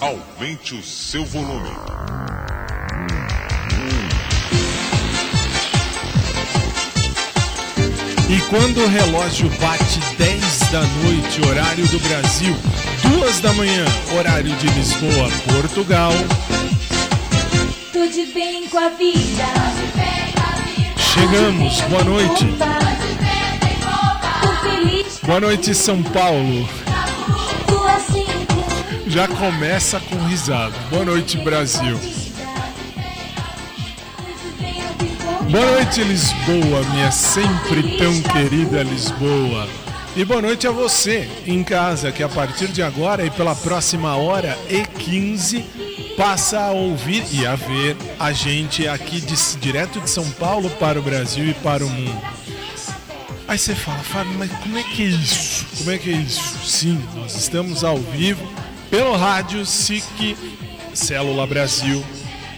Aumente 0.00 0.74
o 0.74 0.82
seu 0.82 1.24
volume. 1.24 1.70
E 8.28 8.40
quando 8.50 8.82
o 8.82 8.88
relógio 8.88 9.48
bate 9.58 9.98
10 10.18 10.58
da 10.70 10.82
noite, 10.82 11.40
horário 11.48 11.86
do 11.88 11.98
Brasil, 12.00 12.54
2 13.18 13.40
da 13.40 13.52
manhã, 13.54 13.84
horário 14.18 14.54
de 14.56 14.66
Lisboa, 14.68 15.30
Portugal. 15.54 16.12
Tudo 17.90 18.34
bem 18.34 18.68
com 18.68 18.78
a 18.78 18.90
vida. 18.90 19.44
Chegamos, 21.14 21.80
boa 21.82 22.04
noite. 22.04 22.44
Boa 25.22 25.40
noite, 25.40 25.74
São 25.74 26.02
Paulo. 26.02 26.85
Já 29.16 29.26
começa 29.28 29.98
com 29.98 30.16
risada. 30.26 30.76
Boa 30.90 31.02
noite, 31.02 31.38
Brasil. 31.38 31.98
Boa 35.50 35.70
noite, 35.72 36.04
Lisboa, 36.04 36.84
minha 36.92 37.10
sempre 37.10 37.96
tão 37.96 38.20
querida 38.20 38.82
Lisboa. 38.82 39.66
E 40.14 40.22
boa 40.22 40.42
noite 40.42 40.66
a 40.66 40.70
você 40.70 41.26
em 41.46 41.64
casa, 41.64 42.12
que 42.12 42.22
a 42.22 42.28
partir 42.28 42.68
de 42.68 42.82
agora 42.82 43.24
e 43.24 43.30
pela 43.30 43.54
próxima 43.54 44.14
hora 44.16 44.54
e 44.68 44.84
15 44.84 45.64
passa 46.18 46.60
a 46.60 46.72
ouvir 46.72 47.24
e 47.32 47.46
a 47.46 47.54
ver 47.54 47.96
a 48.20 48.32
gente 48.32 48.86
aqui 48.86 49.18
de, 49.18 49.34
direto 49.58 49.98
de 49.98 50.10
São 50.10 50.30
Paulo 50.32 50.68
para 50.78 50.98
o 50.98 51.02
Brasil 51.02 51.46
e 51.46 51.54
para 51.54 51.82
o 51.82 51.88
mundo. 51.88 52.20
Aí 53.48 53.58
você 53.58 53.74
fala, 53.74 54.00
Fábio, 54.00 54.34
mas 54.38 54.52
como 54.52 54.76
é 54.76 54.82
que 54.82 55.04
é 55.04 55.06
isso? 55.06 55.64
Como 55.78 55.90
é 55.90 55.96
que 55.96 56.10
é 56.10 56.16
isso? 56.16 56.58
Sim, 56.62 57.02
nós 57.14 57.34
estamos 57.34 57.82
ao 57.82 57.96
vivo 57.96 58.46
pelo 58.96 59.14
rádio 59.14 59.66
SIC 59.66 60.38
Célula 60.94 61.46
Brasil, 61.46 62.02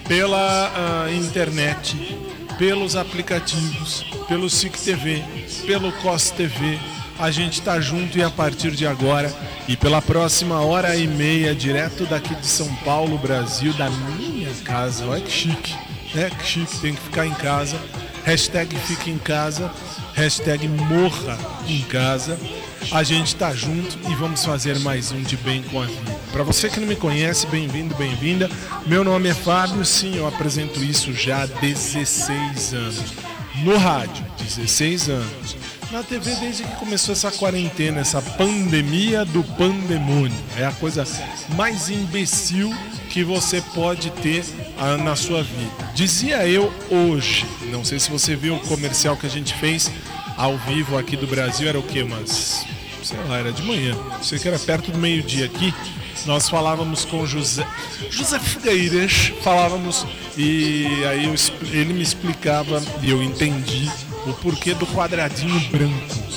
pela 0.07 0.71
uh, 1.09 1.13
internet, 1.13 2.17
pelos 2.57 2.95
aplicativos, 2.95 4.07
pelo 4.29 4.49
SIC 4.49 4.79
TV, 4.79 5.25
pelo 5.67 5.91
COS 5.95 6.31
TV. 6.31 6.79
A 7.19 7.33
gente 7.33 7.55
está 7.55 7.81
junto 7.81 8.17
e 8.17 8.23
a 8.23 8.31
partir 8.31 8.71
de 8.71 8.87
agora 8.87 9.35
e 9.67 9.77
pela 9.77 10.01
próxima 10.01 10.61
hora 10.61 10.95
e 10.95 11.09
meia, 11.09 11.57
direto 11.57 12.07
daqui 12.07 12.37
de 12.37 12.47
São 12.47 12.73
Paulo, 12.85 13.19
Brasil, 13.19 13.73
da 13.73 13.91
minha 13.91 14.55
casa. 14.65 15.07
Olha 15.07 15.21
que 15.21 15.33
chique, 15.33 15.75
né? 16.15 16.31
Que 16.31 16.47
chique, 16.47 16.79
tem 16.79 16.95
que 16.95 17.01
ficar 17.01 17.27
em 17.27 17.35
casa. 17.35 17.77
Hashtag 18.25 18.77
fique 18.87 19.11
em 19.11 19.19
casa, 19.19 19.73
hashtag 20.15 20.69
morra 20.69 21.37
em 21.67 21.83
casa. 21.83 22.39
A 22.93 23.03
gente 23.03 23.35
tá 23.35 23.53
junto 23.53 23.99
e 24.09 24.15
vamos 24.15 24.45
fazer 24.45 24.79
mais 24.79 25.11
um 25.11 25.21
de 25.21 25.37
bem 25.37 25.65
com 25.65 25.83
a 25.83 25.87
vida. 25.87 26.18
Para 26.33 26.43
você 26.43 26.69
que 26.69 26.79
não 26.79 26.87
me 26.87 26.97
conhece, 26.97 27.47
bem-vindo, 27.47 27.95
bem-vinda. 27.95 28.51
Meu 28.87 29.03
nome 29.03 29.29
é 29.29 29.35
Fábio, 29.35 29.85
sim, 29.85 30.17
eu 30.17 30.27
apresento 30.27 30.83
isso 30.83 31.13
já 31.13 31.43
há 31.43 31.47
16 31.47 32.75
anos. 32.75 33.15
No 33.63 33.77
rádio, 33.77 34.25
16 34.39 35.09
anos. 35.09 35.57
Na 35.91 36.03
TV 36.03 36.35
desde 36.37 36.65
que 36.65 36.77
começou 36.77 37.13
essa 37.13 37.33
quarentena, 37.33 38.01
essa 38.01 38.21
pandemia 38.21 39.25
do 39.25 39.43
pandemônio. 39.43 40.37
É 40.57 40.67
a 40.67 40.73
coisa 40.73 41.07
mais 41.57 41.89
imbecil 41.89 42.75
que 43.09 43.25
você 43.25 43.63
pode 43.75 44.11
ter 44.11 44.45
ah, 44.79 44.99
na 44.99 45.17
sua 45.17 45.43
vida. 45.43 45.91
Dizia 45.95 46.47
eu 46.47 46.73
hoje, 46.91 47.47
não 47.73 47.85
sei 47.85 47.99
se 47.99 48.11
você 48.11 48.37
viu 48.37 48.57
o 48.57 48.61
comercial 48.61 49.17
que 49.17 49.27
a 49.27 49.31
gente 49.31 49.55
fez 49.55 49.91
ao 50.37 50.57
vivo 50.59 50.97
aqui 50.97 51.17
do 51.17 51.27
Brasil, 51.27 51.69
era 51.69 51.79
o 51.79 51.83
que? 51.83 52.05
Mas, 52.05 52.67
sei 53.09 53.19
lá, 53.27 53.39
era 53.39 53.53
de 53.53 53.63
manhã. 53.63 53.97
Sei 54.23 54.39
que 54.39 54.47
era 54.47 54.59
perto 54.59 54.91
do 54.91 54.99
meio-dia 54.99 55.47
aqui. 55.47 55.73
Nós 56.27 56.49
falávamos 56.49 57.05
com 57.05 57.25
José, 57.27 57.67
José 58.11 58.39
Figueiras, 58.39 59.33
falávamos 59.43 60.05
e 60.37 60.87
aí 61.09 61.25
eu, 61.25 61.35
ele 61.71 61.95
me 61.95 62.03
explicava 62.03 62.83
e 63.01 63.11
eu 63.11 63.23
entendi 63.23 63.89
o 64.27 64.33
porquê 64.35 64.75
do 64.75 64.87
quadradinho 64.89 65.59
branco. 65.71 66.29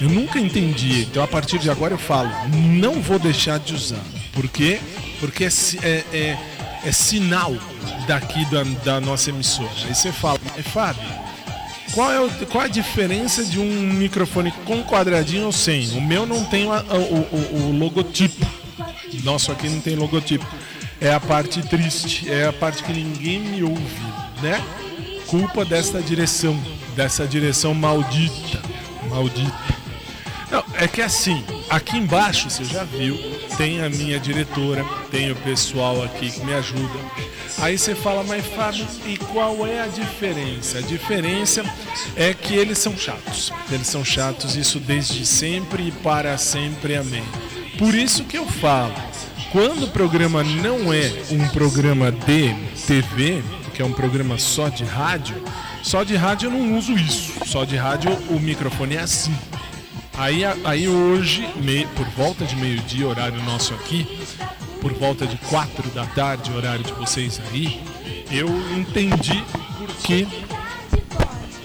Eu 0.00 0.08
nunca 0.08 0.38
entendi, 0.38 1.02
então 1.02 1.22
a 1.22 1.26
partir 1.26 1.58
de 1.58 1.68
agora 1.68 1.94
eu 1.94 1.98
falo, 1.98 2.30
não 2.48 3.02
vou 3.02 3.18
deixar 3.18 3.58
de 3.58 3.74
usar. 3.74 4.02
Por 4.32 4.48
quê? 4.48 4.80
Porque 5.20 5.44
é, 5.44 5.48
é, 5.82 6.04
é, 6.12 6.38
é 6.84 6.92
sinal 6.92 7.54
daqui 8.06 8.44
da, 8.46 8.62
da 8.84 9.00
nossa 9.00 9.30
emissora. 9.30 9.70
Aí 9.84 9.94
você 9.94 10.12
fala, 10.12 10.38
é 10.56 10.62
Fábio, 10.62 11.02
qual 11.94 12.12
é, 12.12 12.20
o, 12.20 12.28
qual 12.46 12.64
é 12.64 12.66
a 12.66 12.70
diferença 12.70 13.44
de 13.44 13.60
um 13.60 13.92
microfone 13.92 14.52
com 14.64 14.82
quadradinho 14.82 15.46
ou 15.46 15.52
sem? 15.52 15.88
O 15.96 16.00
meu 16.00 16.26
não 16.26 16.44
tem 16.44 16.66
o, 16.66 16.72
o, 16.72 17.68
o 17.68 17.78
logotipo. 17.78 18.44
Nosso 19.22 19.52
aqui 19.52 19.68
não 19.68 19.80
tem 19.80 19.94
logotipo. 19.94 20.44
É 21.00 21.12
a 21.14 21.20
parte 21.20 21.62
triste, 21.62 22.30
é 22.30 22.46
a 22.46 22.52
parte 22.52 22.82
que 22.82 22.92
ninguém 22.92 23.38
me 23.38 23.62
ouve, 23.62 23.82
né? 24.42 24.62
Culpa 25.28 25.64
desta 25.64 26.02
direção, 26.02 26.60
dessa 26.96 27.26
direção 27.26 27.72
maldita. 27.74 28.60
Maldita. 29.08 29.54
Não, 30.50 30.64
é 30.74 30.88
que 30.88 31.00
assim, 31.00 31.44
aqui 31.70 31.96
embaixo, 31.96 32.50
você 32.50 32.64
já 32.64 32.84
viu, 32.84 33.16
tem 33.56 33.82
a 33.82 33.88
minha 33.88 34.18
diretora, 34.18 34.84
tem 35.10 35.30
o 35.30 35.36
pessoal 35.36 36.02
aqui 36.02 36.30
que 36.30 36.44
me 36.44 36.54
ajuda. 36.54 36.98
Aí 37.58 37.78
você 37.78 37.94
fala, 37.94 38.22
mas 38.24 38.44
Fábio, 38.46 38.86
e 39.06 39.16
qual 39.16 39.66
é 39.66 39.80
a 39.80 39.86
diferença? 39.86 40.78
A 40.78 40.82
diferença 40.82 41.64
é 42.16 42.34
que 42.34 42.54
eles 42.54 42.78
são 42.78 42.96
chatos. 42.96 43.52
Eles 43.70 43.86
são 43.86 44.04
chatos, 44.04 44.56
isso 44.56 44.80
desde 44.80 45.24
sempre 45.24 45.88
e 45.88 45.92
para 45.92 46.36
sempre, 46.36 46.96
amém. 46.96 47.24
Por 47.78 47.94
isso 47.94 48.24
que 48.24 48.36
eu 48.36 48.46
falo, 48.46 48.94
quando 49.52 49.84
o 49.84 49.88
programa 49.88 50.42
não 50.42 50.92
é 50.92 51.12
um 51.30 51.48
programa 51.48 52.10
de 52.10 52.54
TV, 52.86 53.42
que 53.72 53.82
é 53.82 53.84
um 53.84 53.92
programa 53.92 54.38
só 54.38 54.68
de 54.68 54.84
rádio, 54.84 55.36
só 55.82 56.02
de 56.02 56.16
rádio 56.16 56.48
eu 56.48 56.50
não 56.50 56.76
uso 56.76 56.92
isso. 56.92 57.32
Só 57.46 57.64
de 57.64 57.76
rádio 57.76 58.10
o 58.30 58.38
microfone 58.40 58.96
é 58.96 59.00
assim. 59.00 59.34
Aí, 60.16 60.42
aí 60.64 60.88
hoje, 60.88 61.48
me, 61.56 61.86
por 61.88 62.06
volta 62.10 62.44
de 62.44 62.54
meio-dia, 62.56 63.06
horário 63.06 63.42
nosso 63.42 63.74
aqui, 63.74 64.06
por 64.84 64.92
volta 64.92 65.26
de 65.26 65.38
quatro 65.48 65.88
da 65.92 66.04
tarde, 66.04 66.52
horário 66.52 66.84
de 66.84 66.92
vocês 66.92 67.40
aí, 67.50 67.80
eu 68.30 68.46
entendi 68.76 69.42
por 69.78 69.88
que, 69.96 70.28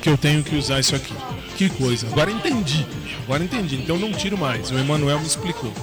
que 0.01 0.09
eu 0.09 0.17
tenho 0.17 0.41
que 0.41 0.55
usar 0.55 0.79
isso 0.79 0.95
aqui. 0.95 1.13
Que 1.57 1.67
coisa. 1.67 2.07
Agora 2.07 2.31
entendi. 2.31 2.87
Agora 3.25 3.43
entendi. 3.43 3.75
Então 3.75 3.99
não 3.99 4.13
tiro 4.13 4.37
mais. 4.37 4.71
O 4.71 4.79
Emanuel 4.79 5.19
me 5.19 5.27
explicou. 5.27 5.73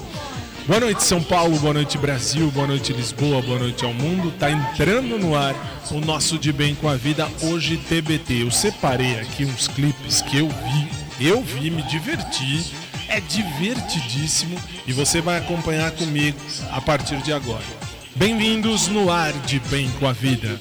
Boa 0.66 0.80
noite, 0.80 1.02
São 1.04 1.22
Paulo, 1.22 1.58
boa 1.58 1.74
noite, 1.74 1.98
Brasil, 1.98 2.50
boa 2.50 2.66
noite, 2.66 2.94
Lisboa, 2.94 3.42
boa 3.42 3.58
noite 3.58 3.84
ao 3.84 3.92
mundo. 3.92 4.32
Tá 4.38 4.50
entrando 4.50 5.18
no 5.18 5.36
ar 5.36 5.54
o 5.90 6.00
nosso 6.00 6.38
De 6.38 6.50
Bem 6.54 6.74
com 6.74 6.88
a 6.88 6.96
Vida, 6.96 7.28
hoje 7.42 7.76
TBT. 7.76 8.44
Eu 8.44 8.50
separei 8.50 9.20
aqui 9.20 9.44
uns 9.44 9.68
clipes 9.68 10.22
que 10.22 10.38
eu 10.38 10.48
vi, 10.48 11.28
eu 11.28 11.42
vi, 11.42 11.70
me 11.70 11.82
diverti, 11.82 12.64
é 13.08 13.20
divertidíssimo 13.20 14.60
e 14.86 14.92
você 14.92 15.20
vai 15.20 15.38
acompanhar 15.38 15.90
comigo 15.92 16.38
a 16.70 16.80
partir 16.80 17.16
de 17.22 17.32
agora. 17.32 17.64
Bem-vindos 18.14 18.88
no 18.88 19.10
ar 19.10 19.32
de 19.32 19.60
Bem 19.60 19.90
com 19.98 20.06
a 20.06 20.12
Vida. 20.12 20.60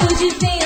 O 0.00 0.14
de 0.14 0.30
vento 0.30 0.46
voltar. 0.48 0.65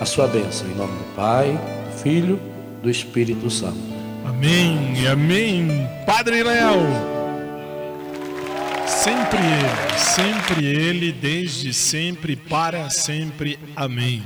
a 0.00 0.06
sua 0.06 0.26
bênção. 0.26 0.66
Em 0.68 0.74
nome 0.74 0.96
do 0.96 1.14
Pai, 1.14 1.52
do 1.52 2.02
Filho, 2.02 2.40
do 2.82 2.90
Espírito 2.90 3.50
Santo. 3.50 3.78
Amém, 4.24 5.06
amém. 5.06 5.86
Padre 6.06 6.42
Léo. 6.42 6.80
Sempre 8.86 9.38
ele, 9.38 9.98
sempre 9.98 10.64
ele, 10.64 11.12
desde 11.12 11.74
sempre, 11.74 12.34
para 12.34 12.88
sempre. 12.88 13.58
Amém. 13.76 14.22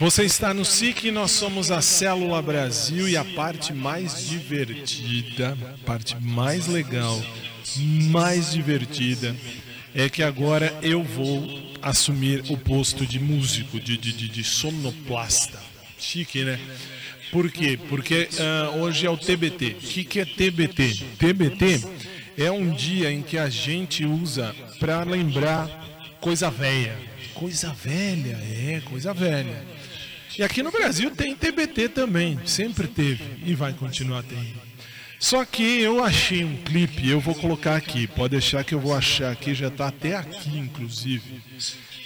Você 0.00 0.24
está 0.24 0.54
no 0.54 0.64
SIC, 0.64 1.10
nós 1.10 1.32
somos 1.32 1.70
a 1.70 1.82
Célula 1.82 2.40
Brasil 2.40 3.08
e 3.08 3.16
a 3.16 3.24
parte 3.24 3.72
mais 3.72 4.28
divertida, 4.28 5.58
parte 5.84 6.16
mais 6.20 6.66
legal, 6.68 7.20
mais 8.10 8.52
divertida 8.52 9.34
é 9.98 10.08
que 10.08 10.22
agora 10.22 10.72
eu 10.80 11.02
vou 11.02 11.44
assumir 11.82 12.44
o 12.48 12.56
posto 12.56 13.04
de 13.04 13.18
músico, 13.18 13.80
de, 13.80 13.96
de, 13.96 14.12
de, 14.12 14.28
de 14.28 14.44
sonoplasta. 14.44 15.58
Chique, 15.98 16.44
né? 16.44 16.58
Por 17.32 17.50
quê? 17.50 17.78
Porque 17.88 18.28
uh, 18.32 18.78
hoje 18.78 19.06
é 19.06 19.10
o 19.10 19.16
TBT. 19.16 19.66
O 19.66 19.74
que, 19.74 20.04
que 20.04 20.20
é 20.20 20.24
TBT? 20.24 21.04
TBT 21.18 21.80
é 22.36 22.50
um 22.50 22.70
dia 22.70 23.10
em 23.10 23.22
que 23.22 23.36
a 23.36 23.50
gente 23.50 24.04
usa 24.06 24.54
para 24.78 25.02
lembrar 25.02 25.68
coisa 26.20 26.48
velha. 26.48 26.96
Coisa 27.34 27.72
velha, 27.72 28.36
é, 28.36 28.80
coisa 28.84 29.12
velha. 29.12 29.64
E 30.38 30.42
aqui 30.44 30.62
no 30.62 30.70
Brasil 30.70 31.10
tem 31.10 31.34
TBT 31.34 31.88
também, 31.88 32.38
sempre 32.46 32.86
teve 32.86 33.24
e 33.44 33.54
vai 33.54 33.72
continuar 33.72 34.22
tendo. 34.22 34.67
Só 35.18 35.44
que 35.44 35.80
eu 35.80 36.02
achei 36.02 36.44
um 36.44 36.56
clipe, 36.56 37.08
eu 37.08 37.18
vou 37.18 37.34
colocar 37.34 37.74
aqui, 37.74 38.06
pode 38.06 38.32
deixar 38.32 38.62
que 38.62 38.74
eu 38.74 38.78
vou 38.78 38.94
achar 38.94 39.32
aqui, 39.32 39.52
já 39.52 39.66
está 39.66 39.88
até 39.88 40.14
aqui 40.14 40.56
inclusive. 40.56 41.42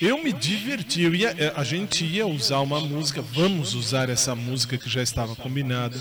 Eu 0.01 0.23
me 0.23 0.33
diverti, 0.33 1.03
eu 1.03 1.15
ia, 1.15 1.35
eh, 1.39 1.53
a 1.55 1.63
gente 1.63 2.05
ia 2.05 2.27
usar 2.27 2.61
uma 2.61 2.81
música, 2.81 3.21
vamos 3.21 3.75
usar 3.75 4.09
essa 4.09 4.35
música 4.35 4.79
que 4.79 4.89
já 4.89 5.03
estava 5.03 5.37
combinada, 5.37 5.97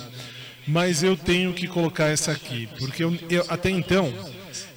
mas 0.65 1.03
eu 1.03 1.17
tenho 1.17 1.53
que 1.53 1.67
colocar 1.67 2.05
essa 2.05 2.31
aqui, 2.31 2.67
porque 2.79 3.03
eu, 3.03 3.15
eu 3.29 3.45
até 3.49 3.69
então 3.69 4.11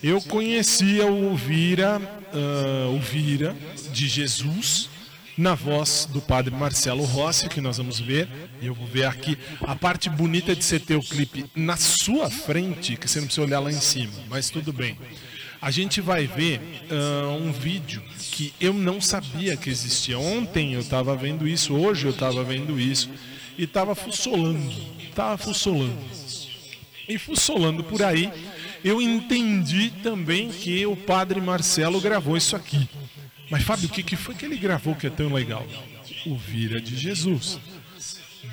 eu 0.03 0.21
conhecia 0.21 1.07
o 1.07 1.35
Vira, 1.37 1.99
uh, 1.99 2.95
o 2.95 3.01
Vira 3.01 3.57
de 3.93 4.07
Jesus, 4.09 4.91
na 5.37 5.55
voz 5.55 6.09
do 6.11 6.21
padre 6.21 6.55
Marcelo 6.55 7.05
Rossi, 7.05 7.49
que 7.49 7.61
nós 7.61 7.79
vamos 7.79 7.99
ver. 7.99 8.29
E 8.61 8.67
eu 8.67 8.75
vou 8.75 8.87
ver 8.87 9.07
aqui 9.07 9.37
a 9.63 9.75
parte 9.75 10.09
bonita 10.09 10.55
de 10.55 10.65
você 10.65 10.79
ter 10.79 10.97
o 10.97 11.03
clipe 11.03 11.47
na 11.55 11.77
sua 11.77 12.31
frente, 12.31 12.97
que 12.97 13.09
você 13.09 13.19
não 13.19 13.27
precisa 13.27 13.47
olhar 13.47 13.61
lá 13.61 13.71
em 13.71 13.81
cima, 13.81 14.13
mas 14.29 14.51
tudo 14.51 14.73
bem. 14.73 14.97
A 15.61 15.71
gente 15.71 16.01
vai 16.01 16.27
ver 16.27 16.61
uh, 16.91 17.31
um 17.43 17.51
vídeo 17.51 18.03
que 18.19 18.53
eu 18.61 18.75
não 18.75 19.01
sabia 19.01 19.57
que 19.57 19.71
existia. 19.71 20.19
Ontem 20.19 20.75
eu 20.75 20.81
estava 20.81 21.17
vendo 21.17 21.49
isso, 21.49 21.75
hoje 21.75 22.07
eu 22.07 22.11
estava 22.11 22.45
vendo 22.45 22.79
isso, 22.79 23.09
e 23.57 23.65
estava 23.65 23.95
fussolando, 23.95 24.73
estava 25.09 25.39
fussolando. 25.39 25.97
E 27.09 27.19
fussolando 27.19 27.83
por 27.83 28.03
aí, 28.03 28.31
eu 28.85 29.01
entendi 29.01 29.91
também 30.03 30.51
que 30.51 30.85
o 30.85 30.95
padre 30.95 31.41
Marcelo 31.41 32.01
gravou 32.01 32.37
isso 32.37 32.55
aqui. 32.55 32.87
Mas 33.51 33.63
Fábio, 33.63 33.89
o 33.89 33.93
que, 33.93 34.03
que 34.03 34.17
foi 34.17 34.35
que 34.35 34.45
ele 34.45 34.57
gravou 34.57 34.95
que 34.95 35.07
é 35.07 35.11
tão 35.11 35.33
legal? 35.33 35.67
O 36.27 36.37
Vira 36.37 36.81
de 36.81 36.97
Jesus. 36.97 37.59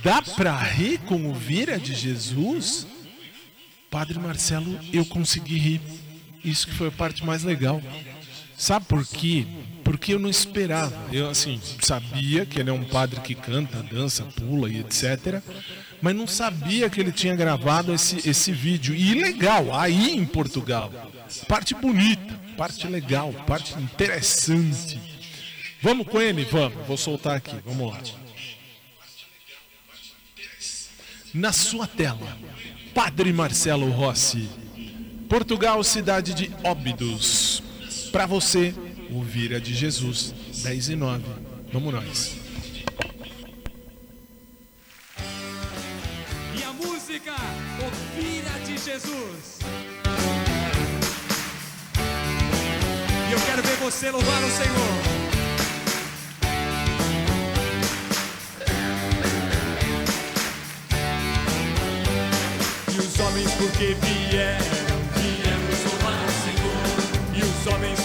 Dá 0.04 0.22
pra 0.22 0.58
rir 0.58 1.00
com 1.00 1.30
o 1.30 1.34
Vira 1.34 1.78
de 1.80 1.94
Jesus? 1.94 2.88
Padre 3.90 4.18
Marcelo, 4.20 4.80
eu 4.92 5.06
consegui 5.06 5.58
rir. 5.58 5.82
Isso 6.44 6.68
que 6.68 6.74
foi 6.74 6.88
a 6.88 6.92
parte 6.92 7.26
mais 7.26 7.44
legal. 7.44 7.82
Sabe 8.58 8.86
por 8.86 9.06
quê? 9.06 9.46
Porque 9.84 10.14
eu 10.14 10.20
não 10.20 10.30
esperava. 10.30 10.96
Eu, 11.12 11.30
assim, 11.30 11.60
sabia 11.82 12.46
que 12.46 12.60
ele 12.60 12.70
é 12.70 12.74
um 12.74 12.84
padre 12.84 13.20
que 13.20 13.36
canta, 13.36 13.84
dança, 13.84 14.24
pula 14.24 14.70
e 14.70 14.80
etc. 14.80 15.42
Mas 16.02 16.16
não 16.16 16.26
sabia 16.26 16.90
que 16.90 17.00
ele 17.00 17.12
tinha 17.12 17.36
gravado 17.36 17.94
esse, 17.94 18.28
esse 18.28 18.52
vídeo. 18.52 18.96
E 18.96 19.14
legal, 19.16 19.78
aí 19.78 20.12
em 20.12 20.26
Portugal. 20.26 20.92
Parte 21.48 21.76
bonita, 21.76 22.40
parte 22.62 22.88
legal, 22.88 23.34
parte 23.48 23.74
interessante. 23.80 25.02
Vamos 25.82 26.08
com 26.08 26.22
ele? 26.22 26.46
Vamos. 26.46 26.86
Vou 26.86 26.96
soltar 26.96 27.38
aqui. 27.38 27.56
Vamos 27.66 27.92
lá. 27.92 28.00
Na 31.34 31.52
sua 31.52 31.88
tela, 31.88 32.38
Padre 32.94 33.34
Marcelo 33.34 33.90
Rossi. 33.90 34.48
Portugal, 35.28 35.84
cidade 35.84 36.36
de 36.36 36.52
Óbidos. 36.64 37.64
Para 38.12 38.28
você, 38.28 38.76
o 39.10 39.24
Vira 39.24 39.60
de 39.60 39.74
Jesus, 39.74 40.32
10 40.62 40.90
e 40.90 40.96
9. 40.96 41.24
Vamos 41.74 41.92
nós. 41.92 42.36
E 46.56 46.64
a 46.64 46.74
música, 46.74 47.34
o 47.80 48.22
Vira 48.22 48.60
de 48.60 48.78
Jesus. 48.78 49.62
E 53.32 53.34
eu 53.34 53.40
quero 53.46 53.64
ver 53.64 53.78
você 53.78 54.12
louvar 54.12 54.44
o 54.44 54.52
Senhor. 54.52 54.92
E 62.94 63.00
os 63.00 63.20
homens 63.22 63.52
porque 63.52 63.96
vieram, 64.02 65.00
viemos 65.16 65.80
louvar 65.86 66.26
o 66.26 66.34
Senhor. 66.44 67.38
E 67.38 67.42
os 67.42 67.74
homens 67.74 68.01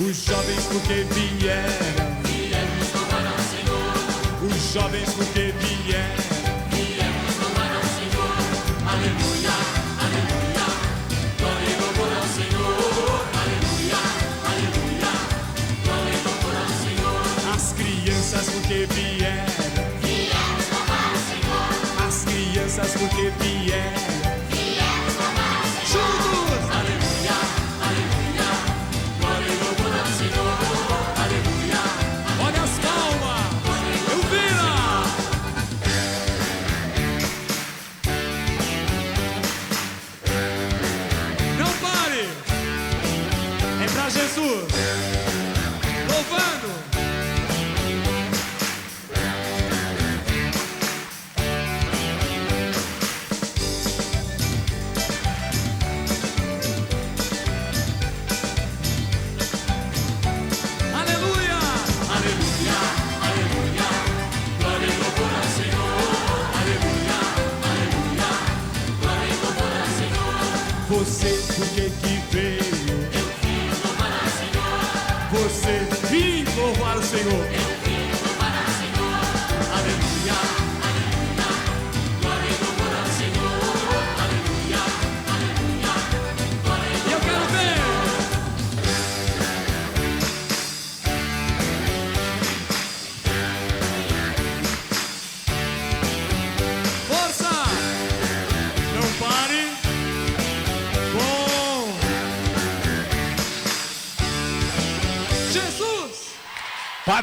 Os 0.00 0.24
jovens 0.24 0.64
porque 0.72 1.04
vieram, 1.12 1.87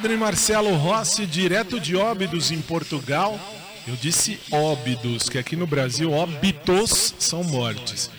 Padre 0.05 0.17
Marcelo 0.17 0.75
Rossi, 0.75 1.25
direto 1.25 1.79
de 1.79 1.95
Óbidos, 1.95 2.51
em 2.51 2.61
Portugal. 2.61 3.39
Eu 3.87 3.95
disse 3.95 4.39
óbidos, 4.51 5.27
que 5.27 5.39
aqui 5.39 5.55
no 5.55 5.65
Brasil 5.65 6.11
óbitos 6.11 7.15
são 7.17 7.43
mortes. 7.43 8.11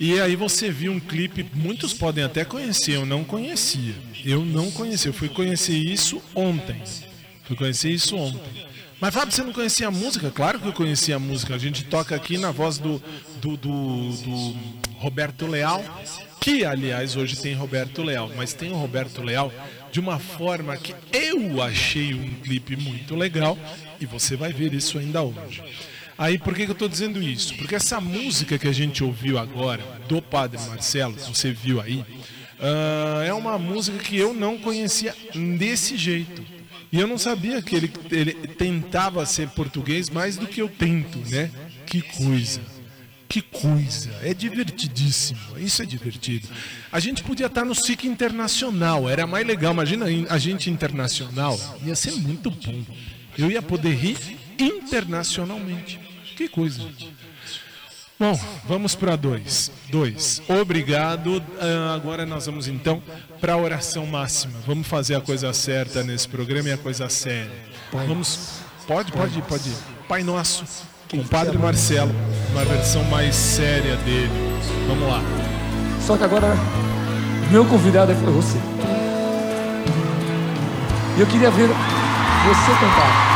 E 0.00 0.18
aí 0.18 0.34
você 0.34 0.68
viu 0.68 0.90
um 0.90 0.98
clipe, 0.98 1.46
muitos 1.54 1.94
podem 1.94 2.24
até 2.24 2.44
conhecer, 2.44 2.96
eu 2.96 3.06
não 3.06 3.22
conhecia. 3.22 3.94
Eu 4.24 4.44
não 4.44 4.68
conhecia, 4.72 5.10
eu 5.10 5.14
fui 5.14 5.28
conhecer 5.28 5.74
isso 5.76 6.20
ontem. 6.34 6.82
Fui 7.44 7.54
conhecer 7.54 7.92
isso 7.92 8.16
ontem. 8.16 8.66
Mas 9.00 9.14
Fábio, 9.14 9.32
você 9.32 9.44
não 9.44 9.52
conhecia 9.52 9.86
a 9.86 9.92
música? 9.92 10.32
Claro 10.32 10.58
que 10.58 10.66
eu 10.66 10.72
conhecia 10.72 11.14
a 11.14 11.20
música. 11.20 11.54
A 11.54 11.58
gente 11.58 11.84
toca 11.84 12.16
aqui 12.16 12.36
na 12.36 12.50
voz 12.50 12.78
do, 12.78 13.00
do, 13.40 13.56
do, 13.56 14.10
do 14.10 14.56
Roberto 14.96 15.46
Leal, 15.46 15.84
que 16.40 16.64
aliás 16.64 17.14
hoje 17.14 17.36
tem 17.36 17.54
Roberto 17.54 18.02
Leal, 18.02 18.28
mas 18.36 18.52
tem 18.52 18.72
o 18.72 18.76
Roberto 18.76 19.22
Leal 19.22 19.52
de 19.90 20.00
uma 20.00 20.18
forma 20.18 20.76
que 20.76 20.94
eu 21.12 21.62
achei 21.62 22.14
um 22.14 22.34
clipe 22.42 22.76
muito 22.76 23.14
legal 23.14 23.58
e 24.00 24.06
você 24.06 24.36
vai 24.36 24.52
ver 24.52 24.72
isso 24.72 24.98
ainda 24.98 25.22
hoje. 25.22 25.62
Aí 26.16 26.38
por 26.38 26.54
que, 26.54 26.64
que 26.64 26.70
eu 26.70 26.72
estou 26.72 26.88
dizendo 26.88 27.22
isso? 27.22 27.54
Porque 27.56 27.76
essa 27.76 28.00
música 28.00 28.58
que 28.58 28.66
a 28.66 28.72
gente 28.72 29.04
ouviu 29.04 29.38
agora, 29.38 29.82
do 30.08 30.20
Padre 30.20 30.60
Marcelo, 30.68 31.14
você 31.14 31.52
viu 31.52 31.80
aí, 31.80 32.04
ah, 32.60 33.22
é 33.24 33.32
uma 33.32 33.58
música 33.58 33.98
que 33.98 34.16
eu 34.16 34.34
não 34.34 34.58
conhecia 34.58 35.14
desse 35.56 35.96
jeito. 35.96 36.44
E 36.90 36.98
eu 36.98 37.06
não 37.06 37.18
sabia 37.18 37.60
que 37.62 37.76
ele, 37.76 37.92
ele 38.10 38.32
tentava 38.48 39.24
ser 39.26 39.48
português 39.50 40.08
mais 40.08 40.36
do 40.36 40.46
que 40.46 40.60
eu 40.60 40.68
tento, 40.68 41.18
né? 41.30 41.50
Que 41.86 42.00
coisa. 42.00 42.60
Que 43.28 43.42
coisa. 43.42 44.10
É 44.22 44.32
divertidíssimo. 44.32 45.38
Isso 45.58 45.82
é 45.82 45.86
divertido. 45.86 46.48
A 46.90 46.98
gente 46.98 47.22
podia 47.22 47.46
estar 47.46 47.64
no 47.64 47.74
SIC 47.74 48.04
Internacional. 48.04 49.08
Era 49.08 49.26
mais 49.26 49.46
legal. 49.46 49.72
Imagina 49.72 50.06
a 50.30 50.38
gente 50.38 50.70
internacional. 50.70 51.58
Ia 51.84 51.94
ser 51.94 52.12
muito 52.12 52.50
bom. 52.50 52.82
Eu 53.36 53.50
ia 53.50 53.60
poder 53.60 53.94
rir 53.94 54.16
internacionalmente. 54.58 56.00
Que 56.36 56.48
coisa. 56.48 56.82
Bom, 58.18 58.38
vamos 58.64 58.96
para 58.96 59.14
dois. 59.14 59.70
Dois. 59.90 60.42
Obrigado. 60.48 61.42
Ah, 61.60 61.94
agora 61.94 62.26
nós 62.26 62.46
vamos 62.46 62.66
então 62.66 63.00
para 63.40 63.52
a 63.52 63.56
oração 63.56 64.06
máxima. 64.06 64.58
Vamos 64.66 64.88
fazer 64.88 65.14
a 65.14 65.20
coisa 65.20 65.52
certa 65.52 66.02
nesse 66.02 66.26
programa 66.26 66.68
e 66.70 66.72
a 66.72 66.78
coisa 66.78 67.08
séria. 67.08 67.52
Vamos. 67.92 68.60
Pode, 68.88 69.12
pode, 69.12 69.40
pode. 69.42 69.70
Pai 70.08 70.24
Nosso, 70.24 70.64
com 71.10 71.16
o 71.16 71.24
Padre 71.24 71.56
Marcelo, 71.56 72.12
uma 72.52 72.64
versão 72.64 73.02
mais 73.04 73.34
séria 73.34 73.96
dele. 73.96 74.30
Vamos 74.86 75.08
lá. 75.08 75.22
Só 76.06 76.16
que 76.16 76.24
agora, 76.24 76.54
meu 77.50 77.64
convidado 77.64 78.12
é 78.12 78.14
você. 78.14 78.58
E 81.16 81.20
eu 81.20 81.26
queria 81.26 81.50
ver 81.50 81.68
você 81.68 82.70
cantar. 82.78 83.28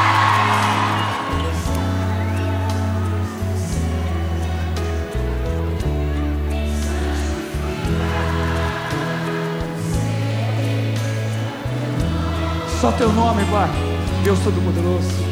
Só 12.80 12.92
teu 12.92 13.12
nome, 13.12 13.44
Pai. 13.46 13.70
Deus 14.24 14.38
Todo-Poderoso. 14.40 15.31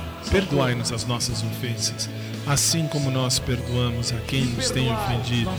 Perdoai-nos 0.29 0.91
as 0.91 1.05
nossas 1.05 1.43
ofensas, 1.43 2.09
assim 2.47 2.87
como 2.87 3.09
nós 3.11 3.39
perdoamos 3.39 4.11
a 4.11 4.17
quem 4.17 4.45
nos 4.45 4.69
tem 4.69 4.91
ofendido. 4.93 5.51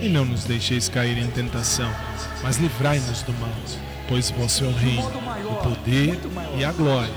E 0.00 0.08
não 0.08 0.24
nos 0.24 0.44
deixeis 0.44 0.88
cair 0.88 1.18
em 1.18 1.28
tentação, 1.28 1.90
mas 2.42 2.56
livrai-nos 2.56 3.22
do 3.22 3.32
mal. 3.34 3.48
Pois 4.08 4.30
vosso 4.30 4.64
é 4.64 4.66
o 4.68 4.72
reino, 4.72 5.06
o 5.50 5.54
poder 5.56 6.18
e 6.56 6.64
a 6.64 6.72
glória, 6.72 7.12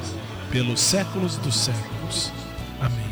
pelos 0.51 0.79
séculos 0.79 1.37
dos 1.37 1.55
séculos. 1.55 2.31
Amém. 2.79 3.11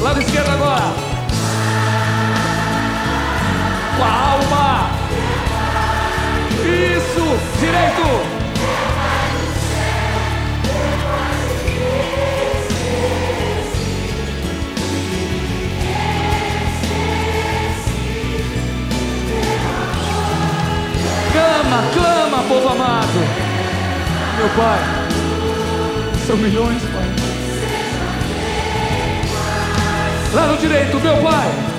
Lado 0.00 0.20
esquerdo 0.20 0.50
agora. 0.50 0.92
Com 3.96 4.04
a 4.04 4.12
alma. 4.32 4.90
Isso. 6.62 7.60
Direito. 7.60 8.33
Clama, 21.74 21.90
clama, 21.92 22.42
povo 22.44 22.68
amado. 22.68 23.18
Meu 24.36 24.48
Pai. 24.50 24.78
São 26.24 26.36
milhões, 26.36 26.80
Pai. 26.82 27.10
Lá 30.34 30.46
no 30.46 30.56
direito, 30.56 31.00
meu 31.00 31.16
pai. 31.16 31.73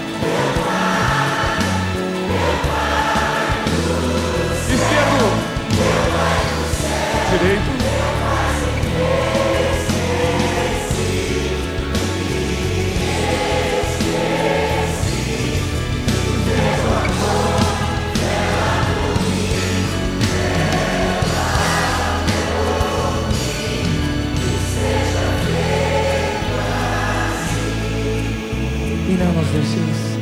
Jesús. 29.56 30.16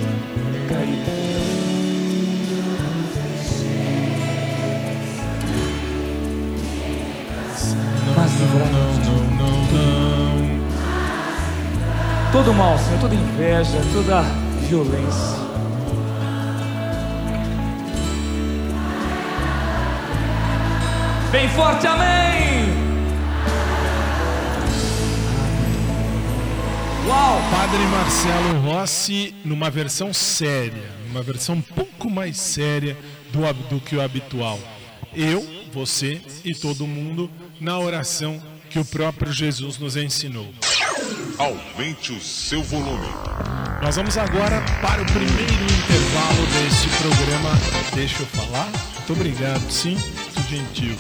Não, 8.14 8.70
não, 8.72 8.94
não, 9.38 9.54
não. 9.72 10.62
Todo 12.32 12.54
mal, 12.54 12.78
Senhor, 12.78 13.00
toda 13.00 13.16
inveja, 13.16 13.82
toda 13.92 14.22
violência. 14.68 15.44
Bem 21.32 21.50
forte, 21.50 21.88
amém! 21.88 22.93
Uau! 27.06 27.42
Padre 27.52 27.86
Marcelo 27.88 28.60
Rossi 28.62 29.36
numa 29.44 29.70
versão 29.70 30.14
séria, 30.14 30.90
numa 31.08 31.22
versão 31.22 31.56
um 31.56 31.62
pouco 31.62 32.10
mais 32.10 32.38
séria 32.38 32.98
do, 33.32 33.42
do 33.68 33.82
que 33.82 33.98
o 33.98 34.02
habitual. 34.02 34.58
Eu, 35.14 35.46
você 35.74 36.22
e 36.46 36.56
todo 36.56 36.88
mundo 36.88 37.30
na 37.60 37.78
oração 37.78 38.42
que 38.70 38.80
o 38.80 38.86
próprio 38.86 39.34
Jesus 39.34 39.78
nos 39.78 39.98
ensinou. 39.98 40.48
Aumente 41.38 42.14
o 42.14 42.22
seu 42.22 42.64
volume. 42.64 43.08
Nós 43.82 43.98
vamos 43.98 44.18
agora 44.18 44.62
para 44.82 45.02
o 45.02 45.06
primeiro 45.06 45.64
intervalo 45.64 46.48
deste 46.54 46.88
programa. 47.02 47.50
Deixa 47.94 48.22
eu 48.22 48.28
falar? 48.28 48.70
Muito 48.96 49.12
obrigado, 49.12 49.70
sim, 49.70 49.98
muito 49.98 50.50
gentil. 50.50 50.96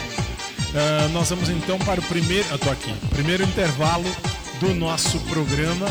Ah, 0.75 1.07
nós 1.13 1.29
vamos 1.29 1.47
então 1.49 1.79
para 1.79 2.01
o 2.01 2.03
primeiro. 2.03 2.45
Eu 2.49 2.59
tô 2.59 2.69
aqui. 2.69 2.93
Primeiro 3.11 3.43
intervalo 3.43 4.03
do 4.63 4.73
nosso 4.73 5.19
programa. 5.21 5.85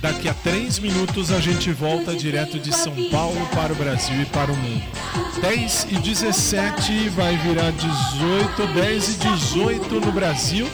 Daqui 0.00 0.28
a 0.28 0.34
três 0.34 0.78
minutos 0.78 1.32
a 1.32 1.40
gente 1.40 1.72
volta 1.72 2.14
direto 2.14 2.58
de 2.58 2.72
São 2.72 2.94
Paulo 3.10 3.44
para 3.52 3.72
o 3.72 3.76
Brasil 3.76 4.22
e 4.22 4.26
para 4.26 4.52
o 4.52 4.56
mundo. 4.56 4.84
10 5.40 5.88
e 5.90 5.96
17 5.96 7.08
vai 7.10 7.36
virar 7.38 7.72
18, 7.72 8.74
10 8.74 9.08
e 9.08 9.18
18 9.18 10.00
no 10.00 10.12
Brasil, 10.12 10.68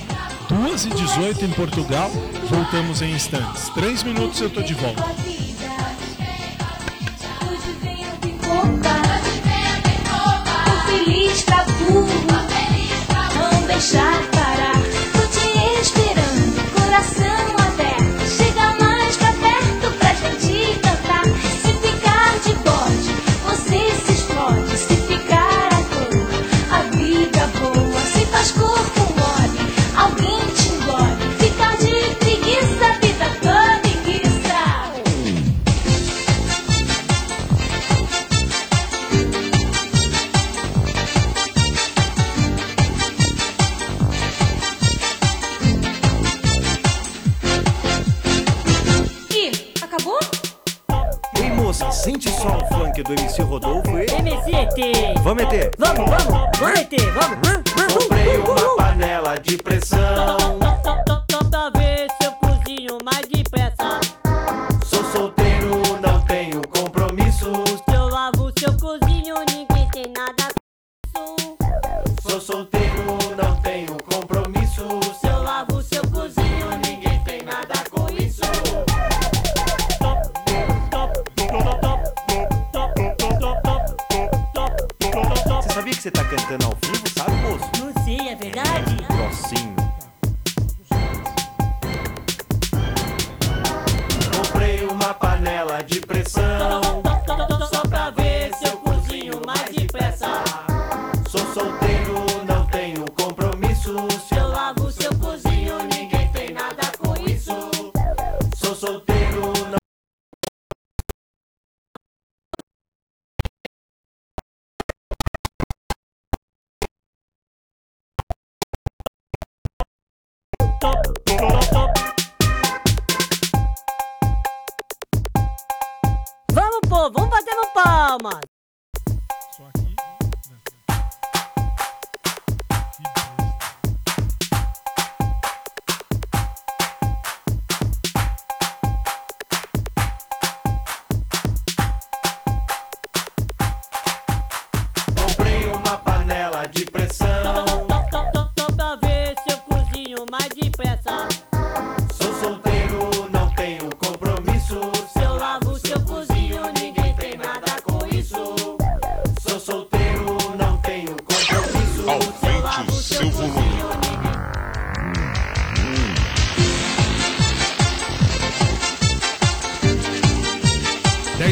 2 0.48 0.84
e 0.87 0.88
18 0.90 1.44
em 1.46 1.50
Portugal. 1.50 2.11
Voltamos 2.50 3.00
em 3.00 3.12
instantes. 3.12 3.70
Três 3.70 4.02
minutos 4.02 4.40
eu 4.42 4.50
tô 4.50 4.61
de 4.61 4.74
volta. 4.74 5.38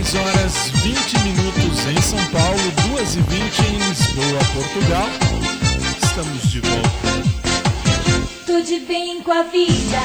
10 0.06 0.14
horas 0.14 0.70
20 0.84 1.18
minutos 1.24 1.84
em 1.88 2.00
São 2.00 2.24
Paulo, 2.26 2.94
2 2.94 3.16
e 3.16 3.20
20 3.22 3.58
em 3.62 3.78
Lisboa, 3.88 4.38
Portugal. 4.54 5.08
Estamos 6.00 6.42
de 6.48 6.60
volta. 6.60 6.88
Tudo 8.46 8.86
bem 8.86 9.20
com 9.22 9.32
a 9.32 9.42
vida. 9.42 9.98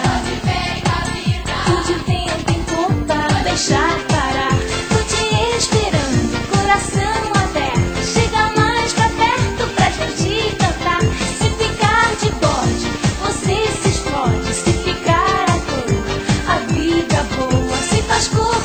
Tudo 1.65 2.03
vento 2.07 2.51
em 2.51 2.63
popa, 2.63 3.43
deixar 3.43 3.99
parar. 4.07 4.57
Tô 4.89 4.97
te 5.03 5.57
esperando, 5.57 6.49
coração 6.49 7.31
aberto. 7.35 8.03
Chega 8.03 8.59
mais 8.59 8.93
pra 8.93 9.07
perto 9.09 9.67
pra 9.75 9.91
gente 9.91 10.55
cantar. 10.55 11.01
Se 11.37 11.47
ficar 11.63 12.15
de 12.15 12.31
bode, 12.39 12.89
você 13.21 13.57
se 13.83 13.89
explode. 13.89 14.51
Se 14.51 14.73
ficar 14.83 15.45
à 15.47 15.59
toa, 15.69 16.55
a 16.55 16.57
vida 16.73 17.23
boa. 17.35 17.77
Se 17.77 18.01
faz 18.01 18.27
corpo 18.29 18.60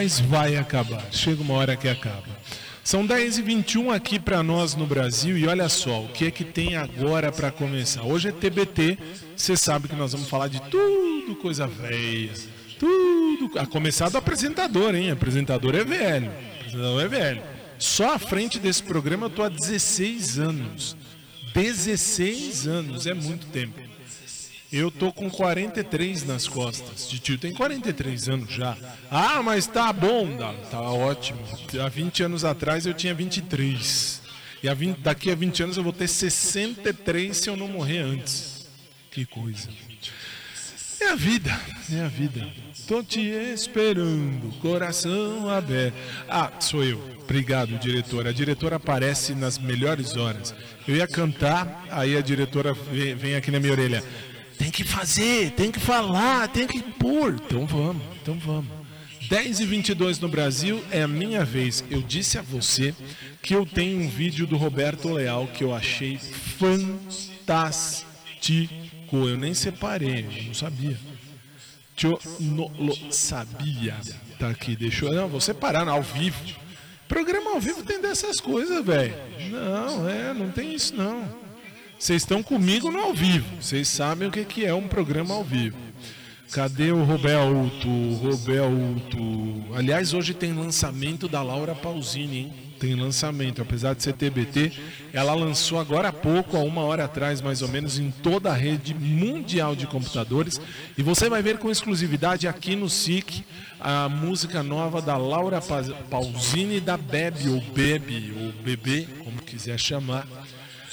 mas 0.00 0.18
vai 0.18 0.56
acabar. 0.56 1.04
Chega 1.12 1.42
uma 1.42 1.52
hora 1.52 1.76
que 1.76 1.86
acaba. 1.86 2.24
São 2.82 3.04
10 3.04 3.36
e 3.36 3.42
21 3.42 3.90
aqui 3.90 4.18
para 4.18 4.42
nós 4.42 4.74
no 4.74 4.86
Brasil 4.86 5.36
e 5.36 5.46
olha 5.46 5.68
só, 5.68 6.00
o 6.00 6.08
que 6.08 6.24
é 6.24 6.30
que 6.30 6.42
tem 6.42 6.74
agora 6.74 7.30
para 7.30 7.50
começar? 7.50 8.02
Hoje 8.02 8.30
é 8.30 8.32
TBT, 8.32 8.96
você 9.36 9.54
sabe 9.58 9.88
que 9.88 9.94
nós 9.94 10.12
vamos 10.12 10.26
falar 10.26 10.48
de 10.48 10.58
tudo, 10.70 11.36
coisa 11.36 11.66
velha, 11.66 12.32
tudo. 12.78 13.58
A 13.58 13.66
começar 13.66 14.08
do 14.08 14.16
apresentador, 14.16 14.94
hein? 14.94 15.10
Apresentador 15.10 15.74
é 15.74 15.84
velho. 15.84 16.32
Não 16.72 16.98
é 16.98 17.06
velho. 17.06 17.42
Só 17.78 18.14
à 18.14 18.18
frente 18.18 18.58
desse 18.58 18.82
programa 18.82 19.26
eu 19.26 19.30
tô 19.30 19.42
há 19.42 19.50
16 19.50 20.38
anos. 20.38 20.96
16 21.52 22.66
anos, 22.66 23.06
é 23.06 23.12
muito 23.12 23.46
tempo. 23.48 23.89
Eu 24.72 24.90
tô 24.90 25.12
com 25.12 25.28
43 25.28 26.24
nas 26.24 26.46
costas. 26.46 27.08
Tio 27.08 27.36
tem 27.36 27.52
43 27.52 28.28
anos 28.28 28.52
já. 28.52 28.76
Ah, 29.10 29.42
mas 29.42 29.66
tá 29.66 29.92
bom, 29.92 30.28
tá 30.70 30.80
ótimo. 30.80 31.40
Há 31.84 31.88
20 31.88 32.22
anos 32.22 32.44
atrás 32.44 32.86
eu 32.86 32.94
tinha 32.94 33.12
23. 33.12 34.22
E 34.62 34.68
há 34.68 34.74
20 34.74 34.98
daqui 34.98 35.30
a 35.30 35.34
20 35.34 35.62
anos 35.64 35.76
eu 35.76 35.82
vou 35.82 35.92
ter 35.92 36.06
63 36.06 37.36
se 37.36 37.50
eu 37.50 37.56
não 37.56 37.66
morrer 37.66 37.98
antes. 37.98 38.68
Que 39.10 39.26
coisa. 39.26 39.68
É 41.00 41.08
a 41.08 41.14
vida, 41.16 41.58
é 41.92 42.02
a 42.02 42.08
vida. 42.08 42.46
Tô 42.86 43.02
te 43.02 43.20
esperando, 43.20 44.52
coração 44.60 45.48
aberto. 45.48 45.94
Ah, 46.28 46.52
sou 46.60 46.84
eu. 46.84 47.00
Obrigado, 47.22 47.78
diretora. 47.78 48.30
A 48.30 48.32
diretora 48.32 48.76
aparece 48.76 49.34
nas 49.34 49.58
melhores 49.58 50.16
horas. 50.16 50.54
Eu 50.86 50.96
ia 50.96 51.06
cantar, 51.06 51.86
aí 51.90 52.16
a 52.16 52.20
diretora 52.20 52.74
vem 52.74 53.34
aqui 53.34 53.50
na 53.50 53.58
minha 53.58 53.72
orelha. 53.72 54.04
Tem 54.60 54.70
que 54.70 54.84
fazer, 54.84 55.52
tem 55.52 55.72
que 55.72 55.80
falar, 55.80 56.46
tem 56.48 56.66
que 56.66 56.82
pôr. 56.82 57.32
Então 57.46 57.66
vamos, 57.66 58.02
então 58.20 58.34
vamos. 58.34 58.70
10 59.26 59.60
e 59.60 59.64
22 59.64 60.18
no 60.18 60.28
Brasil 60.28 60.84
é 60.90 61.02
a 61.02 61.08
minha 61.08 61.42
vez. 61.46 61.82
Eu 61.90 62.02
disse 62.02 62.36
a 62.36 62.42
você 62.42 62.94
que 63.40 63.54
eu 63.54 63.64
tenho 63.64 64.02
um 64.02 64.08
vídeo 64.08 64.46
do 64.46 64.58
Roberto 64.58 65.08
Leal 65.08 65.46
que 65.46 65.64
eu 65.64 65.74
achei 65.74 66.18
fantástico. 66.58 68.06
Eu 69.10 69.38
nem 69.38 69.54
separei, 69.54 70.26
eu 70.26 70.44
não 70.44 70.52
sabia. 70.52 70.98
Eu 72.02 72.20
não 72.78 73.10
sabia. 73.10 73.96
Tá 74.38 74.50
aqui, 74.50 74.76
deixou. 74.76 75.10
Não, 75.10 75.26
vou 75.26 75.40
separar 75.40 75.88
ao 75.88 76.02
vivo. 76.02 76.38
Programa 77.08 77.52
ao 77.52 77.60
vivo 77.60 77.82
tem 77.82 77.98
dessas 77.98 78.38
coisas, 78.40 78.84
velho. 78.84 79.14
Não, 79.50 80.06
é, 80.06 80.34
não 80.34 80.50
tem 80.50 80.74
isso 80.74 80.94
não. 80.94 81.49
Vocês 82.00 82.22
estão 82.22 82.42
comigo 82.42 82.90
no 82.90 82.98
ao 82.98 83.12
vivo. 83.12 83.46
Vocês 83.60 83.86
sabem 83.86 84.26
o 84.26 84.30
que, 84.30 84.42
que 84.42 84.64
é 84.64 84.72
um 84.72 84.88
programa 84.88 85.34
ao 85.34 85.44
vivo. 85.44 85.76
Cadê 86.50 86.90
o 86.90 87.04
Roberto? 87.04 87.86
Roberto. 88.14 89.18
Aliás, 89.76 90.14
hoje 90.14 90.32
tem 90.32 90.54
lançamento 90.54 91.28
da 91.28 91.42
Laura 91.42 91.74
Pausini, 91.74 92.38
hein? 92.38 92.52
Tem 92.78 92.94
lançamento, 92.94 93.60
apesar 93.60 93.94
de 93.94 94.02
ser 94.02 94.14
TBT, 94.14 94.72
ela 95.12 95.34
lançou 95.34 95.78
agora 95.78 96.08
há 96.08 96.12
pouco, 96.12 96.56
há 96.56 96.60
uma 96.60 96.80
hora 96.80 97.04
atrás 97.04 97.42
mais 97.42 97.60
ou 97.60 97.68
menos, 97.68 97.98
em 97.98 98.10
toda 98.10 98.50
a 98.50 98.54
rede 98.54 98.94
mundial 98.94 99.76
de 99.76 99.86
computadores. 99.86 100.58
E 100.96 101.02
você 101.02 101.28
vai 101.28 101.42
ver 101.42 101.58
com 101.58 101.70
exclusividade 101.70 102.48
aqui 102.48 102.74
no 102.74 102.88
SIC 102.88 103.44
a 103.78 104.08
música 104.08 104.62
nova 104.62 105.02
da 105.02 105.18
Laura 105.18 105.60
Pausini 106.08 106.80
da 106.80 106.96
Bebe, 106.96 107.50
ou 107.50 107.60
Bebe, 107.60 108.32
ou 108.40 108.52
Bebê, 108.64 109.06
como 109.22 109.42
quiser 109.42 109.78
chamar. 109.78 110.26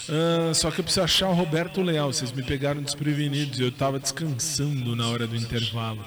Ah, 0.10 0.54
só 0.54 0.72
que 0.72 0.80
eu 0.80 0.84
preciso 0.84 1.04
achar 1.04 1.30
o 1.30 1.34
Roberto 1.34 1.82
Leal. 1.82 2.12
Vocês 2.12 2.32
me 2.32 2.44
pegaram 2.44 2.82
desprevenidos. 2.82 3.60
Eu 3.60 3.70
estava 3.70 4.00
descansando 4.00 4.96
na 4.96 5.08
hora 5.08 5.28
do 5.28 5.36
intervalo. 5.36 6.04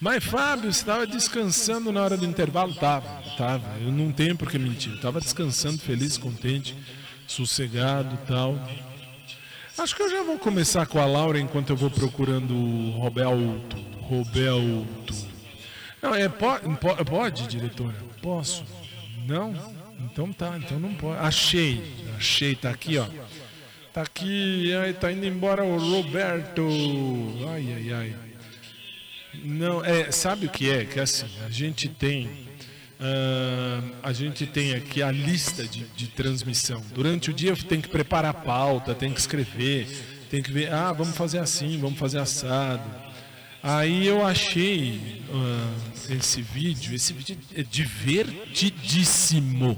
Mas 0.00 0.22
Fábio, 0.22 0.72
você 0.72 0.80
estava 0.80 1.06
descansando 1.06 1.90
na 1.90 2.02
hora 2.02 2.16
do 2.16 2.26
intervalo? 2.26 2.74
Tava, 2.74 3.08
tava. 3.36 3.66
Eu 3.80 3.90
não 3.90 4.12
tenho 4.12 4.36
por 4.36 4.50
que 4.50 4.58
mentir. 4.58 4.92
Eu 4.92 5.00
tava 5.00 5.20
descansando, 5.20 5.78
feliz, 5.78 6.18
contente, 6.18 6.76
sossegado 7.26 8.16
tal. 8.26 8.58
Acho 9.78 9.96
que 9.96 10.02
eu 10.02 10.10
já 10.10 10.22
vou 10.22 10.38
começar 10.38 10.86
com 10.86 10.98
a 10.98 11.06
Laura 11.06 11.38
enquanto 11.38 11.70
eu 11.70 11.76
vou 11.76 11.90
procurando 11.90 12.54
o 12.54 12.90
Roberto. 12.98 13.76
Roberto. 14.02 15.26
Não, 16.02 16.14
é, 16.14 16.28
pode, 16.28 16.64
pode, 17.04 17.46
diretora? 17.48 17.96
Posso? 18.22 18.64
Não? 19.26 19.75
Então 20.00 20.32
tá, 20.32 20.58
então 20.58 20.78
não 20.78 20.94
pode. 20.94 21.18
Achei, 21.20 21.82
achei, 22.16 22.54
tá 22.54 22.70
aqui, 22.70 22.98
ó. 22.98 23.06
Tá 23.92 24.02
aqui, 24.02 24.74
ai, 24.74 24.92
tá 24.92 25.10
indo 25.10 25.24
embora 25.24 25.64
o 25.64 25.78
Roberto. 25.78 26.66
Ai, 27.48 27.72
ai, 27.72 27.92
ai. 27.92 28.16
Não, 29.42 29.84
é, 29.84 30.10
sabe 30.10 30.46
o 30.46 30.50
que 30.50 30.70
é? 30.70 30.84
Que 30.84 31.00
assim, 31.00 31.26
a 31.44 31.50
gente 31.50 31.88
tem. 31.88 32.26
Uh, 32.98 33.92
a 34.02 34.12
gente 34.12 34.46
tem 34.46 34.74
aqui 34.74 35.02
a 35.02 35.10
lista 35.10 35.64
de, 35.64 35.84
de 35.96 36.06
transmissão. 36.08 36.82
Durante 36.94 37.30
o 37.30 37.34
dia 37.34 37.54
tem 37.54 37.80
que 37.80 37.88
preparar 37.88 38.30
a 38.30 38.34
pauta, 38.34 38.94
tem 38.94 39.12
que 39.12 39.20
escrever, 39.20 39.86
tem 40.30 40.42
que 40.42 40.50
ver, 40.50 40.72
ah, 40.72 40.92
vamos 40.92 41.14
fazer 41.14 41.38
assim, 41.38 41.78
vamos 41.78 41.98
fazer 41.98 42.18
assado. 42.18 43.05
Aí 43.68 44.06
eu 44.06 44.24
achei 44.24 45.24
uh, 45.28 46.12
esse 46.12 46.40
vídeo, 46.40 46.94
esse 46.94 47.12
vídeo 47.12 47.36
é 47.52 47.64
divertidíssimo. 47.64 49.76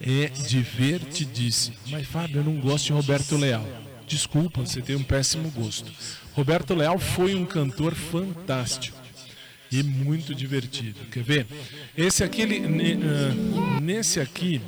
É 0.00 0.26
divertidíssimo. 0.48 1.76
Mas 1.86 2.08
Fábio, 2.08 2.38
eu 2.38 2.44
não 2.44 2.56
gosto 2.56 2.86
de 2.86 2.92
Roberto 2.92 3.36
Leal. 3.36 3.64
Desculpa, 4.04 4.62
você 4.62 4.82
tem 4.82 4.96
um 4.96 5.04
péssimo 5.04 5.48
gosto. 5.52 5.92
Roberto 6.32 6.74
Leal 6.74 6.98
foi 6.98 7.36
um 7.36 7.46
cantor 7.46 7.94
fantástico 7.94 8.98
e 9.70 9.80
muito 9.84 10.34
divertido. 10.34 10.98
Quer 11.12 11.22
ver? 11.22 11.46
Esse 11.96 12.24
aqui, 12.24 12.42
ele, 12.42 12.58
uh, 12.58 13.80
nesse 13.80 14.18
aqui, 14.18 14.60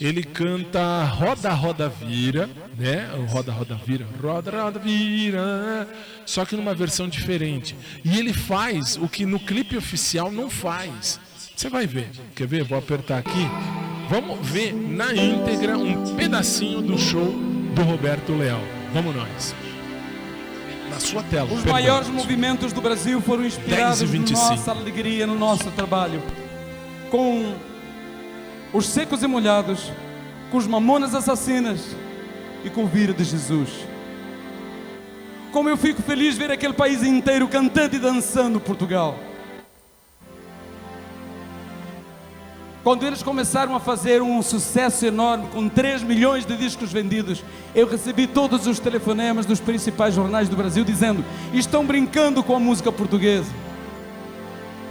ele 0.00 0.22
canta 0.22 1.04
Roda, 1.04 1.50
Roda, 1.50 1.88
Vira, 1.88 2.48
né? 2.76 3.10
Roda, 3.28 3.52
Roda, 3.52 3.74
Vira, 3.74 4.06
Roda, 4.22 4.62
Roda, 4.62 4.78
Vira, 4.78 5.88
só 6.24 6.44
que 6.44 6.54
numa 6.54 6.74
versão 6.74 7.08
diferente. 7.08 7.74
E 8.04 8.18
ele 8.18 8.32
faz 8.32 8.96
o 8.96 9.08
que 9.08 9.26
no 9.26 9.40
clipe 9.40 9.76
oficial 9.76 10.30
não 10.30 10.48
faz. 10.48 11.18
Você 11.56 11.68
vai 11.68 11.86
ver. 11.86 12.08
Quer 12.36 12.46
ver? 12.46 12.62
Vou 12.62 12.78
apertar 12.78 13.18
aqui. 13.18 13.50
Vamos 14.08 14.38
ver 14.46 14.72
na 14.72 15.12
íntegra 15.12 15.76
um 15.76 16.14
pedacinho 16.14 16.80
do 16.80 16.96
show 16.96 17.34
do 17.74 17.82
Roberto 17.82 18.32
Leal. 18.32 18.62
Vamos 18.92 19.14
nós. 19.14 19.54
Na 20.88 21.00
sua 21.00 21.22
tela. 21.24 21.52
Os 21.52 21.64
maiores 21.64 22.08
movimentos 22.08 22.72
do 22.72 22.80
Brasil 22.80 23.20
foram 23.20 23.44
inspirados 23.44 24.10
na 24.12 24.18
nossa 24.30 24.70
alegria, 24.70 25.26
no 25.26 25.34
nosso 25.34 25.70
trabalho. 25.72 26.22
Com 27.10 27.54
os 28.72 28.86
secos 28.86 29.22
e 29.22 29.26
molhados, 29.26 29.90
com 30.50 30.58
os 30.58 30.66
mamonas 30.66 31.14
assassinas 31.14 31.80
e 32.64 32.70
com 32.70 32.84
o 32.84 32.86
vírus 32.86 33.16
de 33.16 33.24
Jesus. 33.24 33.70
Como 35.52 35.68
eu 35.68 35.76
fico 35.76 36.02
feliz 36.02 36.36
ver 36.36 36.50
aquele 36.50 36.74
país 36.74 37.02
inteiro 37.02 37.48
cantando 37.48 37.96
e 37.96 37.98
dançando 37.98 38.60
Portugal. 38.60 39.18
Quando 42.84 43.04
eles 43.04 43.22
começaram 43.22 43.74
a 43.74 43.80
fazer 43.80 44.22
um 44.22 44.40
sucesso 44.40 45.04
enorme, 45.04 45.48
com 45.48 45.68
3 45.68 46.02
milhões 46.02 46.46
de 46.46 46.56
discos 46.56 46.92
vendidos, 46.92 47.42
eu 47.74 47.86
recebi 47.86 48.26
todos 48.26 48.66
os 48.66 48.78
telefonemas 48.78 49.44
dos 49.44 49.60
principais 49.60 50.14
jornais 50.14 50.48
do 50.48 50.56
Brasil 50.56 50.84
dizendo: 50.84 51.24
estão 51.52 51.84
brincando 51.84 52.42
com 52.42 52.54
a 52.54 52.60
música 52.60 52.92
portuguesa, 52.92 53.52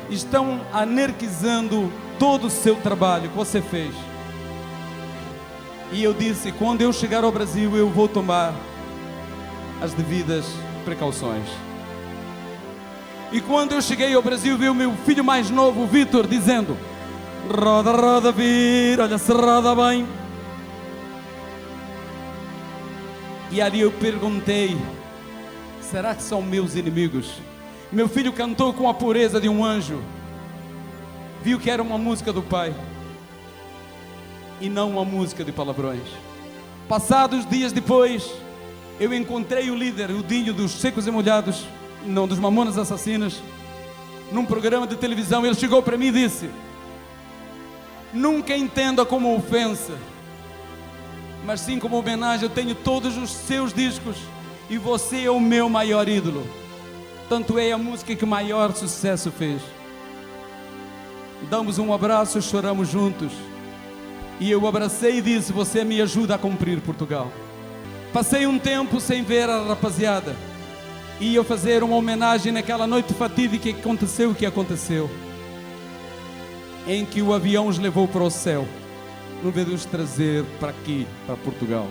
estão 0.09 0.61
anarquizando 0.73 1.91
todo 2.19 2.47
o 2.47 2.49
seu 2.49 2.75
trabalho 2.75 3.29
que 3.29 3.35
você 3.35 3.61
fez. 3.61 3.93
E 5.91 6.03
eu 6.03 6.13
disse: 6.13 6.51
quando 6.51 6.81
eu 6.81 6.91
chegar 6.91 7.23
ao 7.23 7.31
Brasil, 7.31 7.75
eu 7.75 7.89
vou 7.89 8.07
tomar 8.07 8.53
as 9.81 9.93
devidas 9.93 10.45
precauções. 10.83 11.45
E 13.31 13.41
quando 13.41 13.73
eu 13.73 13.81
cheguei 13.81 14.13
ao 14.13 14.21
Brasil, 14.21 14.57
vi 14.57 14.69
o 14.69 14.75
meu 14.75 14.93
filho 15.05 15.23
mais 15.23 15.49
novo, 15.49 15.85
Vitor, 15.85 16.27
dizendo: 16.27 16.77
Roda, 17.49 17.91
roda, 17.91 18.31
vira, 18.31 19.03
olha 19.03 19.17
se 19.17 19.31
roda 19.31 19.75
bem. 19.75 20.07
E 23.51 23.61
ali 23.61 23.81
eu 23.81 23.91
perguntei: 23.91 24.77
será 25.81 26.13
que 26.13 26.23
são 26.23 26.41
meus 26.41 26.75
inimigos? 26.75 27.41
Meu 27.91 28.09
filho 28.09 28.33
cantou 28.33 28.73
com 28.73 28.89
a 28.89 28.93
pureza 28.93 29.39
de 29.39 29.47
um 29.47 29.63
anjo 29.63 30.01
viu 31.43 31.59
que 31.59 31.69
era 31.69 31.81
uma 31.81 31.97
música 31.97 32.33
do 32.33 32.41
Pai 32.41 32.73
e 34.59 34.69
não 34.69 34.91
uma 34.91 35.05
música 35.05 35.43
de 35.43 35.51
palavrões. 35.51 36.07
Passados 36.87 37.45
dias 37.45 37.71
depois, 37.71 38.31
eu 38.99 39.13
encontrei 39.13 39.69
o 39.69 39.75
líder, 39.75 40.09
o 40.11 40.23
Dinho 40.23 40.53
dos 40.53 40.71
Secos 40.71 41.05
e 41.05 41.11
Molhados, 41.11 41.65
não 42.05 42.27
dos 42.27 42.39
Mamonas 42.39 42.77
Assassinas, 42.77 43.41
num 44.31 44.45
programa 44.45 44.87
de 44.87 44.95
televisão. 44.95 45.45
Ele 45.45 45.55
chegou 45.55 45.81
para 45.81 45.97
mim 45.97 46.07
e 46.07 46.11
disse: 46.11 46.49
Nunca 48.13 48.55
entenda 48.55 49.05
como 49.05 49.35
ofensa, 49.35 49.93
mas 51.45 51.61
sim 51.61 51.77
como 51.77 51.97
homenagem. 51.97 52.43
Eu 52.43 52.49
tenho 52.49 52.73
todos 52.73 53.17
os 53.17 53.29
seus 53.31 53.73
discos 53.73 54.17
e 54.69 54.77
você 54.77 55.25
é 55.25 55.31
o 55.31 55.39
meu 55.39 55.69
maior 55.69 56.07
ídolo. 56.07 56.47
Tanto 57.29 57.59
é 57.59 57.73
a 57.73 57.77
música 57.77 58.15
que 58.15 58.25
maior 58.25 58.73
sucesso 58.73 59.29
fez 59.29 59.61
damos 61.49 61.77
um 61.77 61.93
abraço, 61.93 62.41
choramos 62.41 62.89
juntos. 62.89 63.31
E 64.39 64.51
eu 64.51 64.67
abracei 64.67 65.17
e 65.17 65.21
disse: 65.21 65.51
Você 65.53 65.83
me 65.83 66.01
ajuda 66.01 66.35
a 66.35 66.37
cumprir 66.37 66.81
Portugal. 66.81 67.31
Passei 68.13 68.45
um 68.47 68.57
tempo 68.57 68.99
sem 68.99 69.23
ver 69.23 69.49
a 69.49 69.63
rapaziada. 69.63 70.35
Ia 71.19 71.43
fazer 71.43 71.83
uma 71.83 71.95
homenagem 71.95 72.51
naquela 72.51 72.85
noite 72.85 73.13
fatídica 73.13 73.71
que 73.71 73.79
aconteceu 73.79 74.31
o 74.31 74.35
que 74.35 74.45
aconteceu. 74.45 75.09
em 76.87 77.05
que 77.05 77.21
o 77.21 77.33
avião 77.33 77.67
os 77.67 77.77
levou 77.77 78.07
para 78.07 78.23
o 78.23 78.29
céu, 78.29 78.65
no 79.43 79.51
vez 79.51 79.67
de 79.67 79.73
os 79.73 79.85
trazer 79.85 80.45
para 80.57 80.69
aqui, 80.69 81.05
para 81.25 81.35
Portugal. 81.35 81.87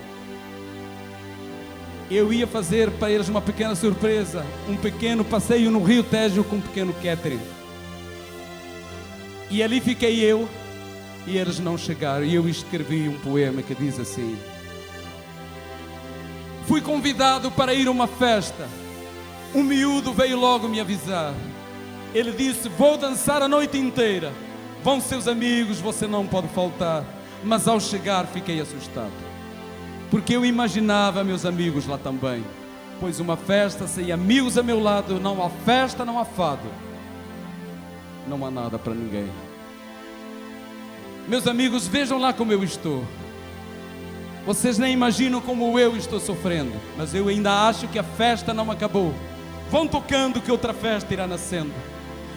Eu 2.11 2.33
ia 2.33 2.47
fazer 2.47 2.91
para 2.93 3.11
eles 3.11 3.29
uma 3.29 3.43
pequena 3.43 3.75
surpresa, 3.75 4.47
um 4.69 4.77
pequeno 4.77 5.25
passeio 5.25 5.71
no 5.71 5.83
Rio 5.83 6.03
Tejo 6.03 6.43
com 6.45 6.57
um 6.57 6.61
pequeno 6.61 6.95
catering. 6.95 7.56
E 9.51 9.63
ali 9.63 9.81
fiquei 9.81 10.21
eu, 10.21 10.49
e 11.27 11.37
eles 11.37 11.59
não 11.59 11.77
chegaram. 11.77 12.25
E 12.25 12.35
eu 12.35 12.49
escrevi 12.49 13.09
um 13.09 13.19
poema 13.19 13.63
que 13.63 13.75
diz 13.75 13.99
assim: 13.99 14.37
Fui 16.67 16.81
convidado 16.81 17.51
para 17.51 17.75
ir 17.75 17.87
a 17.87 17.91
uma 17.91 18.07
festa. 18.07 18.69
Um 19.55 19.63
miúdo 19.63 20.13
veio 20.13 20.39
logo 20.39 20.69
me 20.69 20.81
avisar. 20.81 21.33
Ele 22.15 22.33
disse: 22.33 22.69
Vou 22.69 22.97
dançar 22.97 23.43
a 23.43 23.49
noite 23.49 23.79
inteira. 23.79 24.33
Vão 24.83 25.01
seus 25.01 25.27
amigos, 25.27 25.81
você 25.81 26.07
não 26.07 26.27
pode 26.27 26.49
faltar. 26.49 27.05
Mas 27.45 27.69
ao 27.69 27.81
chegar 27.81 28.27
fiquei 28.27 28.61
assustado. 28.61 29.13
Porque 30.11 30.35
eu 30.35 30.45
imaginava 30.45 31.25
meus 31.25 31.45
amigos 31.45 31.87
lá 31.87 31.99
também. 31.99 32.45
Pois 32.99 33.21
uma 33.21 33.37
festa 33.37 33.87
sem 33.87 34.11
amigos 34.11 34.57
a 34.57 34.63
meu 34.63 34.81
lado, 34.81 35.21
não 35.21 35.45
há 35.45 35.51
festa, 35.51 36.05
não 36.05 36.19
há 36.19 36.25
fado. 36.25 36.69
Não 38.29 38.45
há 38.45 38.51
nada 38.51 38.79
para 38.79 38.95
ninguém. 38.95 39.29
Meus 41.29 41.47
amigos, 41.47 41.87
vejam 41.87 42.19
lá 42.19 42.33
como 42.33 42.53
eu 42.53 42.62
estou. 42.62 43.05
Vocês 44.47 44.79
nem 44.79 44.93
imaginam 44.93 45.41
como 45.41 45.77
eu 45.79 45.97
estou 45.97 46.21
sofrendo, 46.21 46.73
mas 46.97 47.15
eu 47.15 47.27
ainda 47.27 47.67
acho 47.67 47.89
que 47.89 47.99
a 47.99 48.05
festa 48.05 48.55
não 48.55 48.71
acabou. 48.71 49.12
Vão 49.71 49.89
tocando 49.89 50.41
que 50.41 50.53
outra 50.53 50.73
festa 50.73 51.12
irá 51.12 51.27
nascendo. 51.27 51.73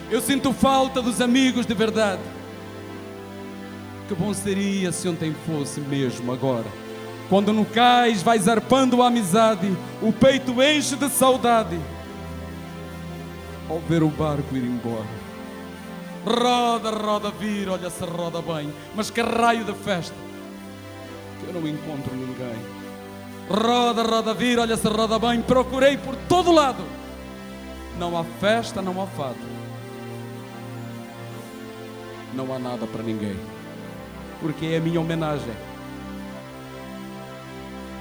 Eu 0.09 0.19
sinto 0.19 0.51
falta 0.51 1.03
dos 1.03 1.21
amigos 1.21 1.67
de 1.67 1.73
verdade. 1.75 2.21
Que 4.07 4.15
bom 4.15 4.33
seria 4.33 4.91
se 4.91 5.07
ontem 5.07 5.35
fosse 5.45 5.79
mesmo 5.79 6.31
agora. 6.31 6.65
Quando 7.29 7.53
no 7.53 7.63
cais 7.63 8.23
vais 8.23 8.47
arpando 8.47 9.03
a 9.03 9.07
amizade, 9.07 9.71
o 10.01 10.11
peito 10.11 10.63
enche 10.63 10.95
de 10.95 11.09
saudade. 11.09 11.79
Ao 13.69 13.77
ver 13.81 14.01
o 14.01 14.09
barco 14.09 14.57
ir 14.57 14.63
embora. 14.63 15.18
Roda, 16.25 16.89
roda, 16.91 17.31
vira, 17.31 17.73
olha 17.73 17.89
se 17.89 18.03
roda 18.03 18.41
bem. 18.41 18.73
Mas 18.95 19.09
que 19.09 19.21
raio 19.21 19.63
de 19.63 19.73
festa 19.73 20.15
que 21.39 21.47
eu 21.47 21.53
não 21.53 21.67
encontro 21.67 22.15
ninguém. 22.15 22.79
Roda, 23.49 24.03
roda, 24.03 24.33
vira, 24.33 24.61
olha 24.61 24.77
se 24.77 24.87
roda 24.87 25.17
bem. 25.17 25.41
Procurei 25.41 25.97
por 25.97 26.15
todo 26.27 26.51
lado. 26.51 26.83
Não 27.97 28.17
há 28.17 28.23
festa, 28.23 28.81
não 28.81 29.01
há 29.01 29.07
fado. 29.07 29.37
Não 32.33 32.53
há 32.53 32.59
nada 32.59 32.85
para 32.85 33.03
ninguém. 33.03 33.37
Porque 34.41 34.67
é 34.67 34.77
a 34.77 34.81
minha 34.81 34.99
homenagem 35.01 35.53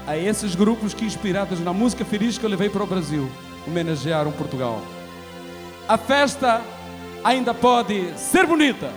a 0.08 0.16
esses 0.16 0.54
grupos 0.54 0.94
que, 0.94 1.04
inspirados 1.04 1.60
na 1.60 1.70
música 1.70 2.02
feliz 2.02 2.38
que 2.38 2.44
eu 2.44 2.48
levei 2.48 2.70
para 2.70 2.82
o 2.82 2.86
Brasil, 2.86 3.30
homenagearam 3.66 4.32
Portugal. 4.32 4.80
A 5.86 5.98
festa 5.98 6.62
ainda 7.24 7.52
pode 7.54 8.12
ser 8.18 8.46
bonita. 8.46 8.90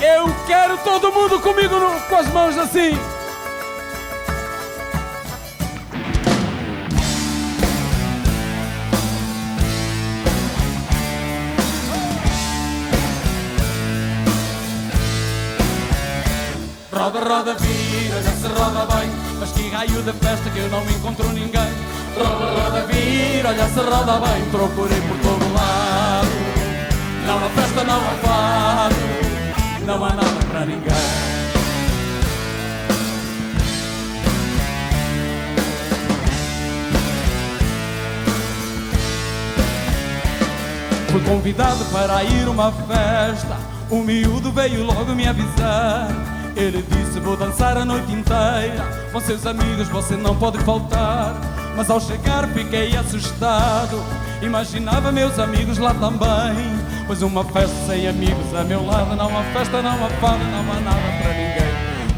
Eu 0.00 0.26
quero 0.46 0.78
todo 0.78 1.10
mundo 1.12 1.40
comigo 1.40 1.74
no- 1.78 2.00
com 2.08 2.16
as 2.16 2.28
mãos 2.32 2.56
assim. 2.58 2.92
Roda, 16.92 17.20
roda, 17.20 17.56
Raio 19.76 20.02
de 20.02 20.12
festa 20.14 20.48
que 20.48 20.58
eu 20.58 20.70
não 20.70 20.82
encontro 20.88 21.28
ninguém. 21.34 21.70
Roda, 22.16 22.62
roda, 22.62 22.86
vira, 22.86 23.52
já 23.52 23.68
se 23.68 23.78
roda 23.78 24.20
bem. 24.26 24.42
Procurei 24.50 24.98
por 25.02 25.18
todo 25.18 25.52
lado. 25.52 26.30
Não 27.26 27.36
há 27.36 27.50
festa, 27.50 27.84
não 27.84 27.98
há 27.98 28.14
fado. 28.24 28.94
Não 29.84 30.02
há 30.02 30.08
nada 30.14 30.46
para 30.50 30.64
ninguém. 30.64 30.94
Fui 41.12 41.20
convidado 41.20 41.84
para 41.92 42.24
ir 42.24 42.48
uma 42.48 42.72
festa. 42.72 43.58
O 43.90 43.96
miúdo 43.96 44.50
veio 44.52 44.84
logo 44.84 45.14
me 45.14 45.28
avisar. 45.28 46.35
Ele 46.56 46.82
disse: 46.88 47.20
Vou 47.20 47.36
dançar 47.36 47.76
a 47.76 47.84
noite 47.84 48.10
inteira. 48.10 48.82
Com 49.12 49.20
seus 49.20 49.44
amigos 49.46 49.88
você 49.88 50.16
não 50.16 50.34
pode 50.34 50.58
faltar. 50.64 51.34
Mas 51.76 51.90
ao 51.90 52.00
chegar 52.00 52.48
fiquei 52.48 52.96
assustado. 52.96 54.02
Imaginava 54.40 55.12
meus 55.12 55.38
amigos 55.38 55.76
lá 55.76 55.92
também. 55.92 56.56
Pois 57.06 57.20
uma 57.20 57.44
festa 57.44 57.76
sem 57.86 58.08
amigos 58.08 58.54
a 58.54 58.64
meu 58.64 58.84
lado. 58.86 59.14
Não 59.14 59.38
há 59.38 59.42
festa, 59.52 59.82
não 59.82 60.02
há 60.02 60.08
fado, 60.08 60.44
não 60.44 60.72
há 60.72 60.80
nada 60.80 61.00
para 61.22 61.32
ninguém. 61.34 61.66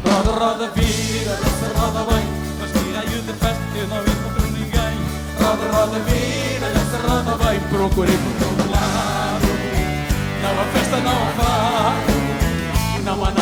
Roda, 0.05 0.31
roda, 0.31 0.71
vira, 0.73 1.35
dança, 1.35 1.77
roda 1.77 2.11
bem. 2.11 2.25
Mas 2.61 2.71
raio 2.95 3.21
de 3.21 3.33
festa 3.33 3.63
que 3.73 3.87
não 3.87 4.01
encontro 4.01 4.47
ninguém. 4.53 4.95
Roda, 5.43 5.77
roda, 5.77 5.99
vira, 5.99 6.69
dança, 6.69 6.97
roda 7.07 7.43
bem. 7.43 7.59
Procurei 7.59 8.17
por 8.17 8.47
todo 8.47 8.71
lado. 8.71 9.47
Não 10.41 10.61
há 10.61 10.65
festa, 10.71 10.97
não 11.01 11.11
há 11.11 11.31
fado. 11.35 12.19
Não 13.03 13.25
há 13.25 13.31
nada 13.31 13.38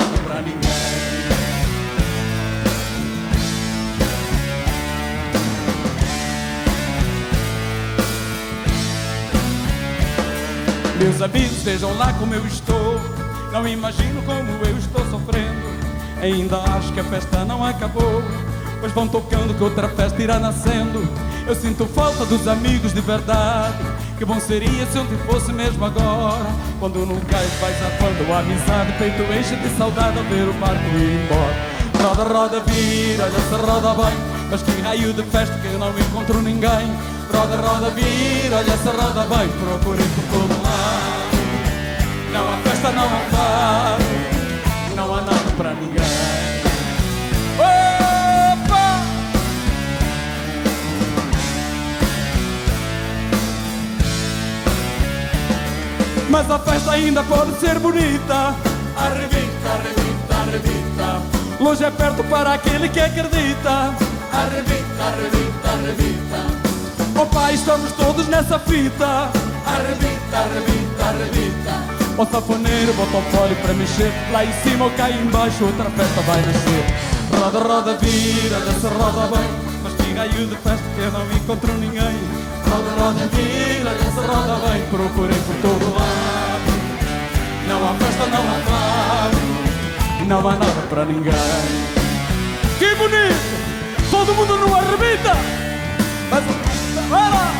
Meus 10.99 11.21
amigos, 11.21 11.61
vejam 11.61 11.95
lá 11.95 12.11
como 12.13 12.33
eu 12.33 12.43
estou. 12.47 12.99
Não 13.51 13.67
imagino 13.67 14.19
como 14.23 14.49
eu 14.65 14.77
estou 14.79 15.05
sofrendo. 15.11 15.67
Ainda 16.19 16.57
acho 16.57 16.91
que 16.91 16.99
a 16.99 17.03
festa 17.03 17.45
não 17.45 17.63
acabou. 17.63 18.23
Pois 18.79 18.91
vão 18.93 19.07
tocando 19.07 19.53
que 19.55 19.63
outra 19.63 19.87
festa 19.89 20.19
irá 20.21 20.39
nascendo. 20.39 21.07
Eu 21.45 21.53
sinto 21.53 21.85
falta 21.85 22.25
dos 22.25 22.47
amigos 22.47 22.93
de 22.93 23.01
verdade. 23.01 23.77
Que 24.17 24.25
bom 24.25 24.39
seria 24.39 24.87
se 24.87 24.97
ontem 24.97 25.17
fosse 25.27 25.53
mesmo 25.53 25.85
agora. 25.85 26.47
Quando 26.79 27.05
no 27.05 27.21
cais 27.27 27.51
vais 27.61 27.77
arfando 27.83 28.33
a 28.33 28.39
amizade, 28.39 28.91
peito 28.97 29.21
enche 29.33 29.55
de 29.55 29.77
saudade 29.77 30.17
ao 30.17 30.23
ver 30.23 30.49
o 30.49 30.53
barco 30.53 30.83
ir 30.97 31.23
embora. 31.23 31.77
Roda, 32.01 32.23
roda, 32.23 32.59
vira, 32.61 33.25
olha 33.25 33.39
se 33.39 33.71
roda 33.71 33.93
bem. 33.93 34.17
Mas 34.49 34.63
que 34.63 34.81
raio 34.81 35.13
de 35.13 35.23
festa 35.23 35.55
que 35.59 35.67
eu 35.67 35.77
não 35.77 35.89
encontro 35.89 36.41
ninguém. 36.41 36.91
Roda, 37.31 37.55
roda, 37.55 37.91
vira, 37.91 38.57
olha 38.57 38.77
se 38.77 38.89
roda 38.89 39.25
bem. 39.35 39.47
Procurei 39.47 40.07
por 40.07 40.23
todo. 40.31 40.56
Não 42.37 42.53
há 42.53 42.57
festa, 42.57 42.91
não 42.91 43.07
há. 43.33 43.97
Não 44.95 45.15
há 45.15 45.21
nada 45.21 45.51
para 45.57 45.73
ninguém. 45.73 46.03
Opa! 47.57 49.01
Mas 56.29 56.51
a 56.51 56.59
festa 56.59 56.91
ainda 56.91 57.23
pode 57.23 57.59
ser 57.59 57.79
bonita. 57.79 58.55
Arrebita, 58.95 59.69
arrebita, 59.73 60.35
arrebita. 60.35 61.21
Longe 61.59 61.83
é 61.85 61.89
perto 61.89 62.23
para 62.25 62.53
aquele 62.53 62.87
que 62.87 62.99
acredita. 62.99 63.95
Arrebita, 64.31 65.03
arrebita, 65.03 65.69
arrebita. 65.73 67.19
Oh 67.19 67.25
pai, 67.25 67.55
estamos 67.55 67.91
todos 67.93 68.27
nessa 68.27 68.59
fita. 68.59 69.31
Arrebita, 69.65 70.37
arrebita, 70.37 71.03
arrebita. 71.03 71.96
O 72.17 72.25
safoneiro 72.25 72.93
bota 72.93 73.17
o 73.17 73.21
fole 73.29 73.53
para 73.61 73.75
mexer. 73.75 74.11
Lá 74.31 74.43
em 74.43 74.51
cima 74.63 74.85
ou 74.85 74.91
cá 74.91 75.07
embaixo, 75.07 75.63
outra 75.65 75.87
festa 75.91 76.21
vai 76.21 76.41
nascer. 76.41 76.83
Roda, 77.39 77.59
roda, 77.59 77.97
vira, 78.01 78.59
dança, 78.59 78.89
roda 78.89 79.37
bem. 79.37 79.47
Mas 79.83 79.93
que 79.93 80.13
raio 80.13 80.47
de 80.47 80.55
festa 80.55 80.83
que 80.95 81.01
eu 81.01 81.11
não 81.11 81.31
encontro 81.31 81.73
ninguém. 81.73 82.17
Roda, 82.67 83.03
roda, 83.03 83.29
vira, 83.33 83.91
dança, 83.91 84.21
roda 84.21 84.67
bem. 84.67 84.81
Procurei 84.89 85.37
por 85.37 85.55
todo 85.61 85.93
lado. 85.93 86.71
Não 87.67 87.87
há 87.87 87.93
festa, 87.93 88.25
não 88.25 88.41
há 88.41 88.59
fado. 88.65 89.37
Não 90.25 90.49
há 90.49 90.53
nada 90.53 90.81
para 90.89 91.05
ninguém. 91.05 91.33
Que 92.79 92.95
bonito! 92.95 94.09
Todo 94.09 94.33
mundo 94.33 94.57
não 94.57 94.75
arrebita! 94.75 95.37
Mas, 96.31 96.43
lá! 97.11 97.51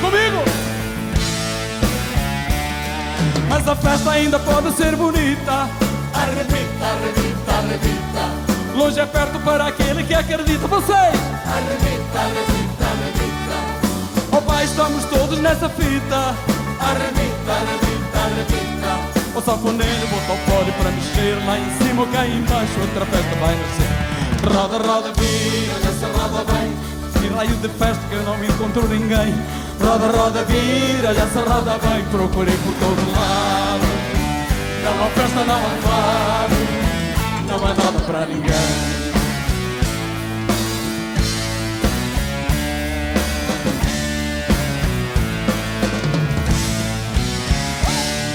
Comigo! 0.00 0.69
Mas 3.50 3.66
a 3.66 3.74
festa 3.74 4.12
ainda 4.12 4.38
pode 4.38 4.72
ser 4.76 4.94
bonita. 4.94 5.68
Arrebita, 6.14 6.86
arrebita, 6.86 7.52
arrebita. 7.52 8.76
Longe 8.76 9.00
é 9.00 9.06
perto 9.06 9.40
para 9.40 9.66
aquele 9.66 10.04
que 10.04 10.14
acredita. 10.14 10.68
Vocês! 10.68 10.96
Arrebita, 10.96 12.18
arrebita, 12.20 12.84
arrebita. 12.84 13.30
todos 15.10 15.40
nessa 15.40 15.68
fita. 15.68 16.16
Arrebita, 16.78 17.50
arrebita, 17.50 18.18
arrebita. 18.22 19.36
O 19.36 19.42
safoneiro 19.42 20.06
botou 20.06 20.36
o 20.36 20.38
pole 20.46 20.72
pra 20.72 20.90
mexer. 20.92 21.44
Lá 21.44 21.58
em 21.58 21.70
cima 21.78 22.02
ou 22.02 22.08
cá 22.08 22.24
embaixo, 22.24 22.80
outra 22.80 23.04
festa 23.04 23.34
vai 23.40 23.56
nascer. 23.56 24.54
Roda, 24.54 24.78
roda, 24.78 25.12
vira, 25.18 25.74
nessa 25.80 26.06
roda 26.06 26.44
vem. 26.52 26.72
Que 27.20 27.34
raio 27.34 27.56
de 27.56 27.68
festa 27.68 28.00
que 28.08 28.14
eu 28.14 28.22
não 28.22 28.44
encontro 28.44 28.86
ninguém. 28.86 29.34
Roda, 29.80 30.08
roda, 30.08 30.44
vira, 30.44 31.10
essa 31.10 31.40
roda 31.40 31.78
vem. 31.78 32.04
Procurei 32.10 32.56
por 32.58 32.74
todo 32.74 33.12
lado. 33.12 33.86
Não 34.84 35.04
há 35.04 35.10
festa, 35.10 35.44
não 35.44 35.56
há 35.56 35.74
fado. 35.82 36.56
Não 37.48 37.56
há 37.66 37.74
nada 37.74 38.00
pra 38.06 38.26
ninguém. 38.26 39.00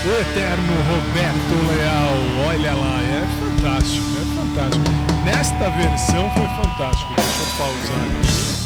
O 0.05 0.11
eterno 0.21 0.73
Roberto 0.87 1.55
Leal, 1.67 2.47
olha 2.47 2.73
lá, 2.73 3.01
é 3.01 3.25
fantástico, 3.39 4.05
é 4.21 4.25
fantástico. 4.35 4.85
Nesta 5.25 5.69
versão 5.71 6.29
foi 6.31 6.47
fantástico, 6.63 7.13
deixa 7.15 7.41
eu 7.41 7.47
pausar 7.57 8.03
aqui. 8.19 8.64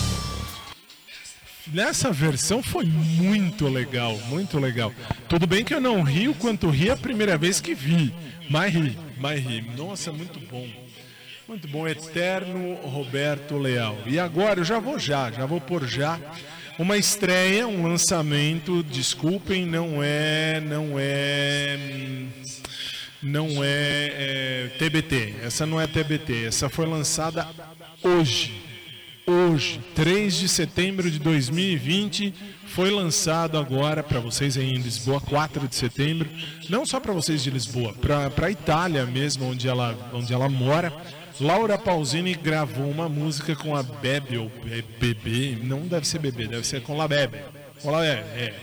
Nessa 1.71 2.11
versão 2.11 2.63
foi 2.63 2.85
muito 2.85 3.67
legal, 3.67 4.17
muito 4.27 4.57
legal. 4.57 4.91
Tudo 5.27 5.45
bem 5.45 5.63
que 5.63 5.73
eu 5.73 5.79
não 5.79 6.01
rio 6.01 6.33
quanto 6.33 6.69
ri 6.69 6.89
a 6.89 6.97
primeira 6.97 7.37
vez 7.37 7.61
que 7.61 7.75
vi, 7.75 8.13
mas 8.49 8.73
ri, 8.73 8.97
mas 9.17 9.39
ri. 9.39 9.61
Nossa, 9.77 10.11
muito 10.11 10.39
bom. 10.39 10.67
Muito 11.47 11.67
bom, 11.67 11.87
eterno 11.87 12.75
Roberto 12.87 13.57
Leal. 13.57 13.97
E 14.05 14.19
agora 14.19 14.59
eu 14.59 14.63
já 14.63 14.79
vou 14.79 14.99
já, 14.99 15.31
já 15.31 15.45
vou 15.45 15.61
por 15.61 15.87
já 15.87 16.19
uma 16.79 16.97
estreia, 16.97 17.67
um 17.67 17.87
lançamento. 17.87 18.81
Desculpem, 18.83 19.65
não 19.65 20.01
é, 20.01 20.59
não 20.61 20.93
é, 20.97 21.77
não 23.21 23.63
é, 23.63 24.69
é 24.71 24.71
TBT. 24.79 25.35
Essa 25.43 25.65
não 25.65 25.79
é 25.79 25.85
TBT. 25.85 26.45
Essa 26.45 26.69
foi 26.69 26.85
lançada 26.85 27.47
hoje. 28.01 28.68
Hoje, 29.33 29.79
3 29.93 30.33
de 30.39 30.49
setembro 30.49 31.11
de 31.11 31.19
2020, 31.19 32.33
foi 32.65 32.89
lançado 32.89 33.59
agora 33.59 34.01
para 34.01 34.19
vocês 34.19 34.57
aí 34.57 34.71
em 34.73 34.77
Lisboa, 34.79 35.21
4 35.21 35.67
de 35.67 35.75
setembro. 35.75 36.27
Não 36.67 36.83
só 36.83 36.99
para 36.99 37.13
vocês 37.13 37.43
de 37.43 37.51
Lisboa, 37.51 37.93
para 37.93 38.47
a 38.47 38.49
Itália 38.51 39.05
mesmo, 39.05 39.45
onde 39.47 39.67
ela, 39.67 39.95
onde 40.11 40.33
ela 40.33 40.49
mora. 40.49 40.91
Laura 41.39 41.77
Pausini 41.77 42.33
gravou 42.33 42.89
uma 42.89 43.07
música 43.07 43.55
com 43.55 43.75
a 43.75 43.83
Bebe, 43.83 44.35
ou 44.39 44.49
Be- 44.63 44.83
Bebê, 44.99 45.59
não 45.63 45.81
deve 45.81 46.07
ser 46.07 46.17
Bebê, 46.17 46.47
deve 46.47 46.65
ser 46.65 46.81
com 46.81 46.97
la 46.97 47.07
Bebe. 47.07 47.37
Con 47.83 47.91
la 47.91 47.99
Bebe, 47.99 48.23
é. 48.35 48.53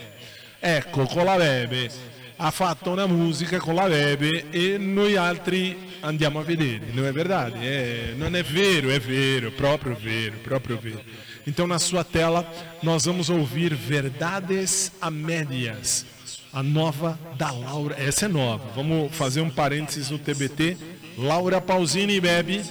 Ecco, 0.79 1.07
con 1.07 1.25
la 1.25 1.37
Bebe. 1.39 1.91
Ha 2.39 2.51
fatto 2.51 2.91
una 2.91 3.07
musica 3.07 3.59
con 3.59 3.75
la 3.75 3.89
Bebe 3.89 4.51
e 4.51 4.77
noi 4.79 5.17
altri 5.17 5.75
andiamo 6.01 6.39
a 6.39 6.43
vedere, 6.43 6.93
não 6.93 7.05
é 7.07 7.13
verdade? 7.13 7.57
É, 7.63 8.15
não 8.17 8.27
é 8.27 8.43
vero, 8.43 8.91
é 8.91 8.99
vero, 8.99 9.51
próprio 9.53 9.97
vero, 9.97 10.37
próprio 10.45 10.79
vero. 10.79 11.01
Então 11.47 11.67
na 11.67 11.79
sua 11.79 12.05
tela 12.05 12.47
nós 12.83 13.07
vamos 13.07 13.31
ouvir 13.31 13.75
Verdades 13.75 14.93
a 15.01 15.11
Médias, 15.11 16.05
a 16.53 16.63
nova 16.63 17.19
da 17.39 17.51
Laura. 17.51 17.97
Essa 17.99 18.27
é 18.27 18.29
nova. 18.29 18.65
Vamos 18.75 19.15
fazer 19.15 19.41
um 19.41 19.51
parênteses 19.51 20.11
no 20.11 20.19
TBT. 20.19 20.77
Laura 21.17 21.61
Pausini 21.61 22.21
bebe 22.21 22.63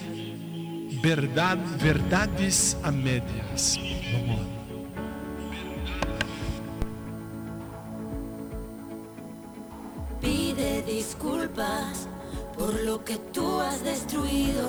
Verdade, 1.01 1.61
Verdades 1.77 2.77
a 2.83 2.91
Médias. 2.91 3.77
Vamos 4.11 4.39
lá. 4.39 4.44
Por 12.57 12.73
lo 12.83 13.03
que 13.05 13.15
tú 13.31 13.59
has 13.61 13.81
destruido. 13.83 14.67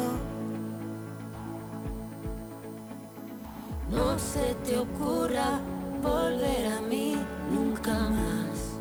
No 3.90 4.16
se 4.18 4.54
te 4.64 4.78
ocurra 4.78 5.60
volver 6.00 6.72
a 6.72 6.80
mí 6.82 7.16
nunca 7.52 7.92
más. 7.92 8.76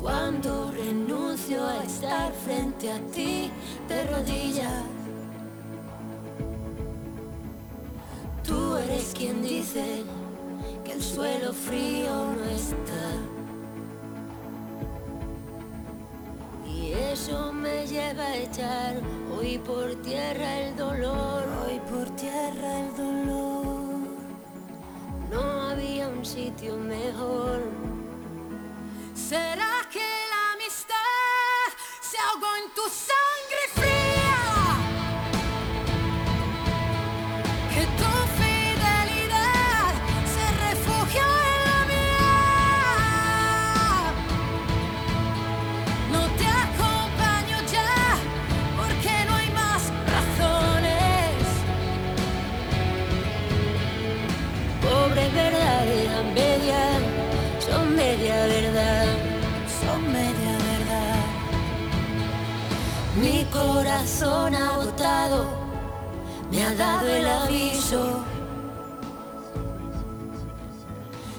Cuando 0.00 0.70
renuncio 0.72 1.66
a 1.66 1.82
estar 1.82 2.32
frente 2.32 2.92
a 2.92 2.98
ti 3.12 3.50
de 3.88 4.04
rodillas, 4.06 4.84
tú 8.42 8.76
eres 8.76 9.12
quien 9.14 9.42
dice 9.42 10.04
que 10.84 10.92
el 10.92 11.02
suelo 11.02 11.52
frío 11.52 12.12
no 12.36 12.44
está. 12.44 13.25
Eso 17.26 17.52
me 17.52 17.84
lleva 17.88 18.22
a 18.22 18.36
echar 18.36 18.94
hoy 19.36 19.58
por 19.58 19.96
tierra 19.96 20.60
el 20.60 20.76
dolor, 20.76 21.42
hoy 21.64 21.80
por 21.90 22.08
tierra 22.14 22.78
el 22.78 22.96
dolor. 22.96 23.98
No 25.32 25.62
había 25.62 26.06
un 26.06 26.24
sitio 26.24 26.76
mejor. 26.76 27.62
¿Será 29.12 29.75
corazón 64.18 64.54
agotado 64.54 65.46
me 66.50 66.62
ha 66.62 66.74
dado 66.74 67.08
el 67.08 67.26
aviso. 67.26 68.24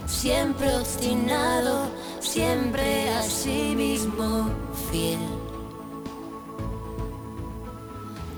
Siempre 0.05 0.75
obstinado, 0.75 1.87
siempre 2.19 3.09
a 3.09 3.23
sí 3.23 3.73
mismo 3.75 4.49
fiel. 4.91 5.19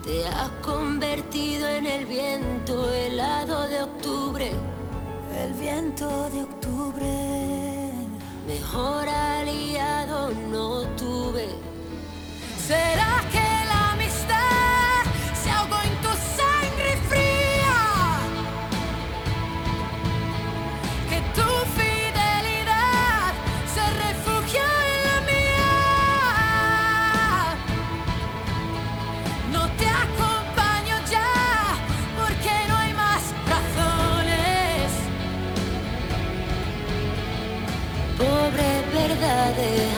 Te 0.06 0.26
has 0.28 0.50
convertido 0.62 1.68
en 1.68 1.86
el 1.86 2.06
viento 2.06 2.94
helado 2.94 3.68
de 3.68 3.82
octubre, 3.82 4.52
el 5.44 5.54
viento 5.54 6.30
de 6.30 6.44
octubre. 6.44 7.12
Mejor 8.48 9.10
aliado 9.10 10.32
no 10.50 10.82
tuve. 10.96 11.48
¿Será 12.68 13.24
que 13.32 13.39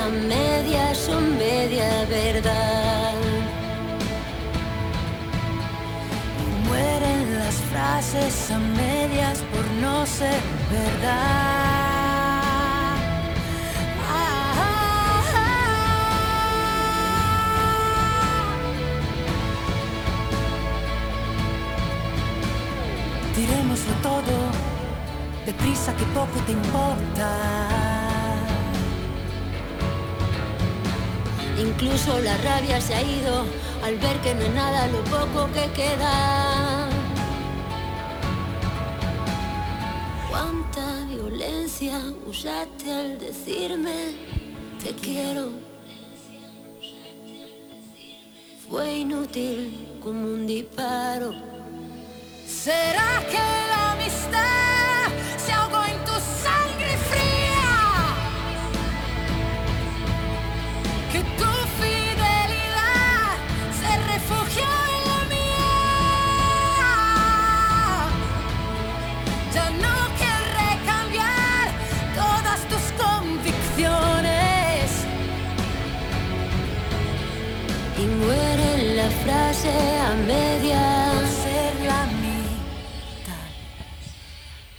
a 0.03 0.09
medias 0.09 0.97
son 0.97 1.37
media 1.37 2.05
verdad. 2.09 3.13
Mueren 6.67 7.39
las 7.39 7.55
frases 7.71 8.51
a 8.51 8.57
medias 8.57 9.39
por 9.51 9.65
no 9.81 10.05
ser 10.05 10.41
verdad. 10.71 11.71
Tirémoslo 23.35 23.93
todo, 24.03 24.35
deprisa 25.45 25.95
que 25.95 26.03
poco 26.13 26.39
te 26.45 26.51
importa. 26.51 27.90
Incluso 31.61 32.19
la 32.19 32.35
rabia 32.37 32.81
se 32.81 32.95
ha 32.95 33.03
ido 33.03 33.45
al 33.83 33.97
ver 33.97 34.17
que 34.21 34.33
no 34.33 34.41
es 34.41 34.53
nada 34.53 34.87
lo 34.87 35.03
poco 35.03 35.47
que 35.53 35.69
queda. 35.73 36.89
cuánta 40.31 41.05
violencia 41.05 41.99
usaste 42.25 42.91
al 42.91 43.19
decirme 43.19 44.15
te 44.83 44.93
quiero. 44.95 45.49
Fue 48.67 48.99
inútil 48.99 49.99
como 50.01 50.21
un 50.21 50.47
disparo. 50.47 51.33
¿Será 52.47 53.23
que 53.29 53.43
la 53.71 53.91
amistad 53.91 54.70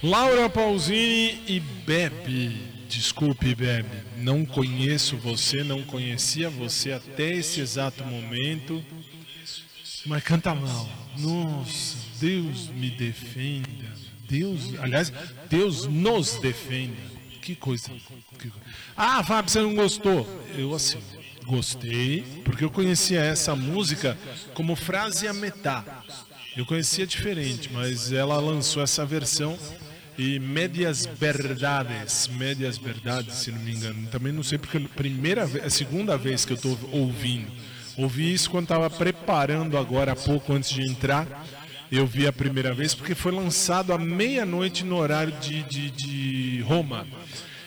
Laura 0.03 0.49
Pausini 0.49 1.41
e 1.47 1.61
Bebe. 1.61 2.73
Desculpe, 2.89 3.55
Bebe. 3.55 4.03
Não 4.17 4.45
conheço 4.45 5.15
você, 5.15 5.63
não 5.63 5.81
conhecia 5.83 6.49
você 6.49 6.91
até 6.91 7.31
esse 7.31 7.61
exato 7.61 8.03
momento. 8.03 8.83
Mas 10.05 10.21
canta 10.23 10.53
mal. 10.53 10.89
Nossa, 11.17 11.95
Deus 12.19 12.67
me 12.67 12.89
defenda. 12.89 13.93
Deus, 14.27 14.77
aliás, 14.79 15.13
Deus 15.49 15.87
nos 15.87 16.35
defenda. 16.35 16.97
Que 17.41 17.55
coisa. 17.55 17.89
que. 18.37 18.51
Ah, 18.97 19.23
Fábio, 19.23 19.51
você 19.51 19.61
não 19.61 19.73
gostou? 19.73 20.27
Eu 20.57 20.75
assim, 20.75 20.99
gostei, 21.43 22.23
porque 22.43 22.63
eu 22.63 22.69
conhecia 22.69 23.21
essa 23.21 23.55
música 23.55 24.17
como 24.53 24.75
frase 24.75 25.27
a 25.27 25.33
metá. 25.33 26.03
Eu 26.55 26.65
conhecia 26.65 27.05
diferente, 27.05 27.69
mas 27.71 28.11
ela 28.11 28.37
lançou 28.37 28.83
essa 28.83 29.05
versão 29.05 29.57
e 30.17 30.39
Médias 30.39 31.05
Verdades, 31.05 32.27
Médias 32.27 32.77
Verdades, 32.77 33.35
se 33.35 33.51
não 33.51 33.59
me 33.59 33.73
engano. 33.73 34.07
Também 34.07 34.31
não 34.31 34.43
sei 34.43 34.57
porque 34.57 34.77
é 34.77 34.81
a 34.81 34.87
primeira 34.89 35.45
vez, 35.45 35.65
a 35.65 35.69
segunda 35.69 36.17
vez 36.17 36.45
que 36.45 36.53
eu 36.53 36.55
estou 36.55 36.77
ouvindo. 36.91 37.51
Ouvi 37.97 38.33
isso 38.33 38.49
quando 38.49 38.65
estava 38.65 38.89
preparando 38.89 39.77
agora 39.77 40.13
há 40.13 40.15
pouco 40.15 40.53
antes 40.53 40.69
de 40.69 40.81
entrar. 40.81 41.45
Eu 41.91 42.07
vi 42.07 42.25
a 42.25 42.33
primeira 42.33 42.73
vez 42.73 42.93
porque 42.93 43.13
foi 43.13 43.31
lançado 43.31 43.93
à 43.93 43.97
meia-noite 43.97 44.83
no 44.83 44.97
horário 44.97 45.33
de, 45.39 45.63
de, 45.63 45.91
de 45.91 46.61
Roma. 46.61 47.05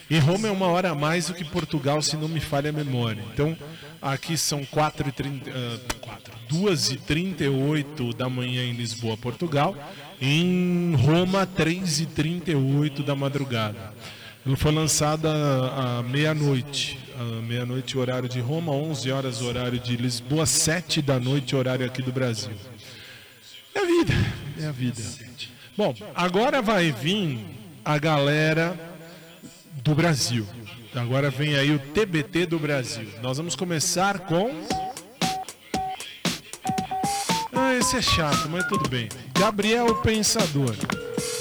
E 0.09 0.19
Roma 0.19 0.47
é 0.47 0.51
uma 0.51 0.67
hora 0.67 0.91
a 0.91 0.95
mais 0.95 1.27
do 1.27 1.33
que 1.33 1.43
Portugal, 1.43 2.01
se 2.01 2.15
não 2.15 2.29
me 2.29 2.39
falha 2.39 2.69
a 2.69 2.73
memória. 2.73 3.21
Então, 3.33 3.57
aqui 4.01 4.37
são 4.37 4.63
4 4.63 5.09
e 5.09 5.11
30, 5.11 5.51
ah, 5.51 5.79
4, 5.99 6.33
2 6.49 6.91
e 6.91 6.97
38 6.97 8.13
da 8.13 8.29
manhã 8.29 8.63
em 8.63 8.71
Lisboa, 8.71 9.17
Portugal. 9.17 9.75
Em 10.21 10.95
Roma, 10.95 11.45
3 11.45 11.99
e 11.99 12.05
38 12.05 13.03
da 13.03 13.15
madrugada. 13.15 13.93
Ele 14.45 14.55
foi 14.55 14.71
lançado 14.71 15.27
à 15.27 16.01
meia-noite. 16.03 16.97
Meia-noite, 17.43 17.97
horário 17.97 18.29
de 18.29 18.39
Roma, 18.39 18.71
11 18.71 19.11
horas, 19.11 19.41
horário 19.41 19.77
de 19.77 19.97
Lisboa, 19.97 20.45
7 20.45 21.01
da 21.01 21.19
noite, 21.19 21.53
horário 21.53 21.85
aqui 21.85 22.01
do 22.01 22.13
Brasil. 22.13 22.53
É 23.75 23.79
a 23.79 23.85
vida, 23.85 24.13
é 24.61 24.65
a 24.67 24.71
vida. 24.71 25.01
Bom, 25.75 25.93
agora 26.15 26.61
vai 26.61 26.91
vir 26.91 27.39
a 27.83 27.97
galera 27.97 28.86
do 29.83 29.95
Brasil. 29.95 30.45
Agora 30.95 31.29
vem 31.29 31.55
aí 31.55 31.73
o 31.73 31.79
TBT 31.79 32.45
do 32.45 32.59
Brasil. 32.59 33.07
Nós 33.21 33.37
vamos 33.37 33.55
começar 33.55 34.19
com. 34.19 34.49
Ah, 37.53 37.73
esse 37.75 37.97
é 37.97 38.01
chato, 38.01 38.49
mas 38.49 38.65
tudo 38.67 38.89
bem. 38.89 39.09
Gabriel 39.37 39.95
Pensador. 40.01 40.75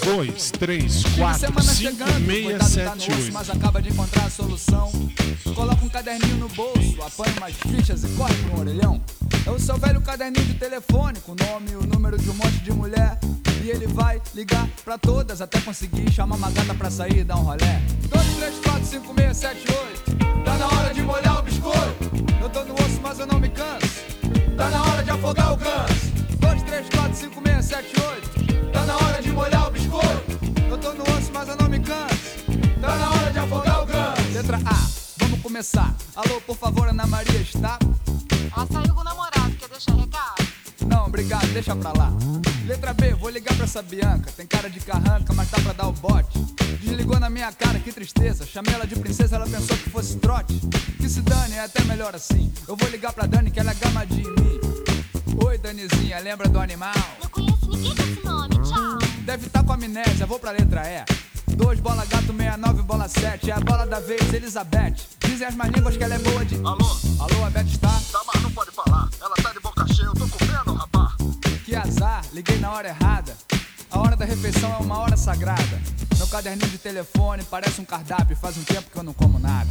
2, 0.04 0.50
3, 0.52 1.02
4, 1.16 1.40
Semana 1.40 1.62
5, 1.62 1.74
chegando, 1.74 2.26
6, 2.26 2.44
coitado 2.44 2.58
tá 2.58 2.66
7, 2.66 2.86
no 2.86 2.94
osso, 2.94 3.22
8. 3.24 3.32
mas 3.32 3.50
acaba 3.50 3.82
de 3.82 3.88
encontrar 3.88 4.24
a 4.24 4.30
solução. 4.30 4.92
Coloca 5.52 5.84
um 5.84 5.88
caderninho 5.88 6.36
no 6.36 6.48
bolso, 6.50 7.02
apanha 7.02 7.34
umas 7.38 7.54
fichas 7.54 8.04
e 8.04 8.08
corre 8.10 8.34
com 8.44 8.56
um 8.56 8.60
orelhão. 8.60 9.02
É 9.44 9.50
o 9.50 9.58
seu 9.58 9.76
velho 9.76 10.00
caderninho 10.00 10.46
de 10.46 10.54
telefone, 10.54 11.18
com 11.20 11.32
o 11.32 11.34
nome 11.34 11.72
e 11.72 11.76
o 11.76 11.86
número 11.86 12.16
de 12.18 12.30
um 12.30 12.34
monte 12.34 12.58
de 12.58 12.70
mulher. 12.70 13.18
E 13.66 13.70
ele 13.70 13.88
vai 13.88 14.22
ligar 14.32 14.64
pra 14.84 14.96
todas 14.96 15.40
até 15.40 15.60
conseguir 15.60 16.08
chamar 16.12 16.36
uma 16.36 16.48
gata 16.52 16.72
pra 16.72 16.88
sair 16.88 17.18
e 17.18 17.24
dar 17.24 17.34
um 17.34 17.42
rolé. 17.42 17.82
2, 18.08 18.36
3, 18.36 18.58
4, 18.60 18.86
5, 18.86 19.14
6, 19.18 19.36
7, 19.36 19.64
8. 20.06 20.44
Tá 20.44 20.56
na 20.56 20.66
hora 20.68 20.94
de 20.94 21.02
molhar 21.02 21.40
o 21.40 21.42
biscoito. 21.42 22.04
Eu 22.40 22.48
tô 22.48 22.62
no 22.62 22.74
osso, 22.74 23.00
mas 23.02 23.18
eu 23.18 23.26
não 23.26 23.40
me 23.40 23.48
canso. 23.48 24.04
Tá 24.56 24.70
na 24.70 24.82
hora 24.84 25.02
de 25.02 25.10
afogar 25.10 25.52
o 25.52 25.56
ganso. 25.56 26.12
2, 26.38 26.62
3, 26.62 26.88
4, 26.90 27.16
5, 27.16 27.42
6, 27.44 27.64
7, 27.64 27.92
8. 28.46 28.72
Tá 28.72 28.86
na 28.86 28.94
hora 28.98 29.20
de 29.20 29.30
molhar 29.30 29.66
o 29.66 29.70
biscoito. 29.72 30.70
Eu 30.70 30.78
tô 30.78 30.92
no 30.92 31.02
osso, 31.02 31.30
mas 31.34 31.48
eu 31.48 31.56
não 31.56 31.68
me 31.68 31.80
canso. 31.80 32.14
Tá 32.80 32.96
na 32.96 33.10
hora 33.10 33.32
de 33.32 33.38
afogar 33.40 33.82
o 33.82 33.86
ganso. 33.86 34.32
Letra 34.32 34.60
A, 34.64 34.86
vamos 35.18 35.42
começar. 35.42 35.92
Alô, 36.14 36.40
por 36.42 36.56
favor, 36.56 36.86
Ana 36.86 37.04
Maria 37.04 37.40
está? 37.40 37.80
Ela 38.56 38.66
saiu 38.72 38.94
com 38.94 39.00
o 39.00 39.04
namorado, 39.04 39.56
quer 39.56 39.68
deixar 39.68 39.92
recado? 39.96 40.45
Não, 40.88 41.06
obrigado, 41.06 41.46
deixa 41.52 41.74
pra 41.74 41.92
lá. 41.92 42.12
Letra 42.66 42.92
B, 42.92 43.14
vou 43.14 43.30
ligar 43.30 43.54
pra 43.54 43.64
essa 43.64 43.82
Bianca. 43.82 44.30
Tem 44.36 44.46
cara 44.46 44.68
de 44.68 44.80
carranca, 44.80 45.32
mas 45.32 45.50
tá 45.50 45.60
pra 45.60 45.72
dar 45.72 45.88
o 45.88 45.92
bote. 45.92 46.38
Desligou 46.80 47.18
na 47.18 47.30
minha 47.30 47.52
cara, 47.52 47.78
que 47.78 47.92
tristeza. 47.92 48.46
Chamei 48.46 48.74
ela 48.74 48.86
de 48.86 48.96
princesa, 48.96 49.36
ela 49.36 49.46
pensou 49.46 49.76
que 49.76 49.90
fosse 49.90 50.16
trote. 50.16 50.60
Que 50.98 51.08
se 51.08 51.20
dane, 51.22 51.54
é 51.54 51.64
até 51.64 51.82
melhor 51.84 52.14
assim. 52.14 52.52
Eu 52.66 52.76
vou 52.76 52.88
ligar 52.88 53.12
pra 53.12 53.26
Dani, 53.26 53.50
que 53.50 53.60
ela 53.60 53.70
é 53.70 53.74
gamadinha 53.74 54.28
em 54.28 54.42
mim. 54.42 54.60
Oi, 55.44 55.58
Danizinha, 55.58 56.18
lembra 56.18 56.48
do 56.48 56.58
animal? 56.58 56.94
Não 57.22 57.30
conheço 57.30 57.68
ninguém 57.70 57.94
com 57.94 58.02
esse 58.02 58.24
nome, 58.24 58.54
tchau. 58.62 58.98
Deve 59.24 59.46
estar 59.46 59.62
com 59.62 59.72
amnésia, 59.72 60.26
vou 60.26 60.38
pra 60.38 60.50
letra 60.50 60.82
E. 60.88 61.04
2 61.54 61.80
bola 61.80 62.04
gato 62.06 62.32
69 62.32 62.82
bola 62.82 63.08
7 63.08 63.50
É 63.50 63.54
a 63.54 63.60
bola 63.60 63.86
da 63.86 64.00
vez, 64.00 64.32
Elizabeth. 64.32 64.96
Dizem 65.20 65.46
as 65.46 65.54
más 65.54 65.70
línguas 65.70 65.96
que 65.96 66.04
ela 66.04 66.14
é 66.14 66.18
boa 66.18 66.44
de 66.44 66.56
Alô? 66.56 66.96
Alô, 67.20 67.44
a 67.44 67.50
Beth 67.50 67.66
está? 67.66 67.88
Tá, 67.88 68.20
mas 68.32 68.42
não 68.42 68.50
pode 68.50 68.70
falar. 68.72 69.08
Ela 69.20 69.34
tá 69.36 69.52
de 69.52 69.60
boca 69.60 69.86
cheia, 69.92 70.06
eu 70.06 70.14
tô 70.14 70.26
comendo, 70.28 70.74
rapá. 70.74 71.16
Que 71.64 71.74
azar, 71.76 72.24
liguei 72.32 72.58
na 72.58 72.72
hora 72.72 72.88
errada. 72.88 73.36
A 73.90 73.98
hora 74.00 74.16
da 74.16 74.24
refeição 74.24 74.72
é 74.74 74.76
uma 74.78 74.98
hora 74.98 75.16
sagrada. 75.16 75.80
Meu 76.16 76.26
caderninho 76.26 76.70
de 76.70 76.78
telefone 76.78 77.42
parece 77.44 77.80
um 77.80 77.84
cardápio. 77.84 78.36
Faz 78.36 78.56
um 78.56 78.64
tempo 78.64 78.90
que 78.90 78.98
eu 78.98 79.02
não 79.02 79.12
como 79.12 79.38
nada. 79.38 79.68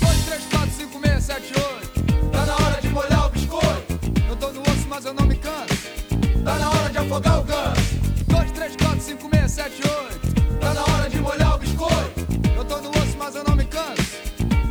2, 0.00 0.24
3, 0.24 0.42
4, 0.50 0.70
5, 0.76 1.00
6, 1.00 1.24
7, 1.24 1.52
8 1.54 2.30
Tá 2.32 2.46
na 2.46 2.54
hora 2.54 2.80
de 2.80 2.88
molhar 2.88 3.26
o 3.26 3.30
biscoito. 3.30 4.00
Eu 4.28 4.36
tô 4.36 4.48
no 4.52 4.60
osso, 4.62 4.88
mas 4.88 5.04
eu 5.04 5.14
não 5.14 5.26
me 5.26 5.36
canso. 5.36 5.74
Tá 6.44 6.58
na 6.58 6.70
hora 6.70 6.90
de 6.90 6.98
afogar 6.98 7.40
o 7.40 7.44
ganso. 7.44 7.94
2, 8.26 8.50
3, 8.52 8.76
4, 8.76 9.00
5, 9.00 9.30
6, 9.30 9.50
7, 9.52 9.82
8 9.88 10.41
Tá 10.62 10.74
na 10.74 10.82
hora 10.82 11.10
de 11.10 11.18
molhar 11.18 11.54
o 11.54 11.58
biscoito 11.58 12.20
Eu 12.56 12.64
tô 12.64 12.80
no 12.80 12.90
osso, 12.90 13.16
mas 13.18 13.34
eu 13.34 13.44
não 13.44 13.56
me 13.56 13.64
canso 13.64 14.02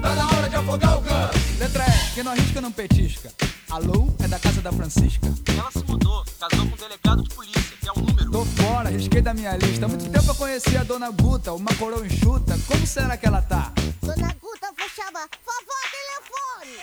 Tá 0.01 0.15
na 0.15 0.25
hora 0.25 0.49
de 0.49 0.55
afogar 0.55 0.97
o 0.97 1.01
ganso 1.01 1.39
Letra 1.59 1.85
E, 1.85 2.13
quem 2.15 2.23
não 2.23 2.31
arrisca 2.31 2.61
não 2.61 2.71
petisca 2.71 3.31
Alô, 3.69 4.13
é 4.23 4.27
da 4.27 4.39
casa 4.39 4.61
da 4.61 4.71
Francisca 4.71 5.27
Ela 5.57 5.71
se 5.71 5.83
mudou, 5.85 6.25
casou 6.39 6.65
com 6.67 6.73
um 6.73 6.77
delegado 6.77 7.23
de 7.23 7.29
polícia, 7.35 7.77
que 7.79 7.87
é 7.87 7.91
um 7.93 8.01
número. 8.03 8.31
Tô 8.31 8.45
fora, 8.45 8.89
risquei 8.89 9.21
da 9.21 9.33
minha 9.33 9.55
lista. 9.55 9.85
Há 9.85 9.87
muito 9.87 10.09
tempo 10.09 10.25
eu 10.27 10.35
conheci 10.35 10.75
a 10.75 10.83
dona 10.83 11.09
Guta, 11.11 11.53
uma 11.53 11.73
coroa 11.75 12.05
enxuta. 12.05 12.57
Como 12.67 12.85
será 12.85 13.15
que 13.15 13.25
ela 13.25 13.41
tá? 13.41 13.71
Dona 14.01 14.35
Guta, 14.41 14.67
vou 14.77 14.89
chamar. 14.89 15.27
Vovó, 15.45 15.77
telefone. 15.91 16.77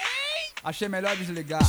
Achei 0.64 0.88
melhor 0.88 1.16
desligar. 1.16 1.66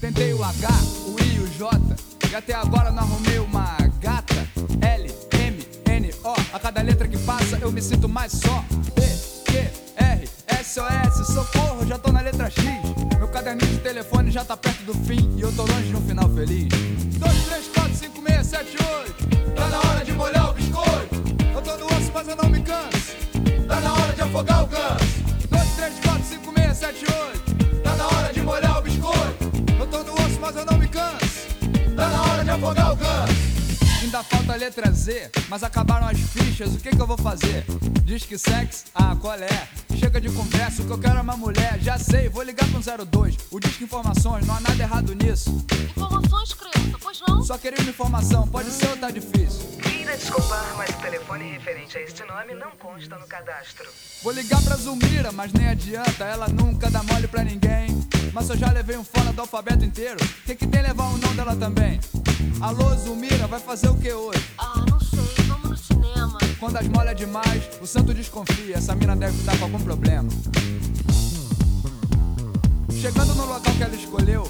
Tentei 0.00 0.34
o 0.34 0.44
H, 0.44 0.68
o 1.06 1.20
I 1.20 1.34
e 1.36 1.40
o 1.40 1.48
J. 1.48 1.80
E 2.30 2.34
até 2.34 2.54
agora 2.54 2.90
não 2.90 3.02
arrumei 3.02 3.38
uma 3.38 3.81
O. 6.24 6.34
A 6.52 6.58
cada 6.58 6.82
letra 6.82 7.08
que 7.08 7.18
passa 7.18 7.58
eu 7.60 7.72
me 7.72 7.82
sinto 7.82 8.08
mais 8.08 8.32
só. 8.32 8.64
P, 8.94 9.02
Q, 9.44 9.58
R, 9.96 10.28
S, 10.46 10.80
O, 10.80 10.86
S. 10.86 11.32
Socorro, 11.32 11.86
já 11.86 11.98
tô 11.98 12.12
na 12.12 12.20
letra 12.20 12.48
X. 12.48 12.62
Meu 13.18 13.28
caderninho 13.28 13.70
de 13.70 13.78
telefone 13.78 14.30
já 14.30 14.44
tá 14.44 14.56
perto 14.56 14.84
do 14.84 14.94
fim. 14.94 15.34
E 15.36 15.40
eu 15.40 15.52
tô 15.52 15.62
longe 15.62 15.88
de 15.88 15.96
um 15.96 16.02
final 16.02 16.28
feliz. 16.30 16.68
2, 16.68 17.44
3, 17.46 17.68
4, 17.74 17.94
5, 17.94 18.22
6, 18.28 18.46
7, 18.46 18.76
8. 19.30 19.54
Tá 19.54 19.68
na 19.68 19.78
hora 19.78 20.04
de 20.04 20.12
molhar 20.12 20.50
o 20.50 20.52
biscoito. 20.52 21.22
Eu 21.54 21.62
tô 21.62 21.76
no 21.76 21.86
osso, 21.86 22.12
mas 22.14 22.28
eu 22.28 22.36
não 22.36 22.48
me 22.48 22.62
canso. 22.62 23.16
Tá 23.66 23.80
na 23.80 23.92
hora 23.92 24.12
de 24.12 24.20
afogar 24.22 24.62
o 24.62 24.66
ganso. 24.66 25.22
2, 25.50 25.68
3, 25.76 25.94
4, 26.04 26.24
5, 26.24 26.54
6, 26.54 26.76
7, 26.76 27.04
8. 27.04 27.82
Tá 27.82 27.96
na 27.96 28.06
hora 28.06 28.32
de 28.32 28.42
molhar 28.42 28.78
o 28.78 28.82
biscoito. 28.82 29.52
Eu 29.78 29.86
tô 29.88 30.02
no 30.04 30.12
osso, 30.14 30.38
mas 30.40 30.54
eu 30.54 30.64
não 30.66 30.78
me 30.78 30.88
canso. 30.88 31.48
Tá 31.96 32.08
na 32.08 32.22
hora 32.22 32.44
de 32.44 32.50
afogar 32.50 32.92
o 32.92 32.96
ganso. 32.96 33.41
Ainda 34.12 34.24
falta 34.24 34.52
a 34.52 34.56
letra 34.56 34.92
Z, 34.92 35.30
mas 35.48 35.62
acabaram 35.62 36.06
as 36.06 36.18
fichas, 36.18 36.74
o 36.74 36.76
que 36.76 36.90
que 36.90 37.00
eu 37.00 37.06
vou 37.06 37.16
fazer? 37.16 37.64
Diz 38.04 38.26
que 38.26 38.36
sexo? 38.36 38.84
Ah, 38.94 39.16
qual 39.18 39.38
é? 39.38 39.68
Chega 39.98 40.20
de 40.20 40.28
conversa, 40.28 40.82
o 40.82 40.84
que 40.84 40.92
eu 40.92 40.98
quero 40.98 41.16
é 41.16 41.22
uma 41.22 41.34
mulher. 41.34 41.78
Já 41.80 41.96
sei, 41.96 42.28
vou 42.28 42.42
ligar 42.42 42.68
pro 42.68 43.06
02. 43.06 43.38
O 43.50 43.58
Disque 43.58 43.84
Informações, 43.84 44.46
não 44.46 44.54
há 44.54 44.60
nada 44.60 44.82
errado 44.82 45.14
nisso. 45.14 45.64
Informações, 45.96 46.52
criança, 46.52 46.98
pois 47.00 47.22
não? 47.26 47.42
Só 47.42 47.56
queria 47.56 47.80
uma 47.80 47.88
informação, 47.88 48.46
pode 48.46 48.70
ser 48.70 48.88
ou 48.88 48.98
tá 48.98 49.10
difícil? 49.10 49.66
Queira 49.82 50.14
desculpar, 50.14 50.74
mas 50.76 50.90
o 50.90 50.98
telefone 50.98 51.52
referente 51.52 51.96
a 51.96 52.02
este 52.02 52.22
nome 52.26 52.52
não 52.52 52.72
consta 52.72 53.16
no 53.16 53.26
cadastro. 53.26 53.88
Vou 54.22 54.34
ligar 54.34 54.60
pra 54.60 54.76
Zulmira, 54.76 55.32
mas 55.32 55.54
nem 55.54 55.68
adianta, 55.68 56.24
ela 56.24 56.48
nunca 56.48 56.90
dá 56.90 57.02
mole 57.02 57.28
pra 57.28 57.42
ninguém. 57.42 57.86
Mas 58.34 58.50
eu 58.50 58.58
já 58.58 58.70
levei 58.70 58.98
um 58.98 59.04
fora 59.04 59.32
do 59.32 59.40
alfabeto 59.40 59.86
inteiro, 59.86 60.18
que 60.44 60.54
que 60.54 60.66
tem 60.66 60.82
levar 60.82 61.04
o 61.04 61.16
nome 61.16 61.34
dela 61.34 61.56
também? 61.56 61.98
Alô, 62.60 62.94
Zulmira, 62.96 63.46
vai 63.46 63.60
fazer 63.60 63.88
o 63.88 63.96
que 63.96 64.12
hoje? 64.12 64.42
Ah, 64.58 64.84
não 64.88 65.00
sei, 65.00 65.44
vamos 65.46 65.70
no 65.70 65.76
cinema. 65.76 66.38
Quando 66.58 66.76
as 66.76 66.88
molha 66.88 67.14
demais, 67.14 67.62
o 67.80 67.86
santo 67.86 68.14
desconfia, 68.14 68.76
essa 68.76 68.94
mina 68.94 69.16
deve 69.16 69.36
estar 69.38 69.56
com 69.58 69.64
algum 69.64 69.80
problema. 69.80 70.28
Chegando 72.90 73.34
no 73.34 73.46
local 73.46 73.74
que 73.74 73.82
ela 73.82 73.94
escolheu, 73.96 74.48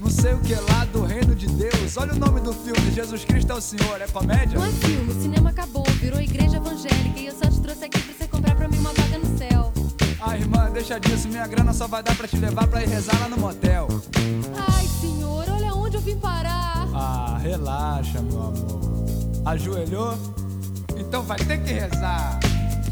não 0.00 0.08
sei 0.08 0.32
o 0.34 0.38
que 0.40 0.54
lá 0.54 0.84
do 0.92 1.02
reino 1.02 1.34
de 1.34 1.46
Deus. 1.46 1.96
Olha 1.96 2.12
o 2.12 2.16
nome 2.16 2.40
do 2.40 2.52
filme, 2.52 2.92
Jesus 2.92 3.24
Cristo 3.24 3.52
é 3.52 3.54
o 3.56 3.60
Senhor, 3.60 4.00
é 4.00 4.06
comédia? 4.06 4.56
Não 4.58 4.64
é 4.64 4.70
filme, 4.70 5.12
o 5.12 5.20
cinema 5.20 5.50
acabou, 5.50 5.84
virou 6.00 6.20
igreja 6.20 6.58
evangélica 6.58 7.18
e 7.18 7.26
eu 7.26 7.34
só 7.34 7.50
te 7.50 7.60
trouxe 7.60 7.84
aqui 7.84 8.00
pra 8.00 8.14
você 8.14 8.28
comprar 8.28 8.54
pra 8.54 8.68
mim 8.68 8.78
uma 8.78 8.92
vaga 8.92 9.18
no. 9.18 9.27
Ah, 10.20 10.36
irmã, 10.36 10.68
deixa 10.72 10.98
disso, 10.98 11.28
minha 11.28 11.46
grana 11.46 11.72
só 11.72 11.86
vai 11.86 12.02
dar 12.02 12.14
pra 12.16 12.26
te 12.26 12.36
levar 12.36 12.66
pra 12.66 12.82
ir 12.82 12.88
rezar 12.88 13.18
lá 13.20 13.28
no 13.28 13.38
motel. 13.38 13.86
Ai, 14.68 14.84
senhor, 15.00 15.44
olha 15.48 15.72
onde 15.74 15.96
eu 15.96 16.00
vim 16.00 16.16
parar. 16.16 16.88
Ah, 16.92 17.38
relaxa, 17.40 18.20
meu 18.20 18.42
amor. 18.42 19.06
Ajoelhou? 19.46 20.18
Então 20.96 21.22
vai 21.22 21.38
ter 21.38 21.58
que 21.62 21.72
rezar. 21.72 22.40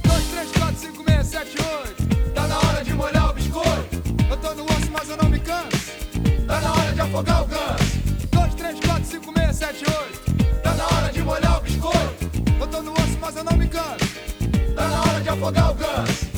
2, 0.07 0.25
3, 0.29 0.53
4, 0.53 0.77
5, 0.79 1.05
6, 1.05 1.27
7, 1.27 1.57
8. 1.89 2.33
Tá 2.33 2.47
na 2.47 2.59
hora 2.59 2.85
de 2.85 2.95
molhar 2.95 3.31
o 3.31 3.33
biscoito. 3.33 4.03
Eu 4.31 4.37
tô 4.37 4.55
no 4.55 4.65
osso, 4.65 4.91
mas 4.93 5.09
eu 5.09 5.17
não 5.17 5.29
me 5.29 5.41
canso. 5.41 5.91
Tá 6.47 6.61
na 6.61 6.73
hora 6.73 6.93
de 6.93 7.01
afogar 7.01 7.43
o 7.43 7.47
ganso. 7.47 7.99
2, 8.31 8.55
3, 8.55 8.81
4, 8.81 9.05
5, 9.05 9.33
6, 9.37 9.57
7, 9.57 9.85
8. 9.85 10.63
Tá 10.63 10.75
na 10.75 10.85
hora 10.85 11.13
de 11.13 11.23
molhar 11.23 11.59
o 11.59 11.61
biscoito. 11.61 12.31
Eu 12.61 12.67
tô 12.69 12.83
no 12.83 12.93
osso, 12.93 13.19
mas 13.21 13.37
eu 13.37 13.43
não 13.43 13.57
me 13.57 13.67
canso. 13.67 14.07
Tá 14.77 14.89
na 14.89 15.01
hora 15.01 15.21
de 15.21 15.29
afogar 15.29 15.73
o 15.73 15.75
ganso. 15.75 16.36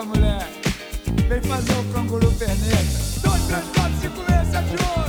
Mulher. 0.00 0.48
Vem 1.28 1.42
fazer 1.42 1.74
o 1.74 1.84
canguru 1.92 2.32
perneta. 2.32 3.02
2, 3.20 3.38
3, 3.48 3.62
4, 3.74 3.92
5, 4.00 4.24
6, 4.24 4.50
7, 4.50 4.74
8. 4.96 5.01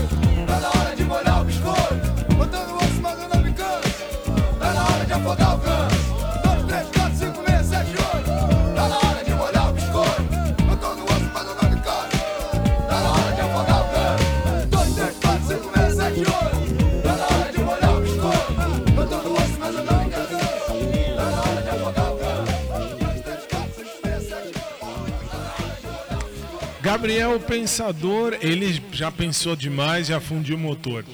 Gabriel 26.84 27.40
Pensador, 27.40 28.38
ele 28.42 28.84
já 28.92 29.10
pensou 29.10 29.56
demais, 29.56 30.08
já 30.08 30.20
fundiu 30.20 30.58
o 30.58 30.60
motor. 30.60 31.06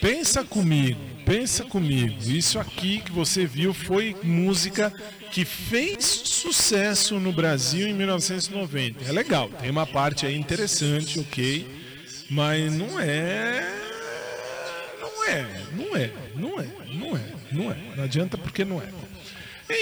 Pensa 0.00 0.42
comigo, 0.42 0.98
pensa 1.24 1.62
comigo. 1.62 2.16
Isso 2.26 2.58
aqui 2.58 2.98
que 2.98 3.12
você 3.12 3.46
viu 3.46 3.72
foi 3.72 4.16
música 4.24 4.92
que 5.30 5.44
fez 5.44 6.04
sucesso 6.04 7.20
no 7.20 7.32
Brasil 7.32 7.86
em 7.86 7.94
1990. 7.94 9.08
É 9.08 9.12
legal, 9.12 9.48
tem 9.60 9.70
uma 9.70 9.86
parte 9.86 10.26
aí 10.26 10.36
interessante, 10.36 11.20
ok, 11.20 11.68
mas 12.28 12.76
não 12.76 12.98
é. 12.98 13.78
Não 15.00 15.24
é, 15.28 15.46
não 15.76 15.96
é, 15.96 16.10
não 16.34 16.60
é, 16.60 16.66
não 16.92 17.16
é, 17.16 17.20
não 17.52 17.70
é. 17.70 17.76
Não 17.96 18.02
adianta 18.02 18.36
porque 18.36 18.64
não 18.64 18.82
é. 18.82 18.88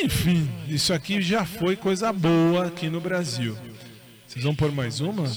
Enfim, 0.04 0.46
isso 0.68 0.92
aqui 0.92 1.22
já 1.22 1.46
foi 1.46 1.76
coisa 1.76 2.12
boa 2.12 2.66
aqui 2.66 2.90
no 2.90 3.00
Brasil. 3.00 3.56
Vocês 4.30 4.44
vão 4.44 4.54
pôr 4.54 4.70
mais 4.70 5.00
uma? 5.00 5.28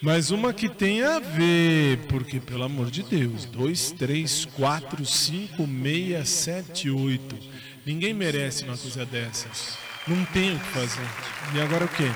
Mais 0.00 0.30
uma 0.30 0.54
que 0.54 0.66
tem 0.66 1.02
a 1.02 1.18
ver, 1.18 1.98
porque 2.08 2.40
pelo 2.40 2.62
amor 2.62 2.90
de 2.90 3.02
Deus, 3.02 3.44
2, 3.44 3.90
3, 3.90 4.46
4, 4.46 5.04
5, 5.04 5.68
6, 5.84 6.28
7, 6.28 6.88
8. 6.88 7.36
Ninguém 7.84 8.14
merece 8.14 8.64
uma 8.64 8.78
coisa 8.78 9.04
dessas. 9.04 9.76
Não 10.08 10.24
tem 10.24 10.56
o 10.56 10.58
que 10.58 10.68
fazer. 10.68 11.06
E 11.54 11.60
agora 11.60 11.84
o 11.84 11.88
quê? 11.88 12.10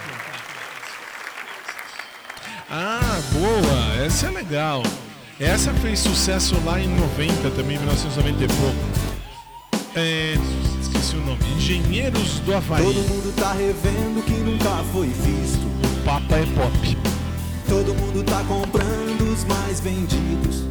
Ah, 2.70 3.20
boa! 3.34 4.02
Essa 4.02 4.28
é 4.28 4.30
legal. 4.30 4.82
Essa 5.38 5.74
fez 5.74 5.98
sucesso 5.98 6.58
lá 6.64 6.80
em 6.80 6.88
90 6.88 7.50
também, 7.50 7.76
1990 7.76 8.44
e 8.44 8.48
pouco. 8.48 9.90
É, 9.94 10.36
esqueci 11.06 11.16
o 11.16 11.20
nome. 11.20 11.38
Engenheiros 11.56 12.40
do 12.40 12.54
Havaí. 12.54 12.82
Todo 12.82 13.08
mundo 13.08 13.34
tá 13.36 13.52
revendo 13.52 14.22
que 14.24 14.32
nunca 14.32 14.82
foi 14.92 15.06
visto. 15.06 15.64
O 15.66 16.04
Papa 16.04 16.36
é 16.36 16.46
pop. 16.46 16.98
Todo 17.68 17.94
mundo 17.94 18.24
tá 18.24 18.42
comprando 18.44 19.32
os 19.32 19.44
mais 19.44 19.80
vendidos. 19.80 20.64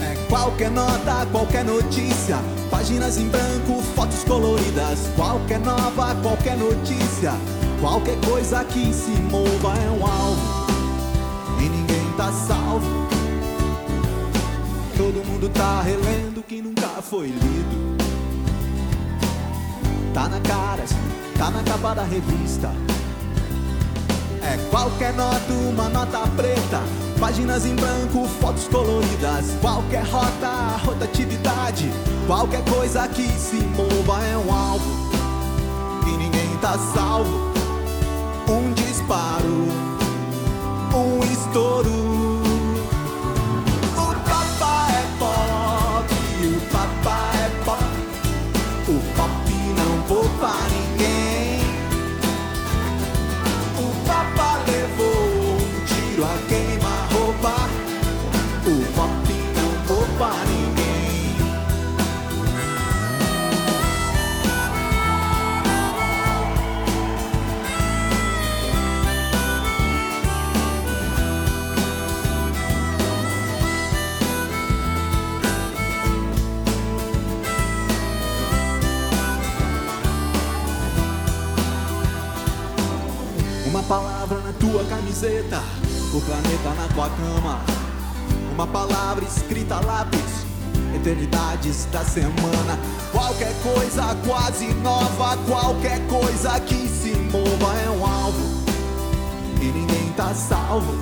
É 0.00 0.14
qualquer 0.28 0.70
nota, 0.70 1.26
qualquer 1.30 1.64
notícia. 1.64 2.38
Páginas 2.70 3.18
em 3.18 3.28
branco, 3.28 3.82
fotos 3.94 4.22
coloridas. 4.24 5.10
Qualquer 5.16 5.60
nova, 5.60 6.14
qualquer 6.16 6.56
notícia. 6.56 7.32
Qualquer 7.80 8.18
coisa 8.20 8.64
que 8.64 8.92
se 8.92 9.10
mova 9.10 9.74
é 9.76 9.90
um 9.90 10.04
alvo. 10.04 10.66
E 11.60 11.68
ninguém 11.68 12.12
tá 12.16 12.32
salvo. 12.32 13.08
Todo 14.96 15.24
mundo 15.24 15.48
tá 15.50 15.82
relendo 15.82 16.42
que 16.42 16.60
nunca 16.60 16.88
foi 17.02 17.28
lido. 17.28 18.07
Tá 20.14 20.28
na 20.28 20.40
cara, 20.40 20.84
tá 21.36 21.50
na 21.50 21.62
capa 21.62 21.94
da 21.94 22.02
revista. 22.02 22.72
É 24.42 24.56
qualquer 24.70 25.12
nota, 25.14 25.52
uma 25.52 25.88
nota 25.88 26.20
preta. 26.36 26.82
Páginas 27.20 27.66
em 27.66 27.74
branco, 27.74 28.26
fotos 28.40 28.66
coloridas. 28.68 29.46
Qualquer 29.60 30.04
rota, 30.04 30.76
rotatividade. 30.84 31.90
Qualquer 32.26 32.64
coisa 32.64 33.06
que 33.08 33.28
se 33.28 33.56
mova 33.56 34.24
é 34.24 34.36
um 34.36 34.52
alvo. 34.52 34.90
E 36.06 36.16
ninguém 36.16 36.56
tá 36.60 36.78
salvo. 36.94 37.48
Um 38.48 38.72
disparo, 38.72 39.68
um 40.94 41.24
estouro. 41.24 42.27
Tua 84.70 84.84
camiseta, 84.84 85.62
o 86.12 86.20
planeta 86.20 86.70
na 86.76 86.88
tua 86.88 87.08
cama. 87.08 87.60
Uma 88.52 88.66
palavra 88.66 89.24
escrita 89.24 89.76
a 89.76 89.80
lápis, 89.80 90.44
eternidades 90.94 91.86
da 91.86 92.04
semana. 92.04 92.78
Qualquer 93.10 93.54
coisa 93.62 94.14
quase 94.26 94.66
nova, 94.74 95.38
qualquer 95.46 96.06
coisa 96.06 96.60
que 96.60 96.86
se 96.86 97.16
mova 97.16 97.78
é 97.78 97.90
um 97.90 98.04
alvo. 98.04 98.64
E 99.60 99.64
ninguém 99.64 100.12
tá 100.16 100.34
salvo. 100.34 100.92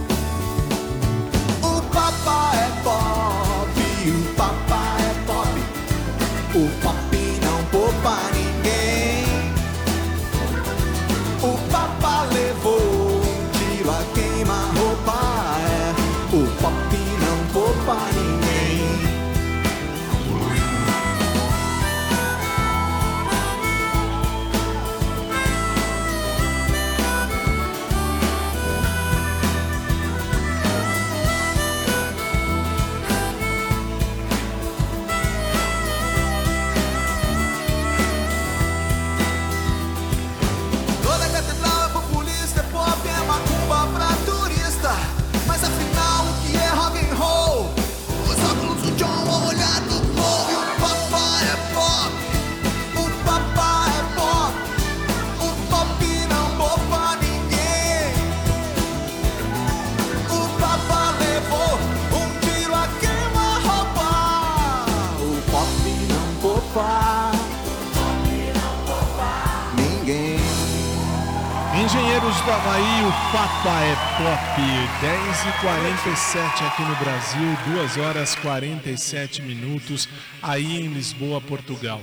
O 1.63 1.83
papa 1.93 2.53
é 2.55 2.83
pop, 2.85 4.11
o 4.11 4.35
papa 4.37 4.97
é 5.01 5.13
pop. 5.27 6.59
O 6.59 6.83
pop 6.83 7.17
não 7.43 7.65
poupa 7.71 8.36
Engenheiros 71.97 72.37
do 72.43 72.51
Havaí, 72.51 73.05
o 73.05 73.33
Papa 73.33 73.81
é 73.81 73.97
Pop. 74.19 74.61
10h47 75.01 76.67
aqui 76.67 76.83
no 76.83 76.95
Brasil, 76.97 77.75
2 77.75 77.97
horas 77.97 78.35
47 78.35 79.41
minutos 79.41 80.07
aí 80.43 80.77
em 80.77 80.89
Lisboa, 80.89 81.41
Portugal. 81.41 82.03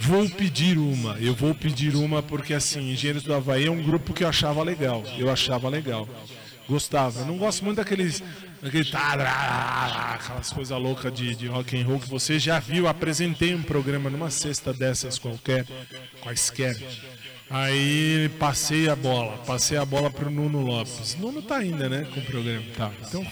Vou 0.00 0.26
pedir 0.30 0.78
uma, 0.78 1.18
eu 1.20 1.34
vou 1.34 1.54
pedir 1.54 1.94
uma 1.94 2.22
porque 2.22 2.54
assim, 2.54 2.92
Engenheiros 2.92 3.22
do 3.22 3.34
Havaí 3.34 3.66
é 3.66 3.70
um 3.70 3.82
grupo 3.82 4.14
que 4.14 4.24
eu 4.24 4.28
achava 4.28 4.62
legal. 4.62 5.04
Eu 5.18 5.30
achava 5.30 5.68
legal. 5.68 6.08
Gostava. 6.66 7.26
Não 7.26 7.36
gosto 7.36 7.66
muito 7.66 7.76
daqueles. 7.76 8.22
daquele 8.62 8.90
tará, 8.90 10.18
aquelas 10.18 10.50
coisas 10.50 10.78
loucas 10.78 11.12
de, 11.12 11.34
de 11.34 11.48
rock 11.48 11.78
and 11.78 11.86
roll 11.86 12.00
que 12.00 12.08
você 12.08 12.38
já 12.38 12.58
viu. 12.58 12.88
Apresentei 12.88 13.54
um 13.54 13.62
programa 13.62 14.08
numa 14.08 14.30
sexta 14.30 14.72
dessas 14.72 15.18
qualquer, 15.18 15.66
quaisquer. 16.22 16.78
Aí 17.50 18.30
passei 18.38 18.88
a 18.88 18.96
bola, 18.96 19.36
passei 19.38 19.76
a 19.76 19.84
bola 19.84 20.10
pro 20.10 20.30
Nuno 20.30 20.60
Lopes. 20.60 21.16
Nuno 21.18 21.42
tá 21.42 21.58
ainda, 21.58 21.88
né, 21.88 22.06
com 22.12 22.20
o 22.20 22.24
programa. 22.24 22.64
Tá, 22.76 22.90
então 23.06 23.26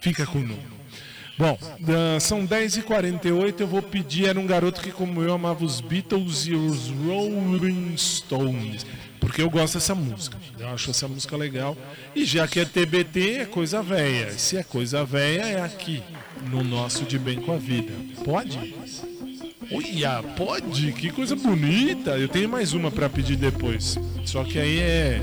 fica 0.00 0.26
com 0.26 0.38
o 0.38 0.42
Nuno. 0.42 0.80
Bom, 1.40 1.58
ah, 1.88 2.20
são 2.20 2.46
10h48, 2.46 3.60
eu 3.60 3.66
vou 3.66 3.80
pedir, 3.80 4.26
era 4.26 4.38
um 4.38 4.46
garoto 4.46 4.82
que 4.82 4.92
como 4.92 5.22
eu 5.22 5.32
amava 5.32 5.64
os 5.64 5.80
Beatles 5.80 6.46
e 6.46 6.54
os 6.54 6.90
Rolling 6.90 7.96
Stones. 7.96 8.84
Porque 9.18 9.40
eu 9.40 9.48
gosto 9.48 9.74
dessa 9.74 9.94
música, 9.94 10.36
eu 10.58 10.68
acho 10.68 10.90
essa 10.90 11.08
música 11.08 11.36
legal. 11.36 11.76
E 12.14 12.26
já 12.26 12.46
que 12.46 12.60
é 12.60 12.64
TBT, 12.66 13.38
é 13.38 13.46
coisa 13.46 13.82
velha. 13.82 14.32
Se 14.32 14.58
é 14.58 14.62
coisa 14.62 15.02
velha, 15.02 15.42
é 15.42 15.62
aqui, 15.62 16.02
no 16.50 16.62
nosso 16.62 17.04
De 17.04 17.18
Bem 17.18 17.40
com 17.40 17.52
a 17.52 17.56
Vida. 17.56 17.92
Pode? 18.22 18.74
Olha, 19.72 20.20
pode? 20.36 20.90
Que 20.92 21.10
coisa 21.10 21.36
bonita! 21.36 22.18
Eu 22.18 22.28
tenho 22.28 22.48
mais 22.48 22.72
uma 22.72 22.90
para 22.90 23.08
pedir 23.08 23.36
depois. 23.36 23.96
Só 24.24 24.42
que 24.42 24.58
aí 24.58 24.80
é, 24.80 25.20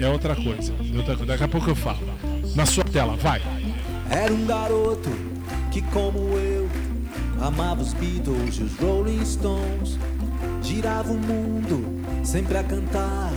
é 0.00 0.08
outra 0.08 0.34
coisa. 0.34 0.72
Outra, 0.96 1.24
daqui 1.24 1.44
a 1.44 1.48
pouco 1.48 1.70
eu 1.70 1.76
falo. 1.76 2.00
Na 2.56 2.66
sua 2.66 2.82
tela, 2.82 3.14
vai. 3.16 3.40
Era 4.10 4.32
um 4.32 4.44
garoto 4.44 5.08
que, 5.70 5.80
como 5.82 6.18
eu, 6.18 6.68
amava 7.40 7.80
os 7.80 7.92
Beatles 7.94 8.56
e 8.56 8.64
os 8.64 8.76
Rolling 8.76 9.24
Stones. 9.24 9.96
Girava 10.62 11.12
o 11.12 11.18
mundo 11.18 12.02
sempre 12.24 12.58
a 12.58 12.64
cantar 12.64 13.32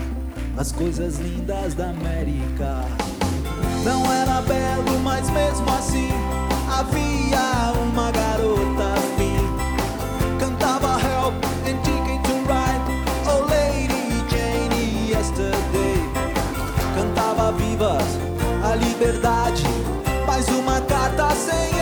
as 0.57 0.71
coisas 0.71 1.19
lindas 1.19 1.75
da 1.75 1.91
América. 1.91 2.85
Não 3.83 4.11
era 4.11 4.41
belo, 4.41 4.99
mas 5.03 5.29
mesmo 5.29 5.69
assim 5.69 6.09
havia 6.67 7.71
uma 7.83 8.11
garota 8.11 8.88
liberdade, 18.75 19.63
mais 20.25 20.47
uma 20.49 20.79
carta 20.81 21.29
sem 21.35 21.78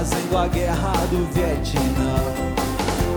fazendo 0.00 0.38
a 0.38 0.48
guerra 0.48 0.92
do 1.10 1.30
Vietnã. 1.34 2.14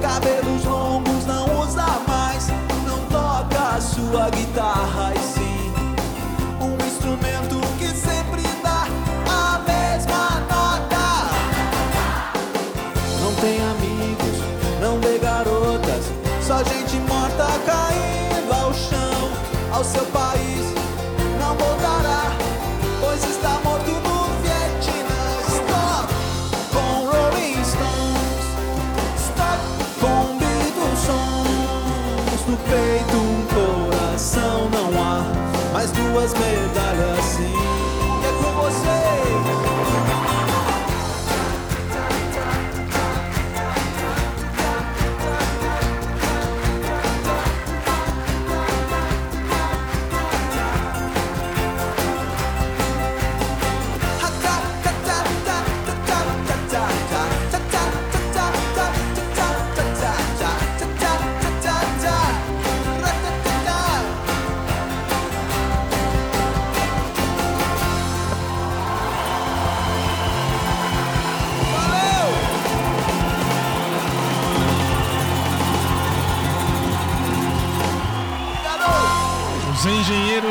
Cabelos 0.02 0.66
longos 0.66 1.26
não 1.26 1.62
usa 1.62 1.86
mais, 2.06 2.50
não 2.86 3.00
toca 3.06 3.78
a 3.78 3.80
sua 3.80 4.30
guitarra 4.30 5.14
e 5.16 5.20
sim 5.20 5.72
um 6.60 6.86
instrumento 6.86 7.33
mais 35.84 35.92
duas 35.92 36.34
medalhas 36.34 37.26
sim. 37.26 37.53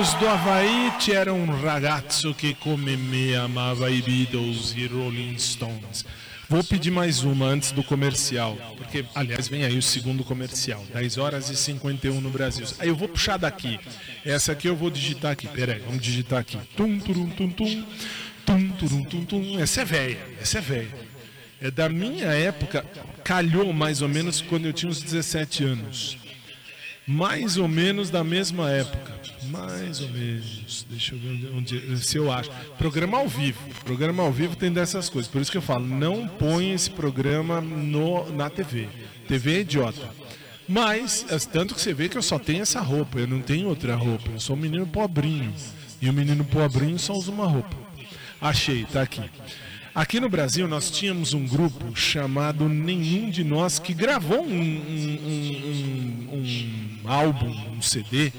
Engenheiros 0.03 0.15
do 0.15 0.29
Havaí 0.29 0.93
c'era 0.99 1.33
um 1.33 1.47
ragazzo 1.63 2.35
que 2.35 2.55
come 2.55 2.97
me 2.97 3.37
amava 3.37 3.89
i 3.89 4.03
Beatles 4.03 4.75
e 4.77 4.87
Rolling 4.87 5.39
Stones. 5.39 6.05
Vou 6.49 6.65
pedir 6.65 6.91
mais 6.91 7.23
uma 7.23 7.47
antes 7.47 7.71
do 7.71 7.85
comercial, 7.85 8.57
porque, 8.77 9.05
aliás, 9.15 9.47
vem 9.47 9.65
aí 9.65 9.79
o 9.79 9.83
segundo 9.83 10.25
comercial, 10.25 10.85
10 10.93 11.19
horas 11.19 11.51
e 11.51 11.57
51 11.57 12.21
no 12.21 12.31
Brasil. 12.31 12.67
Aí 12.81 12.89
eu 12.89 12.97
vou 12.97 13.09
puxar 13.09 13.37
daqui. 13.37 13.79
Essa 14.25 14.53
aqui 14.53 14.69
eu 14.69 14.75
vou 14.75 14.91
digitar 14.91 15.31
aqui. 15.31 15.47
Peraí, 15.47 15.81
vamos 15.81 16.03
digitar 16.03 16.41
aqui. 16.41 16.59
Tum, 16.77 16.99
turum, 16.99 17.31
tum, 17.31 17.49
tum. 17.51 17.85
Tum, 18.45 18.69
turum, 18.71 19.05
tum, 19.05 19.25
tum. 19.25 19.61
Essa 19.61 19.83
é 19.83 19.85
velha, 19.85 20.19
essa 20.41 20.59
é 20.59 20.61
velha. 20.61 21.13
É 21.61 21.71
da 21.71 21.89
minha 21.89 22.27
época, 22.27 22.85
calhou 23.23 23.73
mais 23.73 24.03
ou 24.03 24.09
menos 24.09 24.41
quando 24.41 24.67
eu 24.67 24.73
tinha 24.73 24.91
uns 24.91 25.01
17 25.01 25.65
anos. 25.65 26.22
Mais 27.07 27.57
ou 27.57 27.67
menos 27.67 28.11
da 28.11 28.23
mesma 28.23 28.71
época. 28.71 29.13
Mais 29.45 30.01
ou 30.01 30.09
menos. 30.09 30.87
Deixa 30.89 31.15
eu 31.15 31.19
ver 31.19 31.51
onde, 31.55 31.99
se 31.99 32.17
eu 32.17 32.31
acho. 32.31 32.51
Programa 32.79 33.19
ao 33.19 33.29
vivo. 33.29 33.61
Programa 33.85 34.23
ao 34.23 34.33
vivo 34.33 34.55
tem 34.55 34.73
dessas 34.73 35.09
coisas. 35.09 35.31
Por 35.31 35.41
isso 35.41 35.51
que 35.51 35.59
eu 35.59 35.63
falo, 35.63 35.87
não 35.87 36.29
põe 36.29 36.73
esse 36.73 36.91
programa 36.91 37.61
no, 37.61 38.31
na 38.33 38.49
TV. 38.49 38.89
TV 39.27 39.57
é 39.57 39.61
idiota. 39.61 40.09
Mas, 40.69 41.27
tanto 41.53 41.75
que 41.75 41.81
você 41.81 41.93
vê 41.93 42.09
que 42.09 42.17
eu 42.17 42.23
só 42.23 42.39
tenho 42.39 42.63
essa 42.63 42.81
roupa, 42.81 43.19
eu 43.19 43.27
não 43.27 43.41
tenho 43.41 43.69
outra 43.69 43.97
roupa. 43.97 44.31
Eu 44.31 44.41
sou 44.41 44.57
um 44.57 44.59
menino 44.59 44.87
pobrinho. 44.87 45.53
E 46.01 46.09
o 46.09 46.13
menino 46.13 46.45
pobrinho 46.45 46.99
só 46.99 47.15
usa 47.15 47.31
uma 47.31 47.47
roupa. 47.47 47.77
Achei, 48.41 48.85
tá 48.85 49.03
aqui. 49.03 49.23
Aqui 49.95 50.19
no 50.19 50.29
Brasil 50.29 50.67
nós 50.67 50.91
tínhamos 50.91 51.35
um 51.35 51.47
grupo 51.47 51.95
chamado 51.95 52.67
Nenhum 52.69 53.29
de 53.29 53.45
Nós 53.45 53.79
que 53.79 53.93
gravou 53.93 54.43
um, 54.43 54.51
um- 54.51 55.19
um- 55.27 56.37
um- 56.37 57.01
um 57.05 57.09
álbum, 57.11 57.51
um 57.77 57.83
CD, 57.83 58.33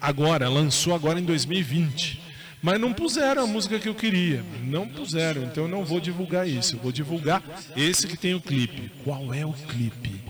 agora, 0.00 0.48
lançou 0.48 0.94
agora 0.94 1.18
em 1.18 1.24
2020. 1.24 2.20
Mas 2.62 2.78
não 2.78 2.92
puseram 2.92 3.44
a 3.44 3.46
música 3.46 3.78
que 3.78 3.88
eu 3.88 3.94
queria. 3.94 4.44
Não 4.64 4.86
puseram, 4.86 5.44
então 5.44 5.64
eu 5.64 5.70
não 5.70 5.82
vou 5.86 5.98
divulgar 5.98 6.46
isso. 6.46 6.76
Eu 6.76 6.80
vou 6.80 6.92
divulgar 6.92 7.42
esse 7.74 8.06
que 8.06 8.18
tem 8.18 8.34
o 8.34 8.40
clipe. 8.40 8.90
Qual 9.02 9.32
é 9.32 9.46
o 9.46 9.54
clipe? 9.54 10.20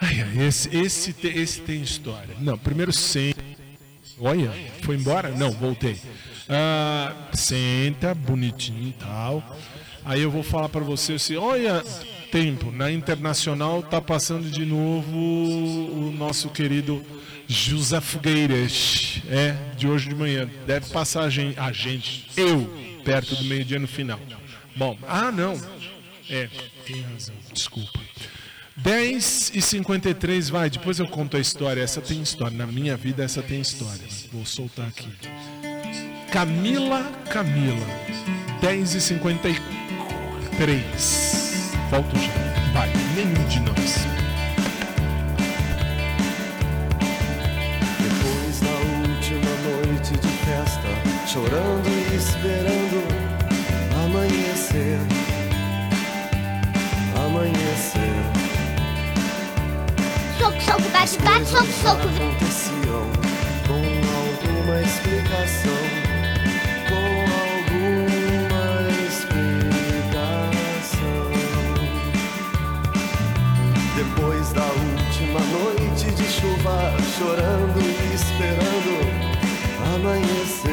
Ai, 0.00 0.26
esse, 0.44 0.76
esse, 0.76 1.14
esse 1.22 1.60
tem 1.60 1.80
história. 1.80 2.34
Não, 2.40 2.58
primeiro 2.58 2.92
sem. 2.92 3.32
Olha, 4.18 4.50
foi 4.82 4.96
embora? 4.96 5.30
Não, 5.30 5.52
voltei. 5.52 5.96
Ah, 6.48 7.12
senta, 7.32 8.14
bonitinho 8.14 8.88
e 8.88 8.92
tal. 8.92 9.42
Aí 10.04 10.22
eu 10.22 10.30
vou 10.30 10.42
falar 10.42 10.68
para 10.68 10.82
você 10.82 11.14
assim, 11.14 11.36
olha, 11.36 11.82
tempo, 12.30 12.70
na 12.70 12.90
Internacional 12.92 13.82
tá 13.82 14.00
passando 14.00 14.48
de 14.48 14.64
novo 14.64 15.16
o 15.16 16.14
nosso 16.16 16.48
querido 16.50 17.04
José 17.48 18.00
Fogueiras, 18.00 19.20
é, 19.28 19.56
de 19.76 19.88
hoje 19.88 20.08
de 20.08 20.14
manhã. 20.14 20.48
Deve 20.66 20.90
passar 20.90 21.22
a 21.22 21.30
gente, 21.30 21.58
a 21.58 21.72
gente 21.72 22.28
eu, 22.36 22.72
perto 23.04 23.34
do 23.34 23.44
meio-dia 23.44 23.78
no 23.78 23.88
final. 23.88 24.20
Bom, 24.76 24.96
ah 25.08 25.32
não, 25.32 25.60
é, 26.30 26.48
tem 26.84 27.00
razão, 27.02 27.34
desculpa. 27.52 28.00
10 28.76 29.52
e 29.54 29.62
53 29.62 30.50
vai, 30.50 30.68
depois 30.68 30.98
eu 30.98 31.08
conto 31.08 31.36
a 31.36 31.40
história. 31.40 31.80
Essa 31.80 32.02
tem 32.02 32.20
história. 32.20 32.56
Na 32.56 32.66
minha 32.66 32.94
vida, 32.94 33.24
essa 33.24 33.42
tem 33.42 33.60
história. 33.60 34.04
Vou 34.30 34.44
soltar 34.44 34.86
aqui. 34.88 35.08
Camila 36.30 37.16
Camila. 37.36 37.84
10 38.60 38.94
e 38.94 39.00
53. 39.00 41.72
Volto 41.90 42.16
já. 42.18 42.32
Vai, 42.72 42.90
nenhum 43.14 43.44
de 43.46 43.60
nós. 43.60 44.06
Depois 48.00 48.60
da 48.60 48.74
última 49.02 49.50
noite 49.68 50.16
de 50.16 50.28
festa, 50.46 50.88
chorando 51.26 51.88
e 51.88 52.16
esperando 52.16 52.98
amanhecer. 54.04 54.98
Amanhecer. 57.26 58.16
Soco, 60.38 60.60
soco, 60.62 60.88
bate, 60.90 61.18
bate, 61.18 61.46
soco, 61.46 61.72
soco. 61.82 62.08
Aconteciam 62.08 63.10
com 63.66 63.82
alguma 64.16 64.76
explicação. 64.82 65.65
Chuva, 76.28 76.92
chorando 77.16 77.80
e 77.80 78.14
esperando. 78.14 78.92
Amanhecer. 79.94 80.65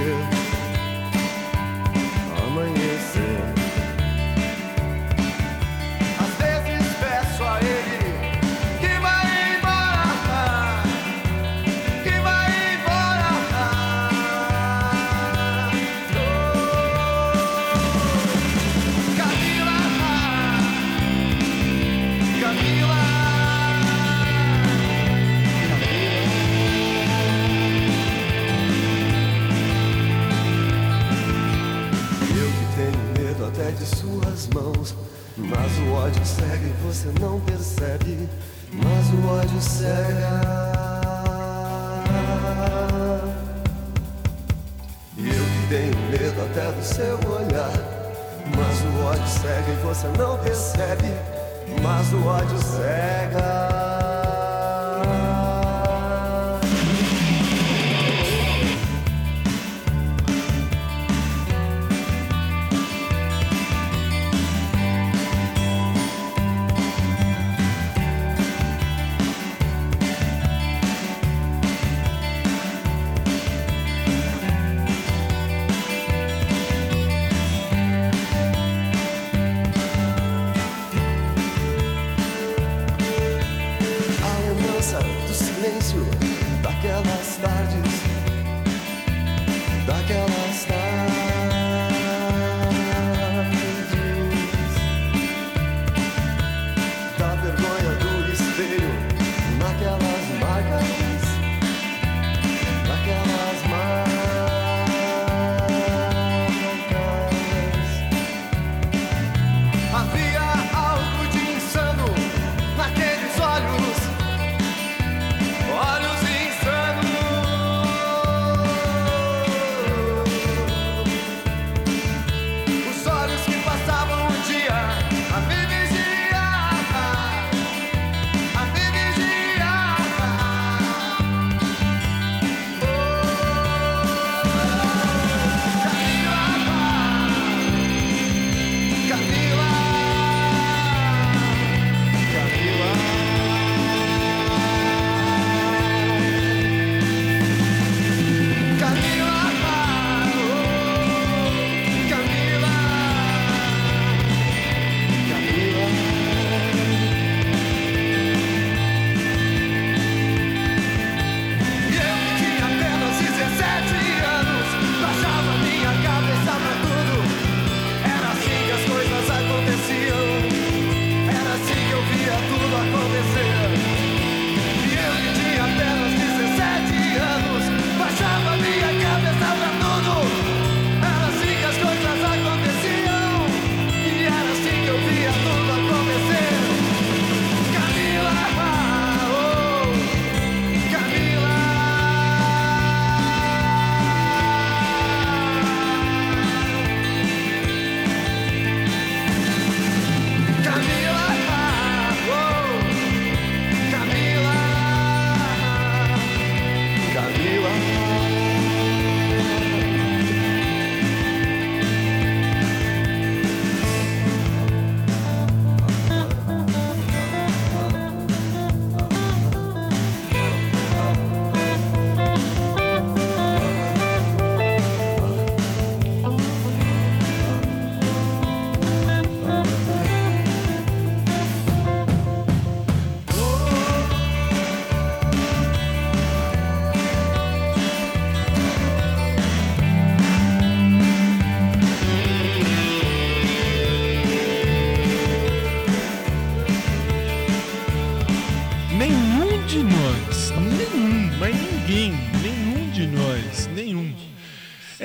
Mas 35.55 35.77
o 35.79 35.93
ódio 35.93 36.25
cega 36.25 36.67
e 36.67 36.73
você 36.83 37.11
não 37.19 37.39
percebe. 37.41 38.29
Mas 38.71 39.09
o 39.13 39.27
ódio 39.27 39.61
cega. 39.61 40.41
Eu 45.17 45.25
que 45.25 45.67
tenho 45.69 45.95
medo 46.09 46.41
até 46.41 46.71
do 46.71 46.83
seu 46.83 47.15
olhar. 47.31 47.71
Mas 48.55 48.81
o 48.81 49.05
ódio 49.05 49.27
cega 49.27 49.71
e 49.71 49.75
você 49.83 50.07
não 50.17 50.37
percebe. 50.39 51.13
Mas 51.81 52.11
o 52.13 52.25
ódio 52.25 52.57
cega. 52.59 54.02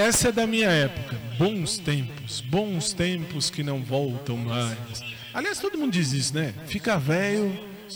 Essa 0.09 0.31
é 0.31 0.33
da 0.33 0.47
minha 0.47 0.71
época. 0.71 1.19
Bons 1.37 1.77
tempos, 1.77 2.41
bons 2.41 2.95
tempos 2.95 3.51
que 3.51 3.63
não 3.63 3.83
voltam 3.83 4.39
mais. 4.39 5.05
Aliás, 5.35 5.61
todo 5.61 5.77
mundo 5.77 5.93
diz 5.93 6.15
isso, 6.15 6.35
né? 6.35 6.55
Fica 6.67 6.97
velho. 6.97 7.53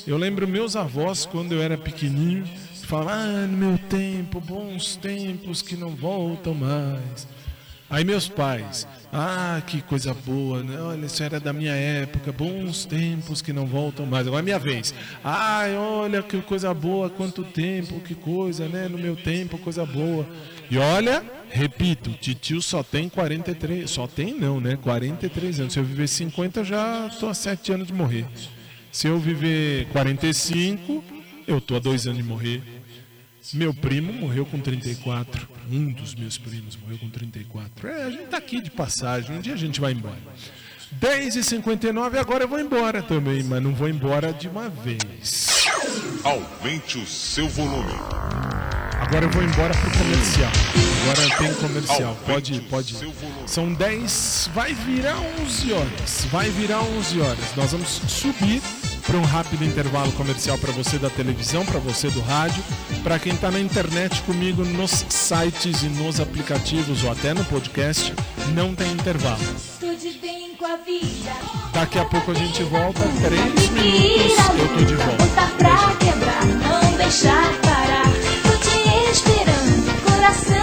Eu 0.07 0.19
lembro 0.19 0.47
meus 0.47 0.77
avós 0.77 1.25
quando 1.25 1.53
eu 1.53 1.63
era 1.63 1.79
pequenininho, 1.79 2.45
falavam: 2.85 3.15
"Ah, 3.15 3.47
meu 3.49 3.79
tempo, 3.89 4.43
bons 4.43 4.95
tempos 4.97 5.63
que 5.63 5.75
não 5.75 5.97
voltam 5.97 6.53
mais". 6.53 7.27
Aí 7.89 8.05
meus 8.05 8.29
pais, 8.29 8.87
ah, 9.11 9.63
que 9.67 9.81
coisa 9.81 10.13
boa, 10.15 10.63
né? 10.63 10.81
Olha, 10.81 11.07
isso 11.07 11.23
era 11.23 11.41
da 11.41 11.53
minha 11.53 11.75
época, 11.75 12.31
bons 12.31 12.85
tempos 12.85 13.41
que 13.41 13.55
não 13.55 13.67
voltam 13.67 14.05
mais. 14.05 14.27
Agora 14.27 14.43
é 14.43 14.45
minha 14.45 14.59
vez. 14.59 14.95
Ai, 15.25 15.75
olha 15.77 16.23
que 16.23 16.41
coisa 16.43 16.73
boa, 16.75 17.09
quanto 17.09 17.43
tempo, 17.43 18.01
que 18.01 18.15
coisa, 18.15 18.69
né? 18.69 18.87
No 18.89 18.99
meu 18.99 19.17
tempo, 19.17 19.57
coisa 19.57 19.85
boa. 19.87 20.27
E 20.73 20.79
olha, 20.79 21.23
repito, 21.51 22.13
titio 22.13 22.63
só 22.63 22.83
tem 22.83 23.07
43, 23.07 23.91
só 23.91 24.07
tem 24.07 24.33
não, 24.33 24.59
né? 24.59 24.75
43 24.77 25.61
anos. 25.61 25.75
Se 25.75 25.79
eu 25.79 25.85
viver 25.85 26.09
50, 26.09 26.61
eu 26.61 26.65
já 26.65 27.11
tô 27.21 27.29
a 27.29 27.35
7 27.35 27.73
anos 27.75 27.89
de 27.89 27.93
morrer. 27.93 28.25
Se 28.91 29.07
eu 29.07 29.19
viver 29.19 29.87
45, 29.89 31.05
eu 31.47 31.61
tô 31.61 31.77
a 31.77 31.79
2 31.79 32.07
anos 32.07 32.23
de 32.23 32.25
morrer. 32.25 32.63
Meu 33.53 33.75
primo 33.75 34.15
morreu 34.15 34.47
com 34.47 34.59
34. 34.59 35.47
Um 35.71 35.93
dos 35.93 36.15
meus 36.15 36.39
primos 36.39 36.75
morreu 36.75 36.97
com 36.97 37.11
34. 37.11 37.89
É, 37.89 38.05
a 38.05 38.11
gente 38.11 38.29
tá 38.29 38.39
aqui 38.39 38.59
de 38.63 38.71
passagem. 38.71 39.37
Um 39.37 39.43
dia 39.43 39.53
a 39.53 39.59
gente 39.59 39.79
vai 39.79 39.93
embora. 39.93 40.17
10h59, 41.01 42.19
agora 42.19 42.45
eu 42.45 42.49
vou 42.49 42.61
embora 42.61 43.03
também, 43.03 43.43
mas 43.43 43.63
não 43.63 43.75
vou 43.75 43.89
embora 43.89 44.33
de 44.33 44.49
uma 44.49 44.69
vez. 44.69 45.67
Aumente 46.25 46.99
o 46.99 47.07
seu 47.07 47.49
volume. 47.49 47.93
Agora 49.01 49.25
eu 49.25 49.31
vou 49.31 49.43
embora 49.43 49.75
pro 49.75 49.91
comercial. 49.91 50.51
Agora 51.03 51.37
tem 51.37 51.55
comercial. 51.55 52.19
Pode, 52.25 52.61
pode. 52.63 52.97
São 53.47 53.73
10, 53.73 54.51
vai 54.55 54.73
virar 54.73 55.17
11 55.41 55.73
horas. 55.73 56.27
Vai 56.31 56.49
virar 56.51 56.83
11 56.83 57.21
horas. 57.21 57.57
Nós 57.57 57.73
vamos 57.73 57.89
subir 58.07 58.63
para 59.07 59.17
um 59.17 59.25
rápido 59.25 59.65
intervalo 59.65 60.13
comercial 60.13 60.57
para 60.59 60.73
você 60.73 60.99
da 60.99 61.11
televisão, 61.11 61.65
para 61.65 61.81
você 61.81 62.09
do 62.09 62.21
rádio, 62.21 62.63
para 63.03 63.19
quem 63.19 63.35
está 63.35 63.51
na 63.51 63.61
internet 63.61 64.23
comigo 64.23 64.65
nos 64.65 65.05
sites 65.09 65.83
e 65.83 65.87
nos 65.87 66.21
aplicativos 66.21 67.03
ou 67.05 67.11
até 67.11 67.35
no 67.35 67.45
podcast, 67.45 68.15
não 68.55 68.75
tem 68.75 68.93
intervalo. 68.93 69.43
Daqui 71.73 71.99
a 71.99 72.05
pouco 72.05 72.31
a 72.31 72.35
gente 72.35 72.63
volta, 72.65 73.01
3 73.01 73.71
minutos, 73.71 74.39
eu 74.59 74.69
tô 74.69 74.85
de 74.85 74.95
volta. 74.95 75.25
Botar 75.25 75.51
pra 75.57 75.97
quebrar, 75.97 76.45
não 76.45 76.97
deixar 76.97 77.53
parar. 77.61 78.05
Tô 78.43 78.57
te 78.59 79.11
esperando, 79.11 80.03
coração 80.05 80.62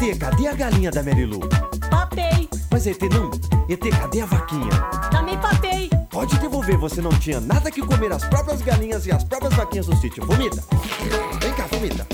ET, 0.00 0.18
cadê 0.18 0.46
a 0.46 0.54
galinha 0.54 0.90
da 0.90 1.02
Mary 1.02 1.26
Lou? 1.26 1.40
Patei, 1.90 2.48
Mas 2.70 2.86
ET 2.86 3.00
não. 3.10 3.30
ET, 3.68 3.80
cadê 4.00 4.20
a 4.20 4.26
vaquinha? 4.26 4.70
também 5.10 5.36
patei. 5.38 5.90
Pode 6.10 6.38
devolver, 6.38 6.76
você 6.78 7.00
não 7.00 7.10
tinha 7.10 7.40
nada 7.40 7.70
que 7.70 7.82
comer 7.82 8.12
as 8.12 8.24
próprias 8.24 8.62
galinhas 8.62 9.06
e 9.06 9.10
as 9.12 9.24
próprias 9.24 9.54
vaquinhas 9.54 9.86
do 9.86 9.96
sítio. 9.96 10.24
Vomita. 10.24 10.62
Vem 11.40 11.52
cá, 11.54 11.66
vomita. 11.70 12.06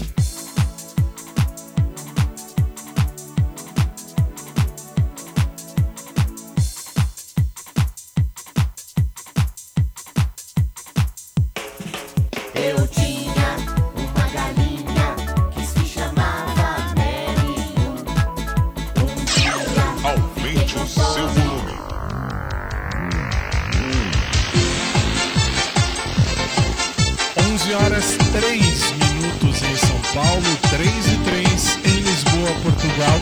horas 27.74 28.16
3 28.32 28.60
minutos 28.92 29.62
em 29.62 29.76
São 29.76 30.00
Paulo, 30.14 30.58
3 30.70 30.88
e 30.88 31.16
3 31.24 31.78
em 31.84 32.00
Lisboa, 32.00 32.52
Portugal. 32.62 33.20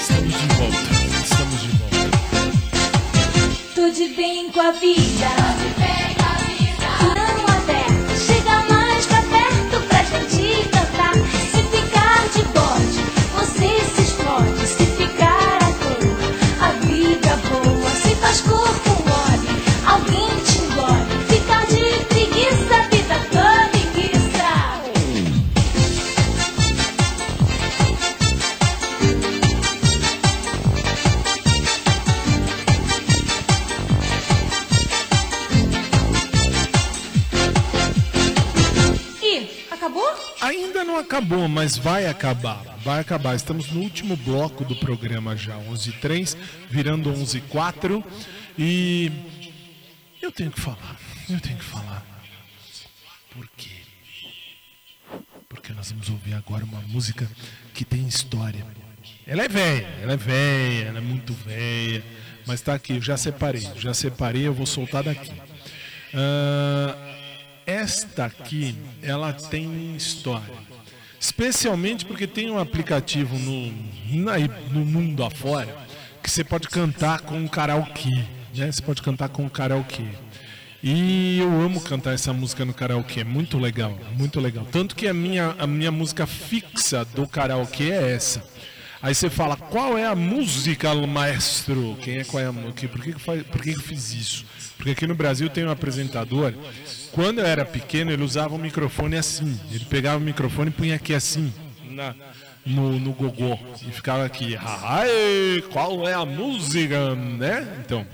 Estamos 0.00 0.34
de 0.34 0.46
volta, 0.56 0.90
estamos 1.22 1.60
de 1.62 1.68
volta. 1.78 2.18
Tudo 3.74 4.16
bem 4.16 4.50
com 4.50 4.60
a 4.60 4.72
vida. 4.72 5.73
Mas 41.64 41.78
vai 41.78 42.06
acabar. 42.06 42.62
Vai 42.84 43.00
acabar. 43.00 43.34
Estamos 43.34 43.70
no 43.70 43.80
último 43.80 44.18
bloco 44.18 44.66
do 44.66 44.76
programa 44.76 45.34
já, 45.34 45.56
11 45.56 45.92
h 45.92 45.98
03 45.98 46.36
virando 46.68 47.10
11 47.10 47.38
h 47.38 47.46
04 47.48 48.04
E 48.58 49.10
eu 50.20 50.30
tenho 50.30 50.50
que 50.50 50.60
falar. 50.60 51.00
Eu 51.26 51.40
tenho 51.40 51.56
que 51.56 51.64
falar. 51.64 52.04
Por 53.30 53.48
quê? 53.56 53.70
Porque 55.48 55.72
nós 55.72 55.90
vamos 55.90 56.10
ouvir 56.10 56.34
agora 56.34 56.66
uma 56.66 56.82
música 56.82 57.26
que 57.72 57.82
tem 57.82 58.06
história. 58.06 58.62
Ela 59.26 59.44
é 59.44 59.48
velha, 59.48 59.88
ela 60.02 60.12
é 60.12 60.16
velha, 60.18 60.88
ela 60.88 60.98
é 60.98 61.00
muito 61.00 61.32
velha. 61.32 62.04
Mas 62.46 62.60
tá 62.60 62.74
aqui, 62.74 63.00
já 63.00 63.16
separei. 63.16 63.66
Já 63.78 63.94
separei, 63.94 64.46
eu 64.46 64.52
vou 64.52 64.66
soltar 64.66 65.02
daqui. 65.02 65.32
Ah, 66.12 66.94
esta 67.64 68.26
aqui, 68.26 68.76
ela 69.02 69.32
tem 69.32 69.96
história. 69.96 70.63
Especialmente 71.28 72.04
porque 72.04 72.26
tem 72.26 72.50
um 72.50 72.58
aplicativo 72.58 73.38
no, 73.38 73.72
na- 74.12 74.36
no 74.70 74.84
mundo 74.84 75.24
afora 75.24 75.74
que 76.22 76.30
você 76.30 76.44
pode 76.44 76.68
cantar 76.68 77.20
com 77.22 77.38
um 77.38 77.48
karaokê. 77.48 78.10
Né? 78.54 78.70
Você 78.70 78.82
pode 78.82 79.00
cantar 79.00 79.30
com 79.30 79.42
um 79.42 79.48
karaokê. 79.48 80.04
E 80.82 81.38
eu 81.38 81.48
amo 81.62 81.80
cantar 81.80 82.12
essa 82.12 82.30
música 82.34 82.62
no 82.66 82.74
karaokê, 82.74 83.20
é 83.20 83.24
muito 83.24 83.58
legal, 83.58 83.98
muito 84.18 84.38
legal. 84.38 84.66
Tanto 84.70 84.94
que 84.94 85.08
a 85.08 85.14
minha, 85.14 85.54
a 85.58 85.66
minha 85.66 85.90
música 85.90 86.26
fixa 86.26 87.06
do 87.06 87.26
karaokê 87.26 87.84
é 87.84 88.12
essa. 88.12 88.44
Aí 89.00 89.14
você 89.14 89.30
fala, 89.30 89.56
qual 89.56 89.96
é 89.96 90.04
a 90.06 90.14
música, 90.14 90.92
maestro? 91.06 91.96
Quem 92.02 92.18
é 92.18 92.24
qual 92.24 92.42
é 92.42 92.46
a 92.46 92.52
música? 92.52 92.86
Por 92.88 93.00
que, 93.02 93.12
por 93.44 93.62
que 93.62 93.70
eu 93.70 93.80
fiz 93.80 94.12
isso? 94.12 94.44
Porque 94.76 94.90
aqui 94.90 95.06
no 95.06 95.14
Brasil 95.14 95.48
tem 95.48 95.64
um 95.64 95.70
apresentador. 95.70 96.52
Quando 97.14 97.38
eu 97.38 97.46
era 97.46 97.64
pequeno, 97.64 98.10
ele 98.10 98.24
usava 98.24 98.56
o 98.56 98.58
microfone 98.58 99.16
assim. 99.16 99.58
Ele 99.70 99.84
pegava 99.84 100.18
o 100.18 100.20
microfone 100.20 100.70
e 100.70 100.72
punha 100.72 100.96
aqui 100.96 101.14
assim, 101.14 101.52
na, 101.88 102.12
no, 102.66 102.98
no 102.98 103.12
gogó. 103.12 103.56
E 103.86 103.92
ficava 103.92 104.24
aqui, 104.24 104.56
ai, 104.60 105.62
qual 105.72 106.08
é 106.08 106.12
a 106.12 106.24
música, 106.24 107.14
né? 107.14 107.66
Então, 107.84 108.04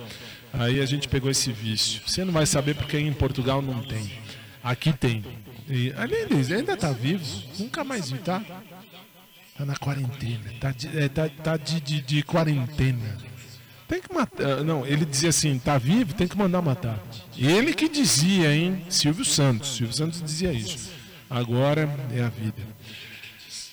aí 0.52 0.80
a 0.80 0.84
gente 0.84 1.08
pegou 1.08 1.30
esse 1.30 1.50
vício. 1.50 2.02
Você 2.06 2.26
não 2.26 2.32
vai 2.32 2.44
saber 2.44 2.74
porque 2.74 2.98
em 2.98 3.12
Portugal 3.14 3.62
não 3.62 3.82
tem. 3.82 4.12
Aqui 4.62 4.92
tem. 4.92 5.24
E, 5.66 5.94
aliás, 5.96 6.52
ainda 6.52 6.76
tá 6.76 6.92
vivo. 6.92 7.24
Nunca 7.58 7.82
mais 7.82 8.10
vi, 8.10 8.18
tá? 8.18 8.42
Tá 9.56 9.64
na 9.64 9.76
quarentena. 9.76 10.52
Tá 10.60 10.72
de, 10.72 10.98
é, 10.98 11.08
tá, 11.08 11.26
tá 11.42 11.56
de, 11.56 11.80
de, 11.80 12.02
de 12.02 12.22
quarentena. 12.22 13.16
Tem 13.90 14.00
que 14.00 14.14
matar. 14.14 14.62
Não, 14.62 14.86
ele 14.86 15.04
dizia 15.04 15.30
assim: 15.30 15.58
tá 15.58 15.76
vivo, 15.76 16.14
tem 16.14 16.28
que 16.28 16.38
mandar 16.38 16.62
matar. 16.62 17.02
Ele 17.36 17.74
que 17.74 17.88
dizia, 17.88 18.54
hein? 18.54 18.84
Silvio 18.88 19.24
Santos. 19.24 19.74
Silvio 19.74 19.92
Santos 19.92 20.22
dizia 20.22 20.52
isso. 20.52 20.92
Agora 21.28 21.92
é 22.14 22.22
a 22.22 22.28
vida. 22.28 22.62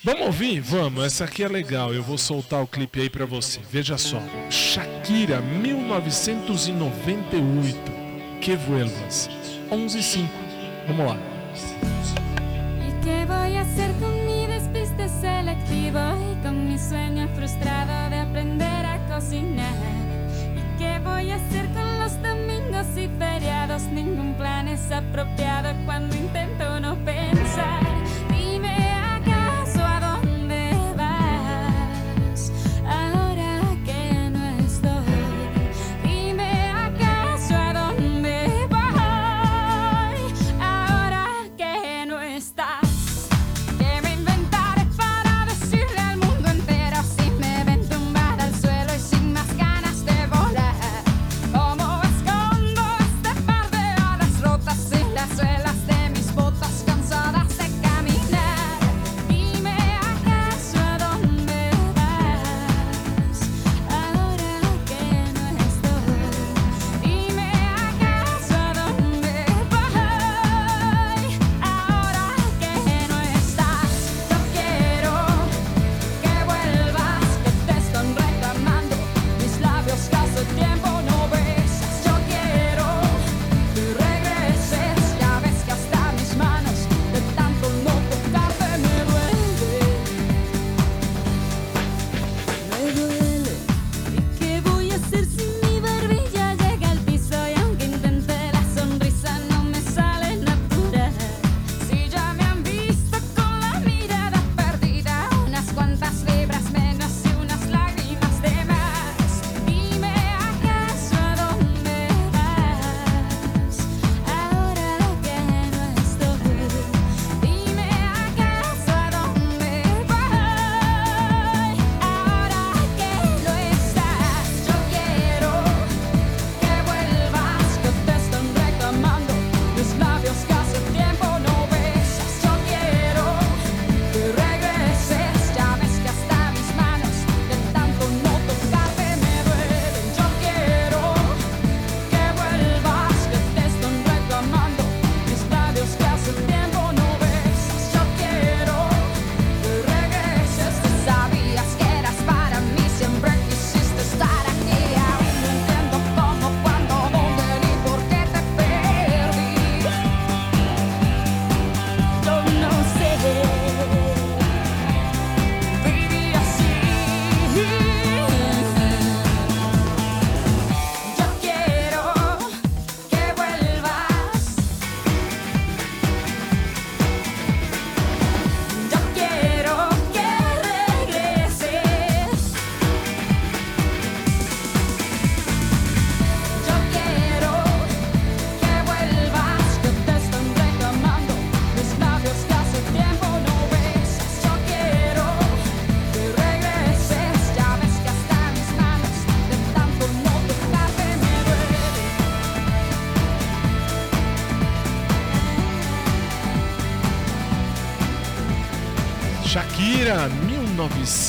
Vamos 0.03 0.25
ouvir? 0.25 0.59
Vamos. 0.59 1.05
Essa 1.05 1.25
aqui 1.25 1.43
é 1.43 1.47
legal. 1.47 1.93
Eu 1.93 2.01
vou 2.01 2.17
soltar 2.17 2.63
o 2.63 2.67
clipe 2.67 2.99
aí 2.99 3.11
pra 3.11 3.27
você. 3.27 3.59
Veja 3.71 3.95
só. 3.95 4.19
Shakira, 4.49 5.39
1998. 5.39 7.77
Que 8.41 8.55
vuelvas. 8.55 9.29
11 9.69 10.01
5. 10.01 10.27
Vamos 10.87 11.05
lá. 11.05 11.19
¿Y 12.87 12.91
qué 13.03 13.23
voy 13.25 13.55
a 13.55 13.61
hacer 13.61 13.91
con 13.99 14.25
mi 14.25 14.47
despiste 14.47 15.09
selectivo 15.09 15.99
y 16.31 16.35
con 16.41 16.67
mi 16.67 16.79
sueño 16.79 17.29
frustrado 17.35 18.09
de 18.09 18.17
aprender 18.17 18.85
a 18.85 18.97
cocinar? 19.13 19.96
¿Y 21.07 21.19
qué 21.19 21.23
voy 21.23 21.31
a 21.31 21.35
hacer 21.35 21.67
con 21.73 21.99
los 21.99 22.21
domingos 22.21 22.87
y 22.97 23.07
feriados? 23.17 23.83
Ningún 23.83 24.33
plan 24.35 24.67
es 24.67 24.91
apropiado 24.91 25.73
cuando 25.85 26.15
intento 26.15 26.79
no 26.79 26.95
pensar. 27.05 27.96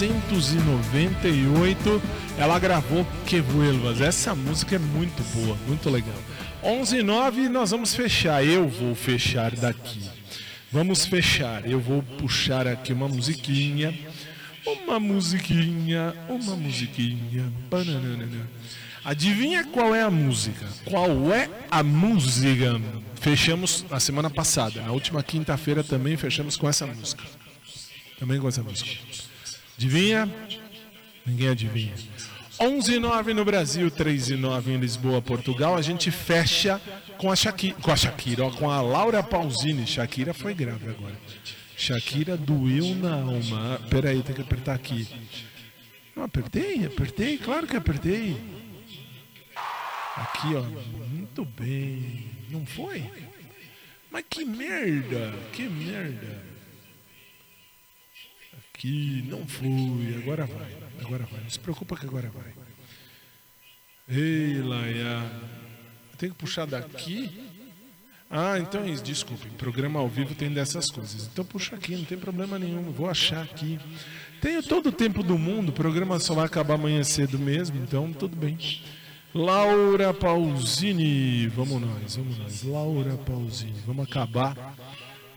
1998 0.00 2.02
ela 2.38 2.58
gravou 2.58 3.06
Que 3.26 3.40
Vuelvas. 3.40 4.00
Essa 4.00 4.34
música 4.34 4.76
é 4.76 4.78
muito 4.78 5.22
boa, 5.34 5.56
muito 5.66 5.90
legal. 5.90 6.16
11 6.62 6.98
e 6.98 7.02
9 7.02 7.48
nós 7.48 7.72
vamos 7.72 7.94
fechar. 7.94 8.44
Eu 8.44 8.68
vou 8.68 8.94
fechar 8.94 9.56
daqui. 9.56 10.00
Vamos 10.70 11.04
fechar. 11.04 11.68
Eu 11.68 11.80
vou 11.80 12.00
puxar 12.02 12.68
aqui 12.68 12.92
uma 12.92 13.08
musiquinha. 13.08 13.92
Uma 14.64 15.00
musiquinha, 15.00 16.14
uma 16.28 16.54
musiquinha. 16.54 17.52
Bananana. 17.68 18.48
Adivinha 19.04 19.64
qual 19.64 19.94
é 19.94 20.02
a 20.02 20.10
música? 20.10 20.66
Qual 20.84 21.32
é 21.32 21.48
a 21.70 21.82
música? 21.82 22.80
Fechamos 23.20 23.84
na 23.90 23.98
semana 23.98 24.30
passada. 24.30 24.80
Na 24.82 24.92
última 24.92 25.22
quinta-feira 25.22 25.82
também 25.82 26.16
fechamos 26.16 26.56
com 26.56 26.68
essa 26.68 26.86
música. 26.86 27.24
Também 28.18 28.38
com 28.38 28.48
essa 28.48 28.62
música. 28.62 28.90
Adivinha? 29.78 30.28
Ninguém 31.24 31.50
adivinha. 31.50 31.94
11 32.60 32.94
e 32.94 32.98
9 32.98 33.32
no 33.32 33.44
Brasil, 33.44 33.88
3 33.88 34.30
e 34.30 34.34
9 34.34 34.72
em 34.72 34.76
Lisboa, 34.76 35.22
Portugal. 35.22 35.76
A 35.76 35.82
gente 35.82 36.10
fecha 36.10 36.80
com 37.16 37.30
a 37.30 37.36
Shakira, 37.36 37.76
com 37.80 37.92
a 37.92 37.96
Shakira, 37.96 38.44
ó, 38.44 38.50
com 38.50 38.68
a 38.68 38.80
Laura 38.82 39.22
Pausini. 39.22 39.86
Shakira 39.86 40.34
foi 40.34 40.52
grave 40.52 40.88
agora. 40.88 41.16
Shakira 41.76 42.36
doeu 42.36 42.92
na 42.96 43.14
alma. 43.22 43.80
Peraí, 43.88 44.20
tem 44.20 44.34
que 44.34 44.42
apertar 44.42 44.74
aqui. 44.74 45.06
Não 46.16 46.24
apertei, 46.24 46.84
apertei, 46.84 47.38
claro 47.38 47.64
que 47.64 47.76
apertei. 47.76 48.36
Aqui, 50.16 50.56
ó. 50.56 50.62
Muito 51.08 51.44
bem. 51.44 52.24
Não 52.50 52.66
foi? 52.66 53.04
Mas 54.10 54.24
que 54.28 54.44
merda, 54.44 55.32
que 55.52 55.68
merda. 55.68 56.47
Aqui, 58.78 59.24
não 59.28 59.44
foi. 59.44 60.14
Agora 60.22 60.46
vai, 60.46 60.76
agora 61.00 61.26
vai. 61.28 61.40
Não 61.40 61.50
se 61.50 61.58
preocupa 61.58 61.96
que 61.96 62.06
agora 62.06 62.30
vai. 62.30 62.54
Ei, 64.08 64.62
Laia. 64.62 65.28
Tem 66.16 66.30
que 66.30 66.36
puxar 66.36 66.64
daqui? 66.64 67.28
Ah, 68.30 68.56
então 68.56 68.84
é 68.84 68.90
isso. 68.90 69.02
Desculpe. 69.02 69.48
Programa 69.50 69.98
ao 69.98 70.08
vivo 70.08 70.32
tem 70.32 70.52
dessas 70.52 70.92
coisas. 70.92 71.26
Então 71.26 71.44
puxa 71.44 71.74
aqui, 71.74 71.96
não 71.96 72.04
tem 72.04 72.16
problema 72.16 72.56
nenhum. 72.56 72.92
Vou 72.92 73.10
achar 73.10 73.42
aqui. 73.42 73.80
Tenho 74.40 74.62
todo 74.62 74.90
o 74.90 74.92
tempo 74.92 75.24
do 75.24 75.36
mundo. 75.36 75.70
O 75.70 75.72
programa 75.72 76.20
só 76.20 76.34
vai 76.34 76.46
acabar 76.46 76.74
amanhã 76.74 77.02
cedo 77.02 77.36
mesmo. 77.36 77.82
Então 77.82 78.12
tudo 78.12 78.36
bem. 78.36 78.56
Laura 79.34 80.14
Pausini. 80.14 81.48
Vamos 81.48 81.80
nós, 81.80 82.14
vamos 82.14 82.38
nós. 82.38 82.62
Laura 82.62 83.16
Pausini. 83.16 83.80
Vamos 83.84 84.08
acabar 84.08 84.76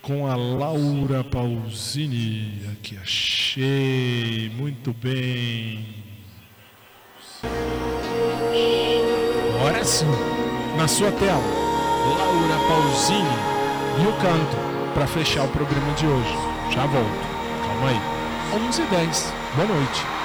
com 0.02 0.28
a 0.28 0.36
Laura 0.36 1.24
Pausini. 1.24 2.62
Aqui 2.74 2.98
achei. 2.98 4.52
Muito 4.56 4.94
bem. 4.94 5.86
Agora 9.56 9.84
sim, 9.84 10.06
na 10.78 10.88
sua 10.88 11.12
tela, 11.12 11.44
Laura 12.18 12.58
Pausini 12.68 13.52
e 14.04 14.08
o 14.08 14.14
canto 14.14 14.94
para 14.94 15.08
fechar 15.08 15.46
o 15.46 15.50
programa 15.50 15.94
de 15.94 16.06
hoje. 16.06 16.36
Já 16.74 16.86
volto. 16.86 17.28
Calma 17.66 17.90
aí. 17.90 18.22
11 18.68 18.82
h 18.82 18.96
10 18.96 19.34
Boa 19.56 19.68
noite. 19.68 20.21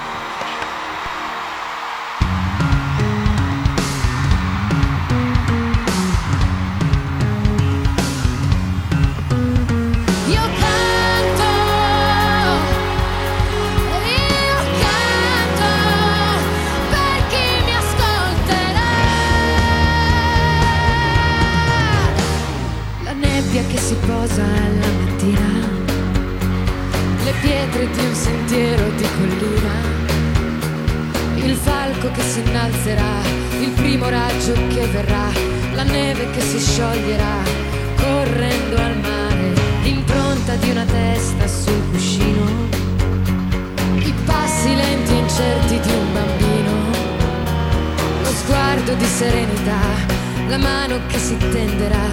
Che 51.17 51.23
si 51.23 51.37
tenderà, 51.37 52.06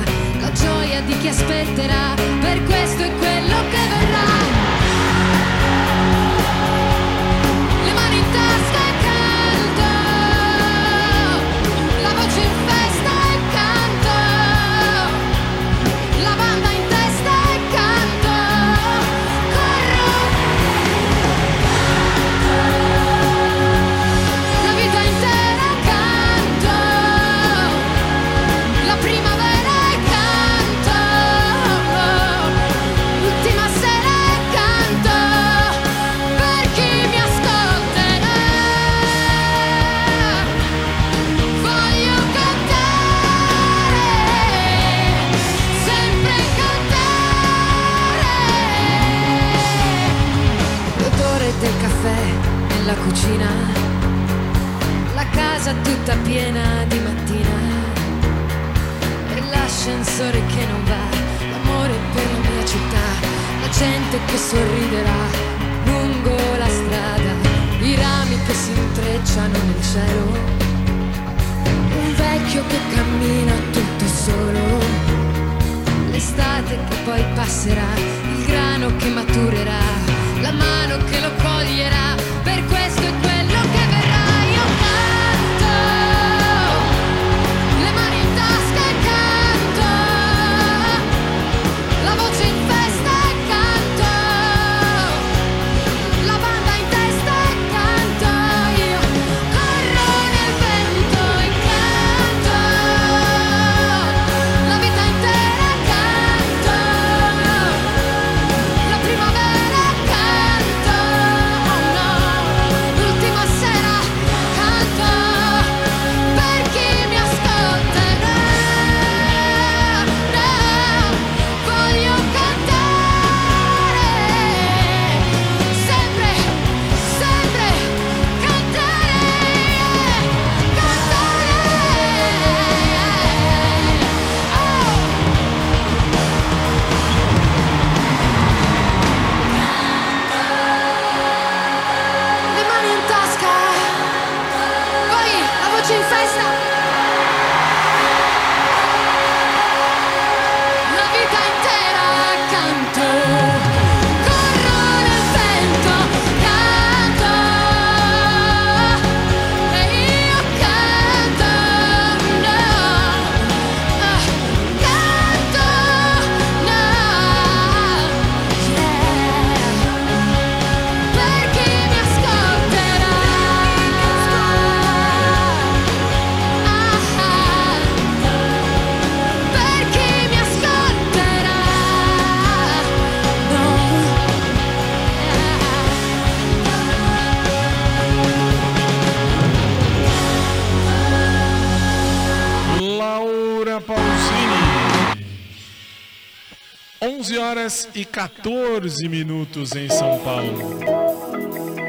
14 198.15 199.09
minutos 199.09 199.73
em 199.74 199.89
São 199.89 200.19
Paulo. 200.20 200.78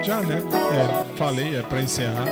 Já, 0.04 0.22
né? 0.22 0.42
É, 0.74 1.16
falei, 1.16 1.56
é 1.56 1.62
para 1.62 1.84
encerrar. 1.84 2.26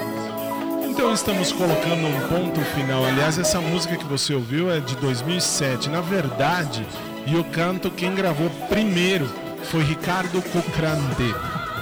Então 0.90 1.14
estamos 1.14 1.52
colocando 1.52 2.08
um 2.08 2.28
ponto 2.28 2.60
final. 2.74 3.06
Aliás, 3.06 3.38
essa 3.38 3.62
música 3.62 3.96
que 3.96 4.04
você 4.06 4.34
ouviu 4.34 4.72
é 4.72 4.80
de 4.80 4.96
2007. 4.96 5.90
Na 5.90 6.02
verdade, 6.02 6.84
e 7.28 7.36
o 7.36 7.44
canto 7.44 7.92
quem 7.92 8.16
gravou 8.16 8.50
primeiro 8.68 9.30
foi 9.66 9.84
Ricardo 9.84 10.42
Cocrante. 10.42 11.36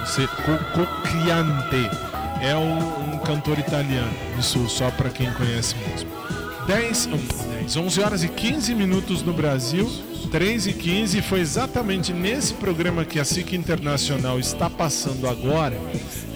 Você- 0.05 0.27
Co- 0.27 0.85
Cocchiante. 0.85 1.89
É 2.41 2.53
um, 2.57 3.13
um 3.13 3.19
cantor 3.19 3.57
italiano. 3.57 4.11
Isso 4.37 4.67
só 4.67 4.91
para 4.91 5.09
quem 5.09 5.31
conhece 5.31 5.75
mesmo. 5.87 6.09
10, 6.67 7.05
hum, 7.71 7.75
10, 7.75 7.77
11 7.77 8.01
horas 8.01 8.23
e 8.23 8.27
15 8.27 8.75
minutos 8.75 9.21
no 9.23 9.33
Brasil, 9.33 9.89
3 10.31 10.67
e 10.67 10.73
15. 10.73 11.21
Foi 11.21 11.39
exatamente 11.39 12.11
nesse 12.11 12.53
programa 12.55 13.05
que 13.05 13.19
a 13.19 13.25
SIC 13.25 13.53
Internacional 13.53 14.39
está 14.39 14.69
passando 14.69 15.27
agora 15.27 15.77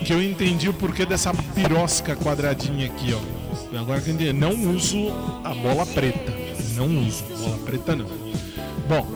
que 0.05 0.13
eu 0.13 0.21
entendi 0.21 0.69
o 0.69 0.73
porquê 0.73 1.05
dessa 1.05 1.33
pirosca 1.53 2.15
quadradinha 2.15 2.85
aqui, 2.85 3.13
ó. 3.13 3.79
Agora 3.79 3.99
que 3.99 4.09
eu 4.09 4.13
entendi, 4.13 4.31
não 4.31 4.51
uso 4.73 5.11
a 5.43 5.53
bola 5.53 5.85
preta. 5.85 6.33
Não 6.75 7.05
uso 7.05 7.23
bola 7.23 7.57
preta, 7.65 7.95
não. 7.95 8.05
Bom, 8.87 9.07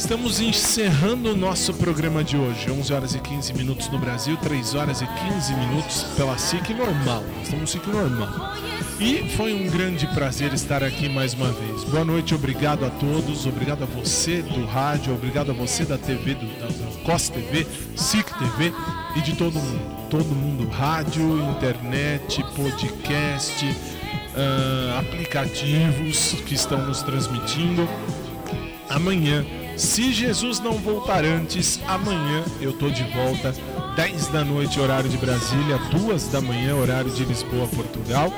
Estamos 0.00 0.40
encerrando 0.40 1.32
o 1.32 1.36
nosso 1.36 1.74
programa 1.74 2.24
de 2.24 2.34
hoje. 2.34 2.70
11 2.70 2.92
horas 2.92 3.14
e 3.14 3.18
15 3.20 3.52
minutos 3.52 3.86
no 3.90 3.98
Brasil, 3.98 4.34
3 4.38 4.74
horas 4.74 5.02
e 5.02 5.06
15 5.06 5.54
minutos 5.54 6.04
pela 6.16 6.38
SIC 6.38 6.70
normal. 6.70 7.22
Estamos 7.42 7.60
no 7.60 7.66
SIC 7.66 7.86
normal. 7.86 8.54
E 8.98 9.28
foi 9.36 9.52
um 9.52 9.70
grande 9.70 10.06
prazer 10.06 10.54
estar 10.54 10.82
aqui 10.82 11.06
mais 11.06 11.34
uma 11.34 11.52
vez. 11.52 11.84
Boa 11.84 12.02
noite, 12.02 12.34
obrigado 12.34 12.86
a 12.86 12.90
todos, 12.90 13.44
obrigado 13.44 13.82
a 13.82 13.86
você 13.86 14.40
do 14.40 14.64
rádio, 14.64 15.14
obrigado 15.14 15.50
a 15.50 15.54
você 15.54 15.84
da 15.84 15.98
TV, 15.98 16.34
do, 16.34 16.46
da, 16.58 16.66
da 16.66 17.04
COS 17.04 17.28
TV, 17.28 17.66
SIC 17.94 18.26
TV 18.38 18.72
e 19.16 19.20
de 19.20 19.36
todo 19.36 19.60
mundo. 19.60 20.08
Todo 20.08 20.34
mundo, 20.34 20.66
rádio, 20.70 21.38
internet, 21.50 22.42
podcast, 22.56 23.76
ah, 24.34 24.98
aplicativos 24.98 26.36
que 26.46 26.54
estão 26.54 26.86
nos 26.86 27.02
transmitindo. 27.02 27.86
Amanhã, 28.88 29.44
se 29.80 30.12
Jesus 30.12 30.60
não 30.60 30.74
voltar 30.74 31.24
antes, 31.24 31.80
amanhã 31.88 32.44
eu 32.60 32.70
tô 32.70 32.90
de 32.90 33.02
volta, 33.04 33.54
10 33.96 34.26
da 34.28 34.44
noite, 34.44 34.78
horário 34.78 35.08
de 35.08 35.16
Brasília, 35.16 35.78
2 35.90 36.28
da 36.28 36.38
manhã, 36.38 36.76
horário 36.76 37.10
de 37.10 37.24
Lisboa, 37.24 37.66
Portugal, 37.66 38.30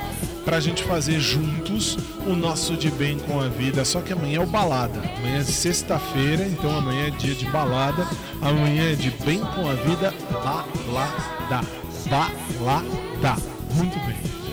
pra 0.45 0.61
gente 0.61 0.83
fazer 0.83 1.19
juntos 1.19 1.97
o 2.25 2.33
nosso 2.33 2.77
de 2.77 2.89
bem 2.89 3.19
com 3.19 3.41
a 3.41 3.49
vida. 3.49 3.83
Só 3.83 3.99
que 3.99 4.13
amanhã 4.13 4.37
é 4.37 4.39
o 4.39 4.47
balada. 4.47 4.99
Amanhã 5.17 5.39
é 5.39 5.43
sexta-feira, 5.43 6.45
então 6.45 6.77
amanhã 6.77 7.07
é 7.07 7.11
dia 7.11 7.35
de 7.35 7.45
balada. 7.47 8.07
Amanhã 8.41 8.93
é 8.93 8.95
de 8.95 9.11
bem 9.25 9.39
com 9.39 9.69
a 9.69 9.73
vida, 9.73 10.13
balada. 10.31 11.67
Balada. 12.09 13.41
Muito 13.75 13.99
bem. 14.05 14.43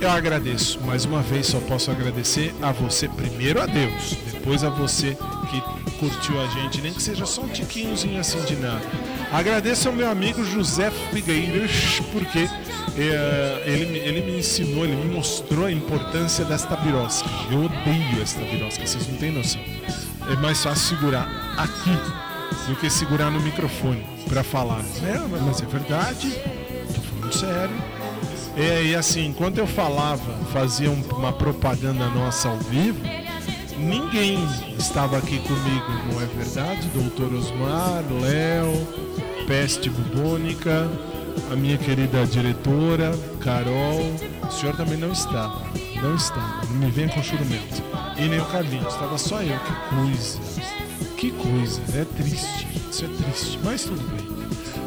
Eu 0.00 0.10
agradeço 0.10 0.80
mais 0.82 1.06
uma 1.06 1.22
vez, 1.22 1.46
só 1.46 1.60
posso 1.60 1.90
agradecer 1.90 2.54
a 2.60 2.72
você 2.72 3.08
primeiro 3.08 3.62
a 3.62 3.64
Deus, 3.64 4.14
depois 4.30 4.62
a 4.62 4.68
você 4.68 5.16
que 5.50 5.83
curtiu 5.94 6.40
a 6.40 6.46
gente, 6.48 6.80
nem 6.80 6.92
que 6.92 7.02
seja 7.02 7.24
só 7.26 7.42
um 7.42 7.48
tiquinhozinho 7.48 8.20
assim 8.20 8.40
de 8.44 8.56
nada. 8.56 8.82
Agradeço 9.32 9.88
ao 9.88 9.94
meu 9.94 10.08
amigo 10.10 10.44
José 10.44 10.90
Figueiras, 11.12 12.00
porque 12.12 12.48
eh, 12.96 13.62
ele, 13.66 13.98
ele 13.98 14.20
me 14.22 14.38
ensinou, 14.38 14.84
ele 14.84 14.96
me 14.96 15.14
mostrou 15.14 15.66
a 15.66 15.72
importância 15.72 16.44
desta 16.44 16.76
birosca. 16.76 17.28
Eu 17.50 17.64
odeio 17.64 18.22
esta 18.22 18.40
birosca, 18.42 18.86
vocês 18.86 19.08
não 19.08 19.16
têm 19.16 19.32
noção. 19.32 19.60
É 20.30 20.36
mais 20.36 20.62
fácil 20.62 20.96
segurar 20.96 21.54
aqui 21.56 21.90
do 22.68 22.76
que 22.76 22.88
segurar 22.88 23.30
no 23.30 23.40
microfone 23.40 24.04
para 24.28 24.42
falar. 24.42 24.80
É, 25.02 25.18
mas 25.42 25.60
é 25.62 25.66
verdade, 25.66 26.30
tô 26.94 27.00
falando 27.00 27.32
sério. 27.34 27.94
É, 28.56 28.84
e 28.84 28.94
assim, 28.94 29.26
enquanto 29.26 29.58
eu 29.58 29.66
falava, 29.66 30.32
fazia 30.52 30.88
um- 30.90 31.02
uma 31.16 31.32
propaganda 31.32 32.06
nossa 32.06 32.48
ao 32.48 32.56
vivo, 32.58 33.00
ninguém 33.84 34.38
estava 34.78 35.18
aqui 35.18 35.38
comigo, 35.40 35.86
não 36.10 36.20
é 36.20 36.26
verdade? 36.26 36.88
Doutor 36.88 37.32
Osmar, 37.34 38.02
Léo, 38.20 38.86
Peste 39.46 39.90
Bubônica, 39.90 40.90
a 41.52 41.56
minha 41.56 41.76
querida 41.76 42.26
diretora, 42.26 43.12
Carol, 43.40 44.00
o 44.42 44.50
senhor 44.50 44.74
também 44.76 44.96
não 44.96 45.12
estava, 45.12 45.62
não 46.02 46.14
estava, 46.14 46.66
não 46.70 46.86
me 46.86 46.90
venha 46.90 47.08
com 47.08 47.22
churumento. 47.22 47.82
E 48.16 48.28
nem 48.28 48.40
o 48.40 48.44
Carlinhos, 48.46 48.92
estava 48.92 49.18
só 49.18 49.42
eu, 49.42 49.58
que 49.58 49.94
coisa, 49.94 50.38
que 51.16 51.30
coisa, 51.32 51.80
é 51.94 52.04
triste, 52.04 52.66
isso 52.90 53.04
é 53.04 53.08
triste, 53.08 53.58
mas 53.62 53.84
tudo 53.84 54.02
bem. 54.10 54.34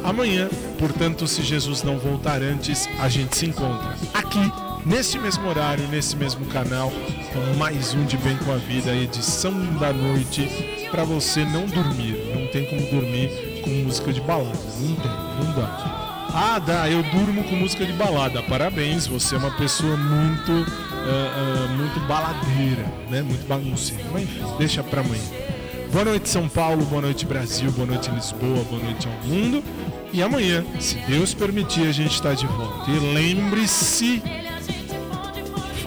Amanhã, 0.03 0.49
portanto, 0.79 1.27
se 1.27 1.41
Jesus 1.43 1.83
não 1.83 1.99
voltar 1.99 2.41
antes, 2.41 2.87
a 2.99 3.09
gente 3.09 3.35
se 3.37 3.45
encontra 3.45 3.95
aqui, 4.13 4.51
nesse 4.85 5.17
mesmo 5.19 5.47
horário, 5.47 5.87
nesse 5.87 6.15
mesmo 6.15 6.45
canal, 6.47 6.91
com 7.33 7.57
mais 7.57 7.93
um 7.93 8.05
de 8.05 8.17
Bem 8.17 8.37
com 8.37 8.51
a 8.51 8.57
Vida, 8.57 8.95
edição 8.95 9.53
da 9.75 9.91
noite, 9.91 10.87
para 10.91 11.03
você 11.03 11.43
não 11.45 11.65
dormir. 11.65 12.15
Não 12.35 12.47
tem 12.47 12.65
como 12.65 12.81
dormir 12.89 13.61
com 13.63 13.69
música 13.69 14.13
de 14.13 14.21
balada. 14.21 14.57
Não 14.79 14.95
tem, 14.95 15.11
não 15.45 15.53
dá. 15.53 16.07
Ah, 16.33 16.59
dá, 16.59 16.89
eu 16.89 17.01
durmo 17.03 17.43
com 17.45 17.55
música 17.55 17.85
de 17.85 17.93
balada. 17.93 18.43
Parabéns, 18.43 19.07
você 19.07 19.35
é 19.35 19.37
uma 19.37 19.51
pessoa 19.51 19.95
muito, 19.97 20.51
ah, 20.51 21.67
ah, 21.67 21.75
muito 21.75 21.99
baladeira, 22.01 22.85
né? 23.09 23.21
Muito 23.21 23.47
bagunceira. 23.47 24.03
Mas 24.11 24.23
enfim, 24.23 24.43
deixa 24.57 24.83
pra 24.83 25.01
amanhã. 25.01 25.23
Boa 25.91 26.03
noite, 26.03 26.29
São 26.29 26.49
Paulo. 26.49 26.85
Boa 26.85 27.01
noite, 27.01 27.25
Brasil. 27.25 27.71
Boa 27.71 27.87
noite, 27.87 28.11
Lisboa. 28.11 28.63
Boa 28.65 28.83
noite 28.83 29.07
ao 29.07 29.27
mundo. 29.27 29.63
E 30.11 30.21
amanhã, 30.21 30.63
se 30.79 30.95
Deus 31.07 31.33
permitir, 31.33 31.87
a 31.87 31.91
gente 31.91 32.13
está 32.13 32.33
de 32.33 32.45
volta. 32.45 32.91
E 32.91 32.99
lembre-se: 32.99 34.21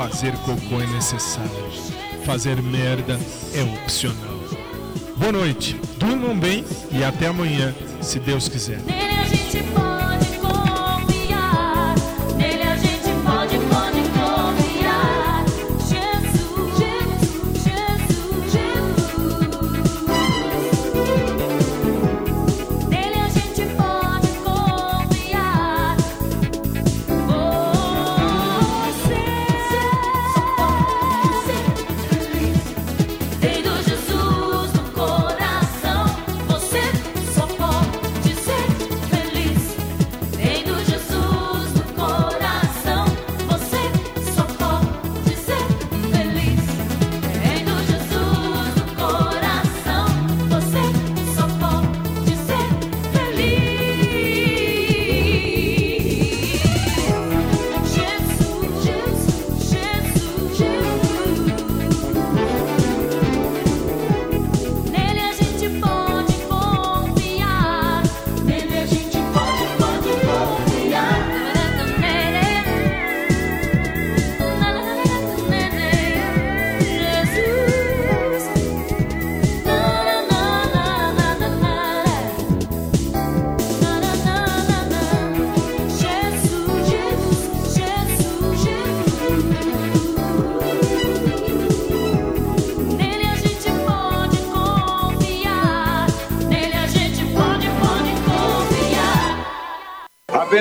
fazer 0.01 0.32
cocô 0.39 0.81
é 0.81 0.86
necessário, 0.86 1.51
fazer 2.24 2.62
merda 2.62 3.20
é 3.55 3.62
opcional. 3.62 4.40
Boa 5.18 5.31
noite, 5.31 5.78
durmam 5.98 6.39
bem 6.39 6.64
e 6.90 7.05
até 7.05 7.27
amanhã, 7.27 7.74
se 8.01 8.18
Deus 8.18 8.48
quiser. 8.48 8.81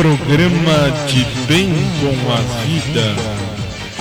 programa 0.00 0.90
de 1.08 1.22
Bem 1.46 1.68
com 2.00 2.32
a 2.32 2.36
Vida, 2.64 3.14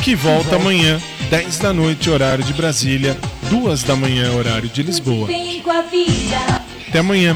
que 0.02 0.16
volta 0.16 0.56
amanhã, 0.56 0.98
10 1.30 1.60
da 1.60 1.74
noite, 1.74 2.10
horário 2.10 2.42
de 2.42 2.54
Brasília, 2.54 3.18
2 3.50 3.84
da 3.84 3.98
manhã, 3.98 4.32
horário 4.32 4.70
de 4.70 4.82
Lisboa. 4.82 5.28
Até 6.88 7.00
amanhã. 7.00 7.36